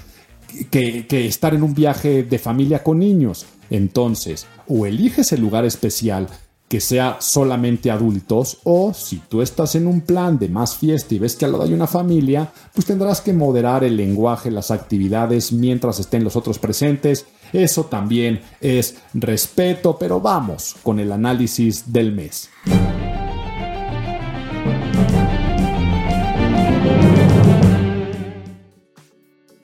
que, 0.70 1.06
que 1.06 1.26
estar 1.26 1.54
en 1.54 1.62
un 1.62 1.74
viaje 1.74 2.22
de 2.22 2.38
familia 2.38 2.82
con 2.82 2.98
niños. 2.98 3.46
Entonces, 3.70 4.46
o 4.68 4.86
eliges 4.86 5.32
el 5.32 5.40
lugar 5.40 5.64
especial 5.64 6.28
que 6.68 6.80
sea 6.80 7.18
solamente 7.20 7.90
adultos, 7.90 8.58
o 8.64 8.94
si 8.94 9.18
tú 9.18 9.42
estás 9.42 9.74
en 9.74 9.86
un 9.86 10.00
plan 10.00 10.38
de 10.38 10.48
más 10.48 10.76
fiesta 10.76 11.14
y 11.14 11.18
ves 11.18 11.36
que 11.36 11.44
al 11.44 11.52
lado 11.52 11.64
hay 11.64 11.74
una 11.74 11.86
familia, 11.86 12.50
pues 12.72 12.86
tendrás 12.86 13.20
que 13.20 13.32
moderar 13.32 13.84
el 13.84 13.96
lenguaje, 13.96 14.50
las 14.50 14.70
actividades 14.70 15.52
mientras 15.52 16.00
estén 16.00 16.24
los 16.24 16.36
otros 16.36 16.58
presentes. 16.58 17.26
Eso 17.52 17.84
también 17.84 18.40
es 18.60 18.96
respeto, 19.12 19.96
pero 19.98 20.20
vamos 20.20 20.74
con 20.82 20.98
el 20.98 21.12
análisis 21.12 21.92
del 21.92 22.12
mes. 22.12 22.50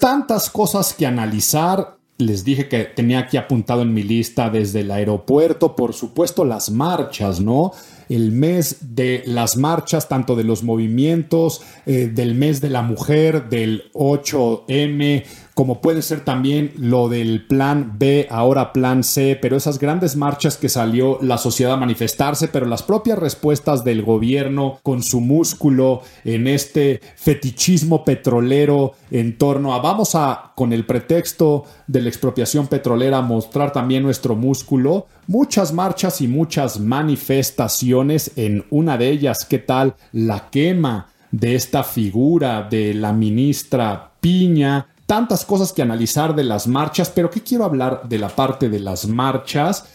tantas 0.01 0.51
cosas 0.51 0.93
que 0.93 1.07
analizar. 1.07 2.00
Les 2.21 2.45
dije 2.45 2.68
que 2.68 2.85
tenía 2.85 3.21
aquí 3.21 3.37
apuntado 3.37 3.83
en 3.83 3.95
mi 3.95 4.03
lista 4.03 4.51
desde 4.51 4.81
el 4.81 4.91
aeropuerto, 4.91 5.75
por 5.75 5.95
supuesto 5.95 6.45
las 6.45 6.71
marchas, 6.71 7.41
¿no? 7.41 7.73
El 8.09 8.33
mes 8.33 8.95
de 8.95 9.23
las 9.27 9.57
marchas, 9.57 10.09
tanto 10.09 10.37
de 10.37 10.45
los 10.45 10.62
movimientos, 10.62 11.62
eh, 11.87 12.11
del 12.12 12.35
mes 12.35 12.61
de 12.61 12.71
la 12.71 12.83
mujer, 12.83 13.49
del 13.49 13.91
8M, 13.95 15.25
como 15.55 15.81
puede 15.81 16.03
ser 16.03 16.21
también 16.21 16.73
lo 16.79 17.09
del 17.09 17.47
plan 17.47 17.95
B, 17.99 18.27
ahora 18.31 18.73
plan 18.73 19.05
C, 19.05 19.39
pero 19.41 19.57
esas 19.57 19.79
grandes 19.79 20.17
marchas 20.17 20.57
que 20.57 20.69
salió 20.69 21.19
la 21.21 21.39
sociedad 21.39 21.75
a 21.75 21.77
manifestarse, 21.77 22.49
pero 22.49 22.67
las 22.67 22.83
propias 22.83 23.19
respuestas 23.19 23.85
del 23.85 24.03
gobierno 24.03 24.79
con 24.83 25.03
su 25.03 25.21
músculo 25.21 26.03
en 26.25 26.47
este 26.47 27.01
fetichismo 27.17 28.05
petrolero 28.05 28.95
en 29.11 29.37
torno 29.37 29.75
a 29.75 29.81
vamos 29.81 30.15
a, 30.15 30.53
con 30.55 30.73
el 30.73 30.87
pretexto 30.87 31.65
de 31.87 32.03
la 32.03 32.09
expropiación 32.09 32.67
petrolera, 32.69 33.21
mostrar 33.21 33.73
también 33.73 34.03
nuestro 34.03 34.37
músculo. 34.37 35.07
Muchas 35.27 35.73
marchas 35.73 36.21
y 36.21 36.29
muchas 36.29 36.81
manifestaciones, 36.81 38.33
en 38.37 38.65
una 38.71 38.97
de 38.99 39.11
ellas, 39.11 39.45
¿qué 39.49 39.59
tal? 39.59 39.95
La 40.13 40.49
quema 40.51 41.09
de 41.31 41.55
esta 41.55 41.85
figura 41.85 42.67
de 42.69 42.95
la 42.95 43.13
ministra 43.13 44.13
Piña, 44.21 44.87
tantas 45.11 45.45
cosas 45.45 45.73
que 45.73 45.83
analizar 45.83 46.37
de 46.37 46.45
las 46.45 46.69
marchas, 46.69 47.11
pero 47.13 47.31
¿qué 47.31 47.41
quiero 47.41 47.65
hablar 47.65 48.09
de 48.09 48.17
la 48.17 48.29
parte 48.29 48.69
de 48.69 48.79
las 48.79 49.09
marchas? 49.09 49.87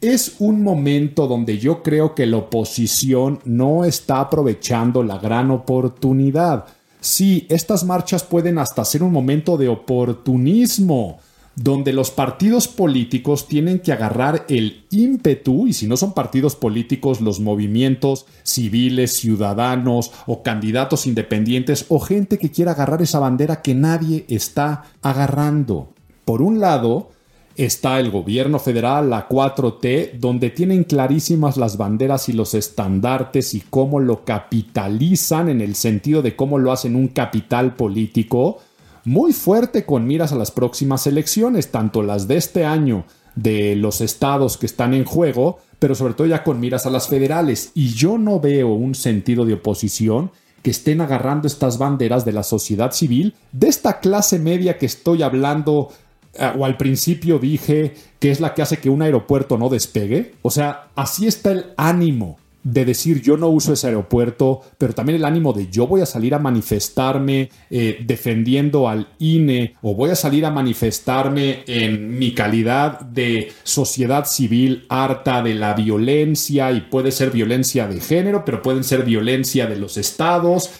Es 0.00 0.36
un 0.38 0.62
momento 0.62 1.26
donde 1.26 1.58
yo 1.58 1.82
creo 1.82 2.14
que 2.14 2.24
la 2.24 2.38
oposición 2.38 3.38
no 3.44 3.84
está 3.84 4.20
aprovechando 4.20 5.02
la 5.02 5.18
gran 5.18 5.50
oportunidad. 5.50 6.64
Sí, 7.00 7.46
estas 7.50 7.84
marchas 7.84 8.22
pueden 8.22 8.56
hasta 8.56 8.82
ser 8.86 9.02
un 9.02 9.12
momento 9.12 9.58
de 9.58 9.68
oportunismo, 9.68 11.20
donde 11.54 11.92
los 11.92 12.10
partidos 12.10 12.68
políticos 12.68 13.46
tienen 13.46 13.80
que 13.80 13.92
agarrar 13.92 14.46
el 14.48 14.84
ímpetu, 14.90 15.66
y 15.66 15.72
si 15.72 15.86
no 15.86 15.96
son 15.96 16.14
partidos 16.14 16.56
políticos, 16.56 17.20
los 17.20 17.40
movimientos 17.40 18.26
civiles, 18.42 19.12
ciudadanos 19.12 20.12
o 20.26 20.42
candidatos 20.42 21.06
independientes 21.06 21.86
o 21.88 22.00
gente 22.00 22.38
que 22.38 22.50
quiera 22.50 22.72
agarrar 22.72 23.02
esa 23.02 23.18
bandera 23.18 23.62
que 23.62 23.74
nadie 23.74 24.24
está 24.28 24.84
agarrando. 25.02 25.92
Por 26.24 26.40
un 26.40 26.60
lado, 26.60 27.10
está 27.56 28.00
el 28.00 28.10
gobierno 28.10 28.58
federal, 28.58 29.10
la 29.10 29.28
4T, 29.28 30.18
donde 30.18 30.50
tienen 30.50 30.84
clarísimas 30.84 31.56
las 31.56 31.76
banderas 31.76 32.28
y 32.28 32.32
los 32.32 32.54
estandartes 32.54 33.54
y 33.54 33.60
cómo 33.60 34.00
lo 34.00 34.24
capitalizan 34.24 35.48
en 35.48 35.60
el 35.60 35.74
sentido 35.74 36.22
de 36.22 36.34
cómo 36.36 36.58
lo 36.58 36.72
hacen 36.72 36.96
un 36.96 37.08
capital 37.08 37.74
político 37.76 38.58
muy 39.04 39.32
fuerte 39.32 39.84
con 39.84 40.06
miras 40.06 40.32
a 40.32 40.36
las 40.36 40.50
próximas 40.50 41.06
elecciones, 41.06 41.70
tanto 41.70 42.02
las 42.02 42.28
de 42.28 42.36
este 42.36 42.64
año 42.64 43.04
de 43.34 43.76
los 43.76 44.00
estados 44.00 44.58
que 44.58 44.66
están 44.66 44.94
en 44.94 45.04
juego, 45.04 45.58
pero 45.78 45.94
sobre 45.94 46.14
todo 46.14 46.26
ya 46.26 46.44
con 46.44 46.60
miras 46.60 46.86
a 46.86 46.90
las 46.90 47.08
federales. 47.08 47.72
Y 47.74 47.88
yo 47.94 48.18
no 48.18 48.40
veo 48.40 48.68
un 48.68 48.94
sentido 48.94 49.44
de 49.44 49.54
oposición 49.54 50.30
que 50.62 50.70
estén 50.70 51.00
agarrando 51.00 51.48
estas 51.48 51.78
banderas 51.78 52.24
de 52.24 52.32
la 52.32 52.44
sociedad 52.44 52.92
civil, 52.92 53.34
de 53.50 53.68
esta 53.68 53.98
clase 53.98 54.38
media 54.38 54.78
que 54.78 54.86
estoy 54.86 55.22
hablando, 55.22 55.88
eh, 56.34 56.52
o 56.56 56.64
al 56.64 56.76
principio 56.76 57.38
dije 57.38 57.94
que 58.20 58.30
es 58.30 58.40
la 58.40 58.54
que 58.54 58.62
hace 58.62 58.78
que 58.78 58.90
un 58.90 59.02
aeropuerto 59.02 59.58
no 59.58 59.68
despegue. 59.68 60.34
O 60.42 60.50
sea, 60.50 60.88
así 60.94 61.26
está 61.26 61.50
el 61.50 61.72
ánimo 61.76 62.38
de 62.64 62.84
decir 62.84 63.20
yo 63.22 63.36
no 63.36 63.48
uso 63.48 63.72
ese 63.72 63.88
aeropuerto, 63.88 64.62
pero 64.78 64.94
también 64.94 65.16
el 65.16 65.24
ánimo 65.24 65.52
de 65.52 65.68
yo 65.68 65.86
voy 65.86 66.00
a 66.00 66.06
salir 66.06 66.34
a 66.34 66.38
manifestarme 66.38 67.50
eh, 67.70 67.98
defendiendo 68.04 68.88
al 68.88 69.08
INE 69.18 69.74
o 69.82 69.94
voy 69.94 70.10
a 70.10 70.16
salir 70.16 70.46
a 70.46 70.50
manifestarme 70.50 71.64
en 71.66 72.18
mi 72.18 72.32
calidad 72.32 73.00
de 73.00 73.52
sociedad 73.64 74.26
civil 74.26 74.86
harta 74.88 75.42
de 75.42 75.54
la 75.54 75.74
violencia 75.74 76.70
y 76.72 76.82
puede 76.82 77.10
ser 77.10 77.30
violencia 77.30 77.88
de 77.88 78.00
género, 78.00 78.44
pero 78.44 78.62
pueden 78.62 78.84
ser 78.84 79.04
violencia 79.04 79.66
de 79.66 79.76
los 79.76 79.96
estados. 79.96 80.70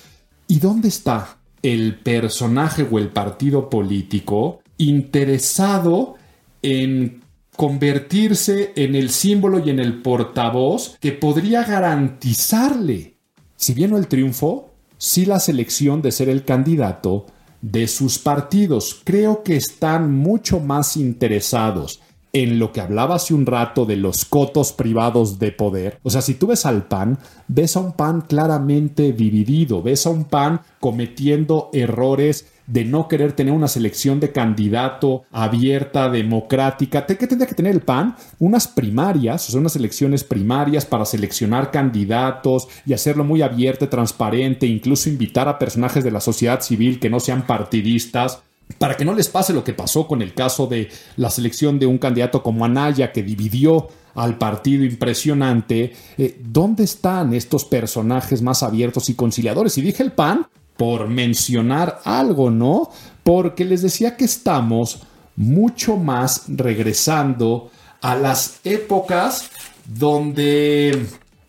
¿Y 0.47 0.59
dónde 0.59 0.89
está 0.89 1.39
el 1.63 1.97
personaje 1.97 2.87
o 2.91 2.99
el 2.99 3.09
partido 3.09 3.71
político 3.71 4.61
interesado 4.79 6.17
en 6.63 7.22
convertirse 7.57 8.73
en 8.77 8.95
el 8.95 9.11
símbolo 9.11 9.59
y 9.65 9.71
en 9.71 9.79
el 9.79 10.03
portavoz 10.03 10.97
que 11.01 11.13
podría 11.13 11.65
garantizarle, 11.65 13.17
si 13.57 13.75
bien 13.75 13.91
no 13.91 13.99
el 13.99 14.09
triunfo, 14.09 14.73
sí 14.99 15.27
la 15.27 15.41
selección 15.41 16.03
de 16.03 16.13
ser 16.13 16.29
el 16.29 16.45
candidato 16.45 17.27
de 17.61 17.87
sus 17.89 18.19
partidos. 18.19 19.01
Creo 19.05 19.43
que 19.43 19.57
están 19.57 20.13
mucho 20.13 20.61
más 20.61 20.97
interesados 20.97 22.01
en 22.33 22.59
lo 22.59 22.73
que 22.73 22.81
hablaba 22.81 23.17
hace 23.17 23.35
un 23.35 23.45
rato 23.47 23.85
de 23.85 23.97
los 23.97 24.25
cotos 24.25 24.73
privados 24.73 25.39
de 25.39 25.53
poder. 25.53 25.99
O 26.03 26.11
sea, 26.11 26.23
si 26.23 26.35
tú 26.35 26.47
ves 26.47 26.65
al 26.65 26.85
PAN, 26.85 27.19
ves 27.47 27.77
a 27.77 27.81
un 27.81 27.93
PAN 27.93 28.23
claramente 28.23 29.13
dividido, 29.13 29.83
ves 29.83 30.07
a 30.07 30.11
un 30.11 30.25
PAN 30.25 30.61
cometiendo 30.81 31.69
errores 31.73 32.47
de 32.67 32.85
no 32.85 33.09
querer 33.09 33.33
tener 33.33 33.53
una 33.53 33.69
selección 33.69 34.19
de 34.21 34.33
candidato 34.33 35.25
abierta, 35.31 36.09
democrática. 36.09 37.05
¿Qué 37.07 37.27
tendría 37.27 37.49
que 37.49 37.55
tener 37.55 37.73
el 37.73 37.83
PAN? 37.83 38.17
Unas 38.39 38.67
primarias, 38.69 39.49
o 39.49 39.53
sea, 39.53 39.61
unas 39.61 39.77
elecciones 39.77 40.25
primarias 40.25 40.87
para 40.87 41.05
seleccionar 41.05 41.71
candidatos 41.71 42.69
y 42.87 42.95
hacerlo 42.95 43.25
muy 43.25 43.43
abierto, 43.43 43.89
transparente, 43.89 44.67
incluso 44.67 45.11
invitar 45.11 45.49
a 45.49 45.59
personajes 45.59 46.03
de 46.03 46.13
la 46.13 46.21
sociedad 46.21 46.63
civil 46.63 46.99
que 46.99 47.11
no 47.11 47.21
sean 47.21 47.47
partidistas 47.47 48.43
para 48.79 48.97
que 48.97 49.05
no 49.05 49.15
les 49.15 49.29
pase 49.29 49.53
lo 49.53 49.65
que 49.65 49.73
pasó 49.73 50.07
con 50.07 50.23
el 50.23 50.35
caso 50.35 50.67
de 50.67 50.91
la 51.17 51.31
selección 51.31 51.79
de 51.79 51.87
un 51.87 51.99
candidato 51.99 52.43
como 52.43 52.65
Anaya 52.65 53.13
que 53.13 53.23
dividió 53.23 53.89
al 54.15 54.39
partido 54.39 54.85
impresionante, 54.85 55.95
eh, 56.19 56.39
¿dónde 56.43 56.85
están 56.85 57.35
estos 57.35 57.65
personajes 57.65 58.43
más 58.43 58.63
abiertos 58.63 59.09
y 59.09 59.15
conciliadores? 59.15 59.79
Y 59.79 59.83
dije 59.83 60.03
el 60.03 60.13
PAN 60.13 60.47
por 60.77 61.09
mencionar 61.09 62.01
algo, 62.05 62.51
¿no? 62.51 62.91
Porque 63.23 63.65
les 63.65 63.83
decía 63.83 64.17
que 64.17 64.25
estamos 64.25 65.03
mucho 65.37 65.97
más 65.97 66.45
regresando 66.49 67.71
a 68.01 68.17
las 68.17 68.61
épocas 68.65 69.51
donde, 69.87 71.07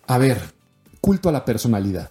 a 0.07 0.17
ver, 0.17 0.39
culto 1.01 1.29
a 1.29 1.31
la 1.31 1.45
personalidad. 1.45 2.09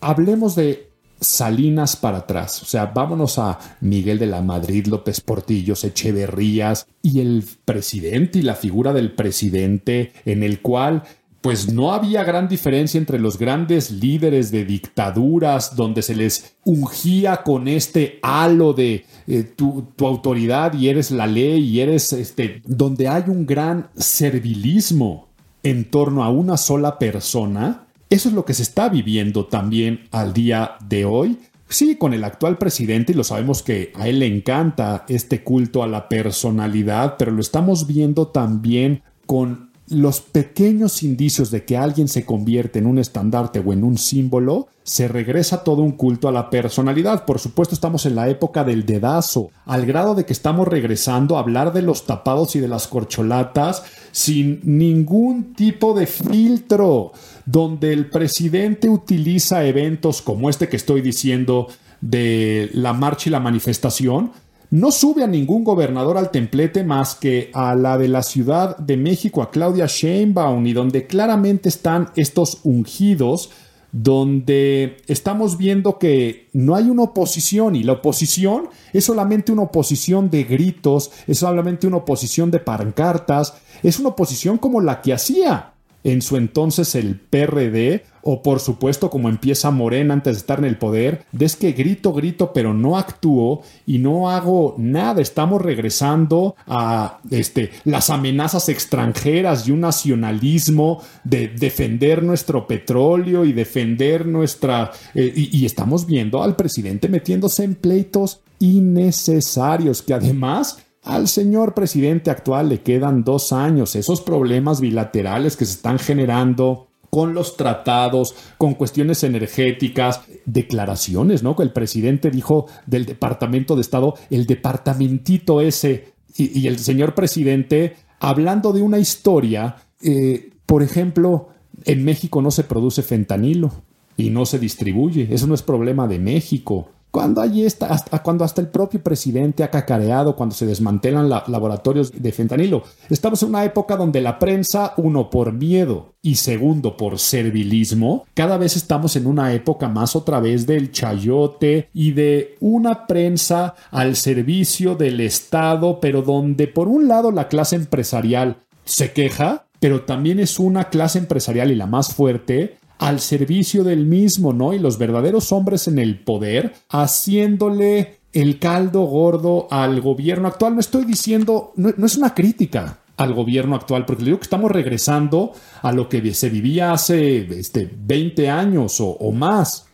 Hablemos 0.00 0.54
de 0.54 0.87
Salinas 1.20 1.96
para 1.96 2.18
atrás, 2.18 2.62
o 2.62 2.66
sea, 2.66 2.86
vámonos 2.86 3.38
a 3.38 3.58
Miguel 3.80 4.18
de 4.18 4.26
la 4.26 4.40
Madrid, 4.42 4.86
López 4.86 5.20
Portillos, 5.20 5.84
Echeverrías 5.84 6.86
y 7.02 7.20
el 7.20 7.44
presidente 7.64 8.38
y 8.38 8.42
la 8.42 8.54
figura 8.54 8.92
del 8.92 9.12
presidente 9.12 10.12
en 10.24 10.42
el 10.42 10.60
cual 10.60 11.02
pues 11.40 11.72
no 11.72 11.92
había 11.92 12.24
gran 12.24 12.48
diferencia 12.48 12.98
entre 12.98 13.18
los 13.18 13.38
grandes 13.38 13.90
líderes 13.90 14.50
de 14.50 14.64
dictaduras 14.64 15.76
donde 15.76 16.02
se 16.02 16.14
les 16.14 16.56
ungía 16.64 17.42
con 17.44 17.68
este 17.68 18.18
halo 18.22 18.72
de 18.72 19.04
eh, 19.26 19.44
tu, 19.44 19.86
tu, 19.94 20.06
autoridad 20.06 20.74
y 20.74 20.88
eres 20.88 21.10
la 21.10 21.26
ley 21.26 21.60
y 21.60 21.80
eres 21.80 22.12
este, 22.12 22.60
donde 22.66 23.08
hay 23.08 23.24
un 23.28 23.46
gran 23.46 23.88
servilismo 23.96 25.28
en 25.62 25.90
torno 25.90 26.24
a 26.24 26.30
una 26.30 26.56
sola 26.56 26.98
persona. 26.98 27.87
Eso 28.10 28.28
es 28.28 28.34
lo 28.34 28.44
que 28.44 28.54
se 28.54 28.62
está 28.62 28.88
viviendo 28.88 29.46
también 29.46 30.08
al 30.10 30.32
día 30.32 30.76
de 30.88 31.04
hoy. 31.04 31.38
Sí, 31.68 31.96
con 31.96 32.14
el 32.14 32.24
actual 32.24 32.56
presidente, 32.56 33.12
y 33.12 33.14
lo 33.14 33.24
sabemos 33.24 33.62
que 33.62 33.92
a 33.94 34.08
él 34.08 34.20
le 34.20 34.26
encanta 34.26 35.04
este 35.08 35.44
culto 35.44 35.82
a 35.82 35.86
la 35.86 36.08
personalidad, 36.08 37.16
pero 37.18 37.30
lo 37.30 37.42
estamos 37.42 37.86
viendo 37.86 38.28
también 38.28 39.02
con 39.26 39.67
los 39.90 40.20
pequeños 40.20 41.02
indicios 41.02 41.50
de 41.50 41.64
que 41.64 41.76
alguien 41.76 42.08
se 42.08 42.24
convierte 42.24 42.78
en 42.78 42.86
un 42.86 42.98
estandarte 42.98 43.60
o 43.60 43.72
en 43.72 43.84
un 43.84 43.96
símbolo, 43.96 44.68
se 44.82 45.08
regresa 45.08 45.64
todo 45.64 45.82
un 45.82 45.92
culto 45.92 46.28
a 46.28 46.32
la 46.32 46.50
personalidad. 46.50 47.24
Por 47.24 47.38
supuesto, 47.38 47.74
estamos 47.74 48.06
en 48.06 48.14
la 48.14 48.28
época 48.28 48.64
del 48.64 48.86
dedazo, 48.86 49.50
al 49.66 49.86
grado 49.86 50.14
de 50.14 50.24
que 50.24 50.32
estamos 50.32 50.68
regresando 50.68 51.36
a 51.36 51.40
hablar 51.40 51.72
de 51.72 51.82
los 51.82 52.06
tapados 52.06 52.56
y 52.56 52.60
de 52.60 52.68
las 52.68 52.86
corcholatas 52.86 53.82
sin 54.12 54.60
ningún 54.64 55.54
tipo 55.54 55.94
de 55.94 56.06
filtro, 56.06 57.12
donde 57.46 57.92
el 57.92 58.10
presidente 58.10 58.88
utiliza 58.88 59.64
eventos 59.64 60.22
como 60.22 60.50
este 60.50 60.68
que 60.68 60.76
estoy 60.76 61.02
diciendo 61.02 61.68
de 62.00 62.70
la 62.72 62.92
marcha 62.92 63.28
y 63.28 63.32
la 63.32 63.40
manifestación, 63.40 64.32
no 64.70 64.90
sube 64.90 65.24
a 65.24 65.26
ningún 65.26 65.64
gobernador 65.64 66.18
al 66.18 66.30
templete 66.30 66.84
más 66.84 67.14
que 67.14 67.50
a 67.54 67.74
la 67.74 67.96
de 67.96 68.08
la 68.08 68.22
Ciudad 68.22 68.76
de 68.76 68.96
México, 68.96 69.42
a 69.42 69.50
Claudia 69.50 69.86
Sheinbaum, 69.86 70.66
y 70.66 70.72
donde 70.72 71.06
claramente 71.06 71.68
están 71.68 72.10
estos 72.16 72.60
ungidos, 72.64 73.50
donde 73.92 74.98
estamos 75.06 75.56
viendo 75.56 75.98
que 75.98 76.50
no 76.52 76.74
hay 76.74 76.90
una 76.90 77.04
oposición 77.04 77.74
y 77.74 77.82
la 77.82 77.94
oposición 77.94 78.68
es 78.92 79.04
solamente 79.06 79.50
una 79.50 79.62
oposición 79.62 80.28
de 80.28 80.44
gritos, 80.44 81.10
es 81.26 81.38
solamente 81.38 81.86
una 81.86 81.96
oposición 81.96 82.50
de 82.50 82.58
pancartas, 82.58 83.54
es 83.82 83.98
una 83.98 84.10
oposición 84.10 84.58
como 84.58 84.82
la 84.82 85.00
que 85.00 85.14
hacía 85.14 85.72
en 86.12 86.22
su 86.22 86.36
entonces 86.36 86.94
el 86.94 87.16
PRD, 87.16 88.04
o 88.22 88.42
por 88.42 88.60
supuesto 88.60 89.10
como 89.10 89.28
empieza 89.28 89.70
Morena 89.70 90.14
antes 90.14 90.34
de 90.34 90.38
estar 90.38 90.58
en 90.58 90.64
el 90.64 90.76
poder, 90.76 91.24
de 91.32 91.46
es 91.46 91.56
que 91.56 91.72
grito, 91.72 92.12
grito, 92.12 92.52
pero 92.52 92.74
no 92.74 92.98
actúo 92.98 93.62
y 93.86 93.98
no 93.98 94.30
hago 94.30 94.74
nada. 94.78 95.20
Estamos 95.20 95.62
regresando 95.62 96.56
a 96.66 97.20
este, 97.30 97.70
las 97.84 98.10
amenazas 98.10 98.68
extranjeras 98.68 99.66
y 99.66 99.72
un 99.72 99.80
nacionalismo 99.80 101.02
de 101.24 101.48
defender 101.48 102.22
nuestro 102.22 102.66
petróleo 102.66 103.44
y 103.44 103.52
defender 103.52 104.26
nuestra... 104.26 104.92
eh, 105.14 105.32
y, 105.34 105.58
y 105.58 105.66
estamos 105.66 106.06
viendo 106.06 106.42
al 106.42 106.56
presidente 106.56 107.08
metiéndose 107.08 107.64
en 107.64 107.74
pleitos 107.74 108.40
innecesarios 108.58 110.02
que 110.02 110.14
además 110.14 110.78
al 111.02 111.28
señor 111.28 111.74
presidente 111.74 112.30
actual 112.30 112.68
le 112.68 112.82
quedan 112.82 113.24
dos 113.24 113.52
años. 113.52 113.96
Esos 113.96 114.20
problemas 114.20 114.80
bilaterales 114.80 115.56
que 115.56 115.64
se 115.64 115.72
están 115.72 115.98
generando 115.98 116.88
con 117.10 117.34
los 117.34 117.56
tratados, 117.56 118.34
con 118.58 118.74
cuestiones 118.74 119.24
energéticas, 119.24 120.20
declaraciones, 120.44 121.42
¿no? 121.42 121.56
Que 121.56 121.62
el 121.62 121.72
presidente 121.72 122.30
dijo 122.30 122.66
del 122.86 123.06
Departamento 123.06 123.74
de 123.74 123.80
Estado, 123.80 124.14
el 124.30 124.46
departamentito 124.46 125.60
ese, 125.60 126.12
y, 126.36 126.66
el 126.66 126.78
señor 126.78 127.14
presidente, 127.14 127.96
hablando 128.20 128.72
de 128.72 128.82
una 128.82 128.98
historia, 128.98 129.76
eh, 130.02 130.50
por 130.66 130.82
ejemplo, 130.82 131.48
en 131.84 132.04
México 132.04 132.42
no 132.42 132.50
se 132.50 132.64
produce 132.64 133.02
fentanilo 133.02 133.72
y 134.16 134.30
no 134.30 134.44
se 134.44 134.58
distribuye. 134.58 135.28
Eso 135.30 135.46
no 135.46 135.54
es 135.54 135.62
problema 135.62 136.06
de 136.06 136.18
México. 136.18 136.90
Cuando, 137.18 137.40
hay 137.40 137.64
esta, 137.64 137.86
hasta, 137.86 138.22
cuando 138.22 138.44
hasta 138.44 138.60
el 138.60 138.68
propio 138.68 139.02
presidente 139.02 139.64
ha 139.64 139.70
cacareado, 139.72 140.36
cuando 140.36 140.54
se 140.54 140.66
desmantelan 140.66 141.28
la- 141.28 141.42
laboratorios 141.48 142.12
de 142.12 142.30
fentanilo. 142.30 142.84
Estamos 143.10 143.42
en 143.42 143.48
una 143.48 143.64
época 143.64 143.96
donde 143.96 144.20
la 144.20 144.38
prensa, 144.38 144.94
uno, 144.98 145.28
por 145.28 145.52
miedo 145.52 146.14
y 146.22 146.36
segundo, 146.36 146.96
por 146.96 147.18
servilismo, 147.18 148.24
cada 148.34 148.56
vez 148.56 148.76
estamos 148.76 149.16
en 149.16 149.26
una 149.26 149.52
época 149.52 149.88
más 149.88 150.14
otra 150.14 150.38
vez 150.38 150.64
del 150.68 150.92
chayote 150.92 151.88
y 151.92 152.12
de 152.12 152.54
una 152.60 153.08
prensa 153.08 153.74
al 153.90 154.14
servicio 154.14 154.94
del 154.94 155.18
Estado, 155.20 155.98
pero 156.00 156.22
donde 156.22 156.68
por 156.68 156.86
un 156.86 157.08
lado 157.08 157.32
la 157.32 157.48
clase 157.48 157.74
empresarial 157.74 158.58
se 158.84 159.12
queja, 159.12 159.64
pero 159.80 160.02
también 160.02 160.38
es 160.38 160.60
una 160.60 160.88
clase 160.88 161.18
empresarial 161.18 161.72
y 161.72 161.74
la 161.74 161.86
más 161.86 162.14
fuerte 162.14 162.77
al 162.98 163.20
servicio 163.20 163.84
del 163.84 164.06
mismo, 164.06 164.52
¿no? 164.52 164.72
Y 164.72 164.78
los 164.78 164.98
verdaderos 164.98 165.52
hombres 165.52 165.88
en 165.88 165.98
el 165.98 166.20
poder 166.20 166.74
haciéndole 166.90 168.18
el 168.32 168.58
caldo 168.58 169.02
gordo 169.04 169.68
al 169.70 170.00
gobierno 170.00 170.48
actual. 170.48 170.74
No 170.74 170.80
estoy 170.80 171.04
diciendo, 171.04 171.72
no, 171.76 171.90
es 172.04 172.16
una 172.16 172.34
crítica 172.34 172.98
al 173.16 173.34
gobierno 173.34 173.74
actual, 173.74 174.04
porque 174.04 174.22
le 174.22 174.26
digo 174.26 174.38
que 174.38 174.44
estamos 174.44 174.70
regresando 174.70 175.52
a 175.82 175.92
lo 175.92 176.08
que 176.08 176.34
se 176.34 176.50
vivía 176.50 176.92
hace 176.92 177.38
este, 177.58 177.90
20 177.92 178.48
años 178.48 178.98
o 179.00 179.32
más. 179.32 179.86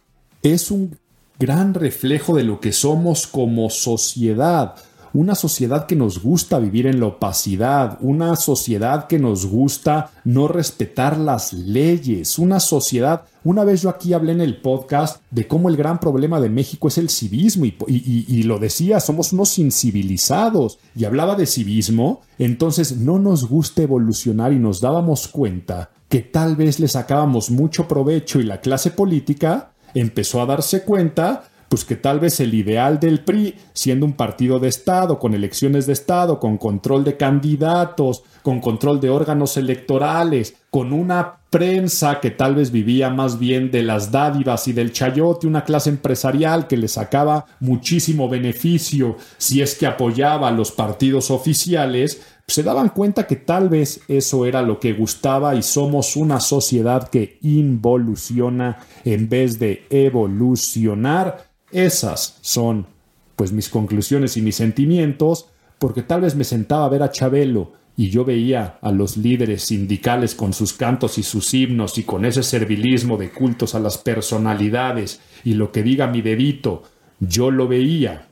Es 0.43 0.71
un 0.71 0.99
gran 1.39 1.75
reflejo 1.75 2.37
de 2.37 2.45
lo 2.45 2.61
que 2.61 2.73
somos 2.73 3.27
como 3.27 3.71
sociedad 3.71 4.75
una 5.15 5.37
sociedad 5.37 5.87
que 5.87 5.97
nos 5.97 6.21
gusta 6.21 6.59
vivir 6.59 6.87
en 6.87 7.01
la 7.01 7.07
opacidad, 7.07 7.99
una 8.01 8.35
sociedad 8.37 9.07
que 9.07 9.19
nos 9.19 9.47
gusta 9.47 10.11
no 10.25 10.49
respetar 10.49 11.17
las 11.19 11.53
leyes, 11.53 12.39
una 12.39 12.61
sociedad... 12.61 13.23
Una 13.45 13.63
vez 13.63 13.83
yo 13.83 13.91
aquí 13.91 14.15
hablé 14.15 14.33
en 14.33 14.41
el 14.41 14.57
podcast 14.63 15.21
de 15.31 15.47
cómo 15.47 15.69
el 15.69 15.77
gran 15.77 16.01
problema 16.01 16.41
de 16.41 16.49
México 16.49 16.89
es 16.89 16.97
el 16.97 17.11
civismo 17.11 17.67
y, 17.67 18.43
lo 18.45 18.59
decía, 18.59 19.01
somos 19.01 19.35
unos 19.35 19.59
incivilizados 19.59 20.79
y 20.97 21.05
hablaba 21.05 21.37
de 21.37 21.45
civismo, 21.45 22.23
entonces 22.39 22.97
no 22.97 23.19
nos 23.19 23.47
gusta 23.47 23.83
evolucionar 23.83 24.55
y 24.55 24.59
nos 24.59 24.81
dábamos 24.81 25.29
cuenta 25.29 25.91
que 26.09 26.23
tal 26.23 26.57
vez 26.57 26.81
le 26.81 26.89
sacábamos 26.89 27.51
mucho 27.51 27.87
provecho 27.87 28.41
y 28.41 28.45
la 28.45 28.63
clase 28.63 28.91
política 28.91 29.73
empezó 29.93 30.41
a 30.41 30.47
darse 30.47 30.83
cuenta 30.83 31.45
pues 31.75 31.85
que 31.85 31.97
tal 31.97 32.21
vez 32.21 32.39
el 32.39 32.55
ideal 32.55 33.01
del 33.01 33.25
PRI, 33.25 33.57
siendo 33.73 34.07
un 34.07 34.13
partido 34.13 34.61
de 34.61 34.69
Estado, 34.69 35.19
con 35.19 35.35
elecciones 35.35 35.89
de 35.89 35.93
Estado, 35.93 36.39
con 36.39 36.57
control 36.57 37.03
de 37.03 37.17
candidatos, 37.17 38.23
con 38.43 38.61
control 38.61 39.01
de 39.01 39.11
órganos 39.11 39.57
electorales, 39.57 40.55
con 40.71 40.93
una 40.93 41.39
prensa 41.51 42.21
que 42.21 42.31
tal 42.31 42.55
vez 42.55 42.71
vivía 42.71 43.11
más 43.11 43.41
bien 43.41 43.73
de 43.73 43.83
las 43.83 44.13
dádivas 44.13 44.69
y 44.69 44.73
del 44.73 44.93
chayote, 44.93 45.49
una 45.49 45.65
clase 45.65 45.91
empresarial 45.91 46.69
que 46.69 46.77
le 46.77 46.87
sacaba 46.87 47.47
muchísimo 47.59 48.29
beneficio 48.29 49.17
si 49.37 49.61
es 49.61 49.75
que 49.75 49.89
apoyaba 49.89 50.47
a 50.47 50.53
los 50.53 50.71
partidos 50.71 51.33
oficiales, 51.33 52.23
se 52.47 52.63
daban 52.63 52.91
cuenta 52.91 53.27
que 53.27 53.35
tal 53.35 53.69
vez 53.69 54.01
eso 54.07 54.47
era 54.47 54.63
lo 54.63 54.79
que 54.79 54.93
gustaba 54.93 55.57
y 55.57 55.63
somos 55.63 56.15
una 56.15 56.39
sociedad 56.39 57.09
que 57.09 57.39
involuciona 57.43 58.79
en 59.05 59.29
vez 59.29 59.59
de 59.59 59.87
evolucionar. 59.91 61.54
Esas 61.75 62.39
son 62.41 62.87
pues 63.35 63.51
mis 63.51 63.69
conclusiones 63.69 64.37
y 64.37 64.43
mis 64.43 64.55
sentimientos, 64.55 65.47
porque 65.81 66.03
tal 66.03 66.21
vez 66.21 66.37
me 66.37 66.45
sentaba 66.45 66.85
a 66.85 66.89
ver 66.89 67.03
a 67.03 67.11
Chabelo 67.11 67.73
y 67.97 68.11
yo 68.11 68.25
veía 68.25 68.79
a 68.81 68.93
los 68.93 69.17
líderes 69.17 69.65
sindicales 69.65 70.37
con 70.37 70.53
sus 70.53 70.73
cantos 70.73 71.19
y 71.19 71.25
sus 71.25 71.53
himnos 71.53 71.99
y 71.99 72.05
con 72.05 72.25
ese 72.25 72.45
servilismo 72.45 73.17
de 73.17 73.33
cultos 73.33 73.75
a 73.75 73.81
las 73.81 73.99
personalidades 73.99 75.21
y 75.43 75.55
lo 75.55 75.73
que 75.73 75.83
diga 75.83 76.07
mi 76.07 76.23
dedito, 76.23 76.85
yo 77.19 77.51
lo 77.51 77.67
veía. 77.67 78.29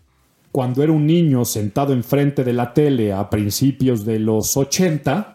Cuando 0.53 0.84
era 0.84 0.93
un 0.93 1.05
niño 1.05 1.45
sentado 1.45 1.93
enfrente 1.95 2.45
de 2.45 2.53
la 2.53 2.72
tele 2.72 3.12
a 3.12 3.28
principios 3.28 4.05
de 4.05 4.20
los 4.20 4.57
80, 4.57 5.34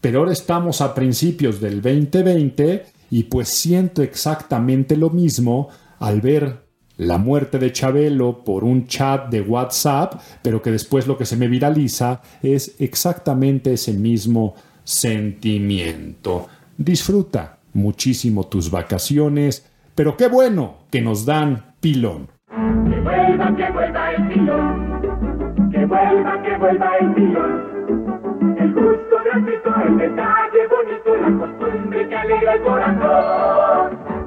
pero 0.00 0.20
ahora 0.20 0.32
estamos 0.32 0.80
a 0.80 0.94
principios 0.94 1.60
del 1.60 1.82
2020 1.82 2.86
y 3.10 3.24
pues 3.24 3.50
siento 3.50 4.02
exactamente 4.02 4.96
lo 4.96 5.10
mismo 5.10 5.68
al 5.98 6.22
ver 6.22 6.69
la 7.00 7.16
muerte 7.16 7.58
de 7.58 7.72
Chabelo 7.72 8.44
por 8.44 8.62
un 8.62 8.86
chat 8.86 9.30
de 9.30 9.40
WhatsApp, 9.40 10.20
pero 10.42 10.60
que 10.60 10.70
después 10.70 11.06
lo 11.06 11.16
que 11.16 11.24
se 11.24 11.36
me 11.36 11.48
viraliza 11.48 12.20
es 12.42 12.76
exactamente 12.78 13.72
ese 13.72 13.94
mismo 13.94 14.54
sentimiento. 14.84 16.48
Disfruta 16.76 17.56
muchísimo 17.72 18.48
tus 18.48 18.70
vacaciones, 18.70 19.66
pero 19.94 20.14
qué 20.18 20.28
bueno 20.28 20.74
que 20.90 21.00
nos 21.00 21.24
dan 21.24 21.74
pilón. 21.80 22.28
Que 22.50 23.00
vuelva, 23.00 23.56
que 23.56 23.72
vuelva 23.72 24.12
el 24.12 24.28
pilón. 24.28 25.70
Que 25.70 25.86
vuelva, 25.86 26.42
que 26.42 26.58
vuelva 26.58 26.96
el 27.00 27.14
pilón. 27.14 28.56
El 28.58 28.74
gusto 28.74 29.16
gratuito, 29.24 29.70
el 29.86 29.96
detalle 29.96 30.66
bonito, 30.68 31.16
la 31.16 31.46
costumbre 31.46 32.08
que 32.08 32.14
alegra 32.14 32.54
el 32.54 32.62
corazón. 32.62 34.19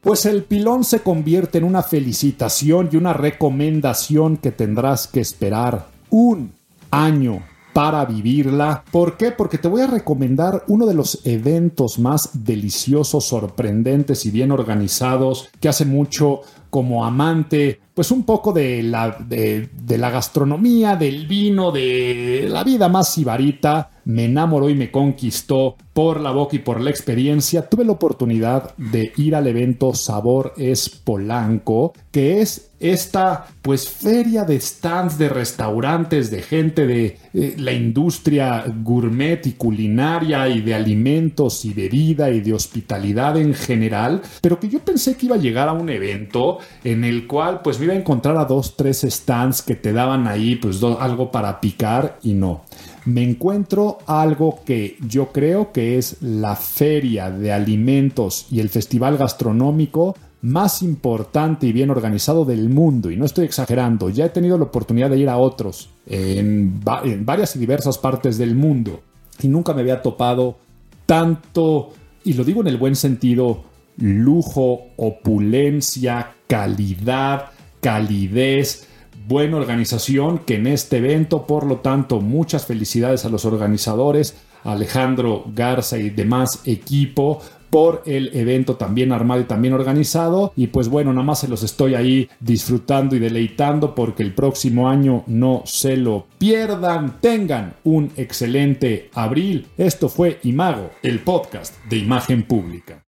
Pues 0.00 0.24
el 0.24 0.44
pilón 0.44 0.84
se 0.84 1.00
convierte 1.00 1.58
en 1.58 1.64
una 1.64 1.82
felicitación 1.82 2.88
y 2.90 2.96
una 2.96 3.12
recomendación 3.12 4.38
que 4.38 4.50
tendrás 4.50 5.06
que 5.06 5.20
esperar 5.20 5.88
un 6.08 6.52
año 6.90 7.42
para 7.74 8.06
vivirla. 8.06 8.82
¿Por 8.90 9.18
qué? 9.18 9.30
Porque 9.30 9.58
te 9.58 9.68
voy 9.68 9.82
a 9.82 9.86
recomendar 9.86 10.64
uno 10.68 10.86
de 10.86 10.94
los 10.94 11.20
eventos 11.24 11.98
más 11.98 12.30
deliciosos, 12.32 13.26
sorprendentes 13.26 14.24
y 14.24 14.30
bien 14.30 14.52
organizados 14.52 15.50
que 15.60 15.68
hace 15.68 15.84
mucho 15.84 16.40
como 16.70 17.04
amante, 17.04 17.80
pues 17.94 18.10
un 18.10 18.24
poco 18.24 18.52
de 18.52 18.82
la, 18.82 19.16
de, 19.18 19.68
la 19.98 20.10
gastronomía, 20.10 20.96
del 20.96 21.26
vino, 21.26 21.70
de 21.72 22.46
la 22.48 22.64
vida 22.64 22.88
más 22.88 23.12
sibarita, 23.12 23.90
me 24.04 24.24
enamoró 24.24 24.70
y 24.70 24.74
me 24.74 24.90
conquistó 24.90 25.76
por 25.92 26.20
la 26.20 26.30
boca 26.30 26.56
y 26.56 26.60
por 26.60 26.80
la 26.80 26.90
experiencia. 26.90 27.68
Tuve 27.68 27.84
la 27.84 27.92
oportunidad 27.92 28.74
de 28.76 29.12
ir 29.16 29.34
al 29.34 29.46
evento 29.46 29.94
Sabor 29.94 30.54
es 30.56 30.88
Polanco, 30.88 31.92
que 32.10 32.40
es 32.40 32.70
esta 32.80 33.46
pues 33.60 33.88
feria 33.88 34.44
de 34.44 34.58
stands 34.58 35.18
de 35.18 35.28
restaurantes, 35.28 36.30
de 36.30 36.40
gente 36.40 36.86
de 36.86 37.18
eh, 37.34 37.54
la 37.58 37.72
industria 37.72 38.64
gourmet 38.82 39.46
y 39.46 39.52
culinaria 39.52 40.48
y 40.48 40.62
de 40.62 40.74
alimentos 40.74 41.66
y 41.66 41.74
de 41.74 41.90
vida 41.90 42.30
y 42.30 42.40
de 42.40 42.54
hospitalidad 42.54 43.36
en 43.36 43.52
general, 43.52 44.22
pero 44.40 44.58
que 44.58 44.70
yo 44.70 44.78
pensé 44.80 45.16
que 45.16 45.26
iba 45.26 45.36
a 45.36 45.40
llegar 45.40 45.68
a 45.68 45.72
un 45.72 45.90
evento 45.90 46.58
en 46.82 47.04
el 47.04 47.26
cual 47.26 47.60
pues 47.60 47.78
iba 47.82 47.92
a 47.94 47.96
encontrar 47.96 48.36
a 48.36 48.44
dos, 48.44 48.76
tres 48.76 49.06
stands 49.08 49.62
que 49.62 49.74
te 49.76 49.92
daban 49.92 50.26
ahí 50.26 50.56
pues 50.56 50.80
do- 50.80 51.00
algo 51.00 51.30
para 51.30 51.60
picar 51.60 52.18
y 52.22 52.34
no 52.34 52.62
me 53.06 53.22
encuentro 53.22 53.98
algo 54.06 54.60
que 54.64 54.96
yo 55.06 55.28
creo 55.32 55.72
que 55.72 55.96
es 55.98 56.16
la 56.20 56.54
feria 56.56 57.30
de 57.30 57.52
alimentos 57.52 58.46
y 58.50 58.60
el 58.60 58.68
festival 58.68 59.16
gastronómico 59.16 60.16
más 60.42 60.82
importante 60.82 61.66
y 61.66 61.72
bien 61.72 61.90
organizado 61.90 62.44
del 62.44 62.68
mundo. 62.70 63.10
Y 63.10 63.16
no 63.16 63.24
estoy 63.26 63.44
exagerando, 63.46 64.08
ya 64.10 64.26
he 64.26 64.30
tenido 64.30 64.56
la 64.58 64.64
oportunidad 64.64 65.10
de 65.10 65.18
ir 65.18 65.28
a 65.28 65.36
otros 65.38 65.90
en 66.06 66.80
varias 66.82 67.56
y 67.56 67.58
diversas 67.58 67.98
partes 67.98 68.38
del 68.38 68.54
mundo. 68.54 69.00
Y 69.42 69.48
nunca 69.48 69.72
me 69.74 69.80
había 69.82 70.02
topado 70.02 70.58
tanto, 71.06 71.90
y 72.24 72.34
lo 72.34 72.44
digo 72.44 72.60
en 72.60 72.68
el 72.68 72.76
buen 72.76 72.96
sentido, 72.96 73.64
lujo, 73.98 74.80
opulencia, 74.96 76.32
calidad, 76.46 77.46
calidez, 77.80 78.88
buena 79.26 79.56
organización 79.56 80.38
que 80.38 80.56
en 80.56 80.66
este 80.66 80.98
evento, 80.98 81.46
por 81.46 81.66
lo 81.66 81.78
tanto, 81.78 82.20
muchas 82.20 82.66
felicidades 82.66 83.24
a 83.24 83.28
los 83.28 83.44
organizadores, 83.44 84.36
Alejandro 84.64 85.44
Garza 85.54 85.98
y 85.98 86.10
demás 86.10 86.60
equipo 86.66 87.40
por 87.70 88.02
el 88.04 88.36
evento 88.36 88.74
también 88.74 89.12
armado 89.12 89.40
y 89.40 89.44
también 89.44 89.74
organizado 89.74 90.52
y 90.56 90.66
pues 90.66 90.88
bueno, 90.88 91.12
nada 91.12 91.24
más 91.24 91.40
se 91.40 91.48
los 91.48 91.62
estoy 91.62 91.94
ahí 91.94 92.28
disfrutando 92.40 93.14
y 93.14 93.20
deleitando 93.20 93.94
porque 93.94 94.24
el 94.24 94.34
próximo 94.34 94.88
año 94.88 95.22
no 95.28 95.62
se 95.64 95.96
lo 95.96 96.26
pierdan, 96.38 97.20
tengan 97.20 97.74
un 97.84 98.10
excelente 98.16 99.10
abril. 99.14 99.68
Esto 99.78 100.08
fue 100.08 100.40
Imago, 100.42 100.90
el 101.02 101.20
podcast 101.20 101.76
de 101.88 101.98
imagen 101.98 102.42
pública. 102.42 103.04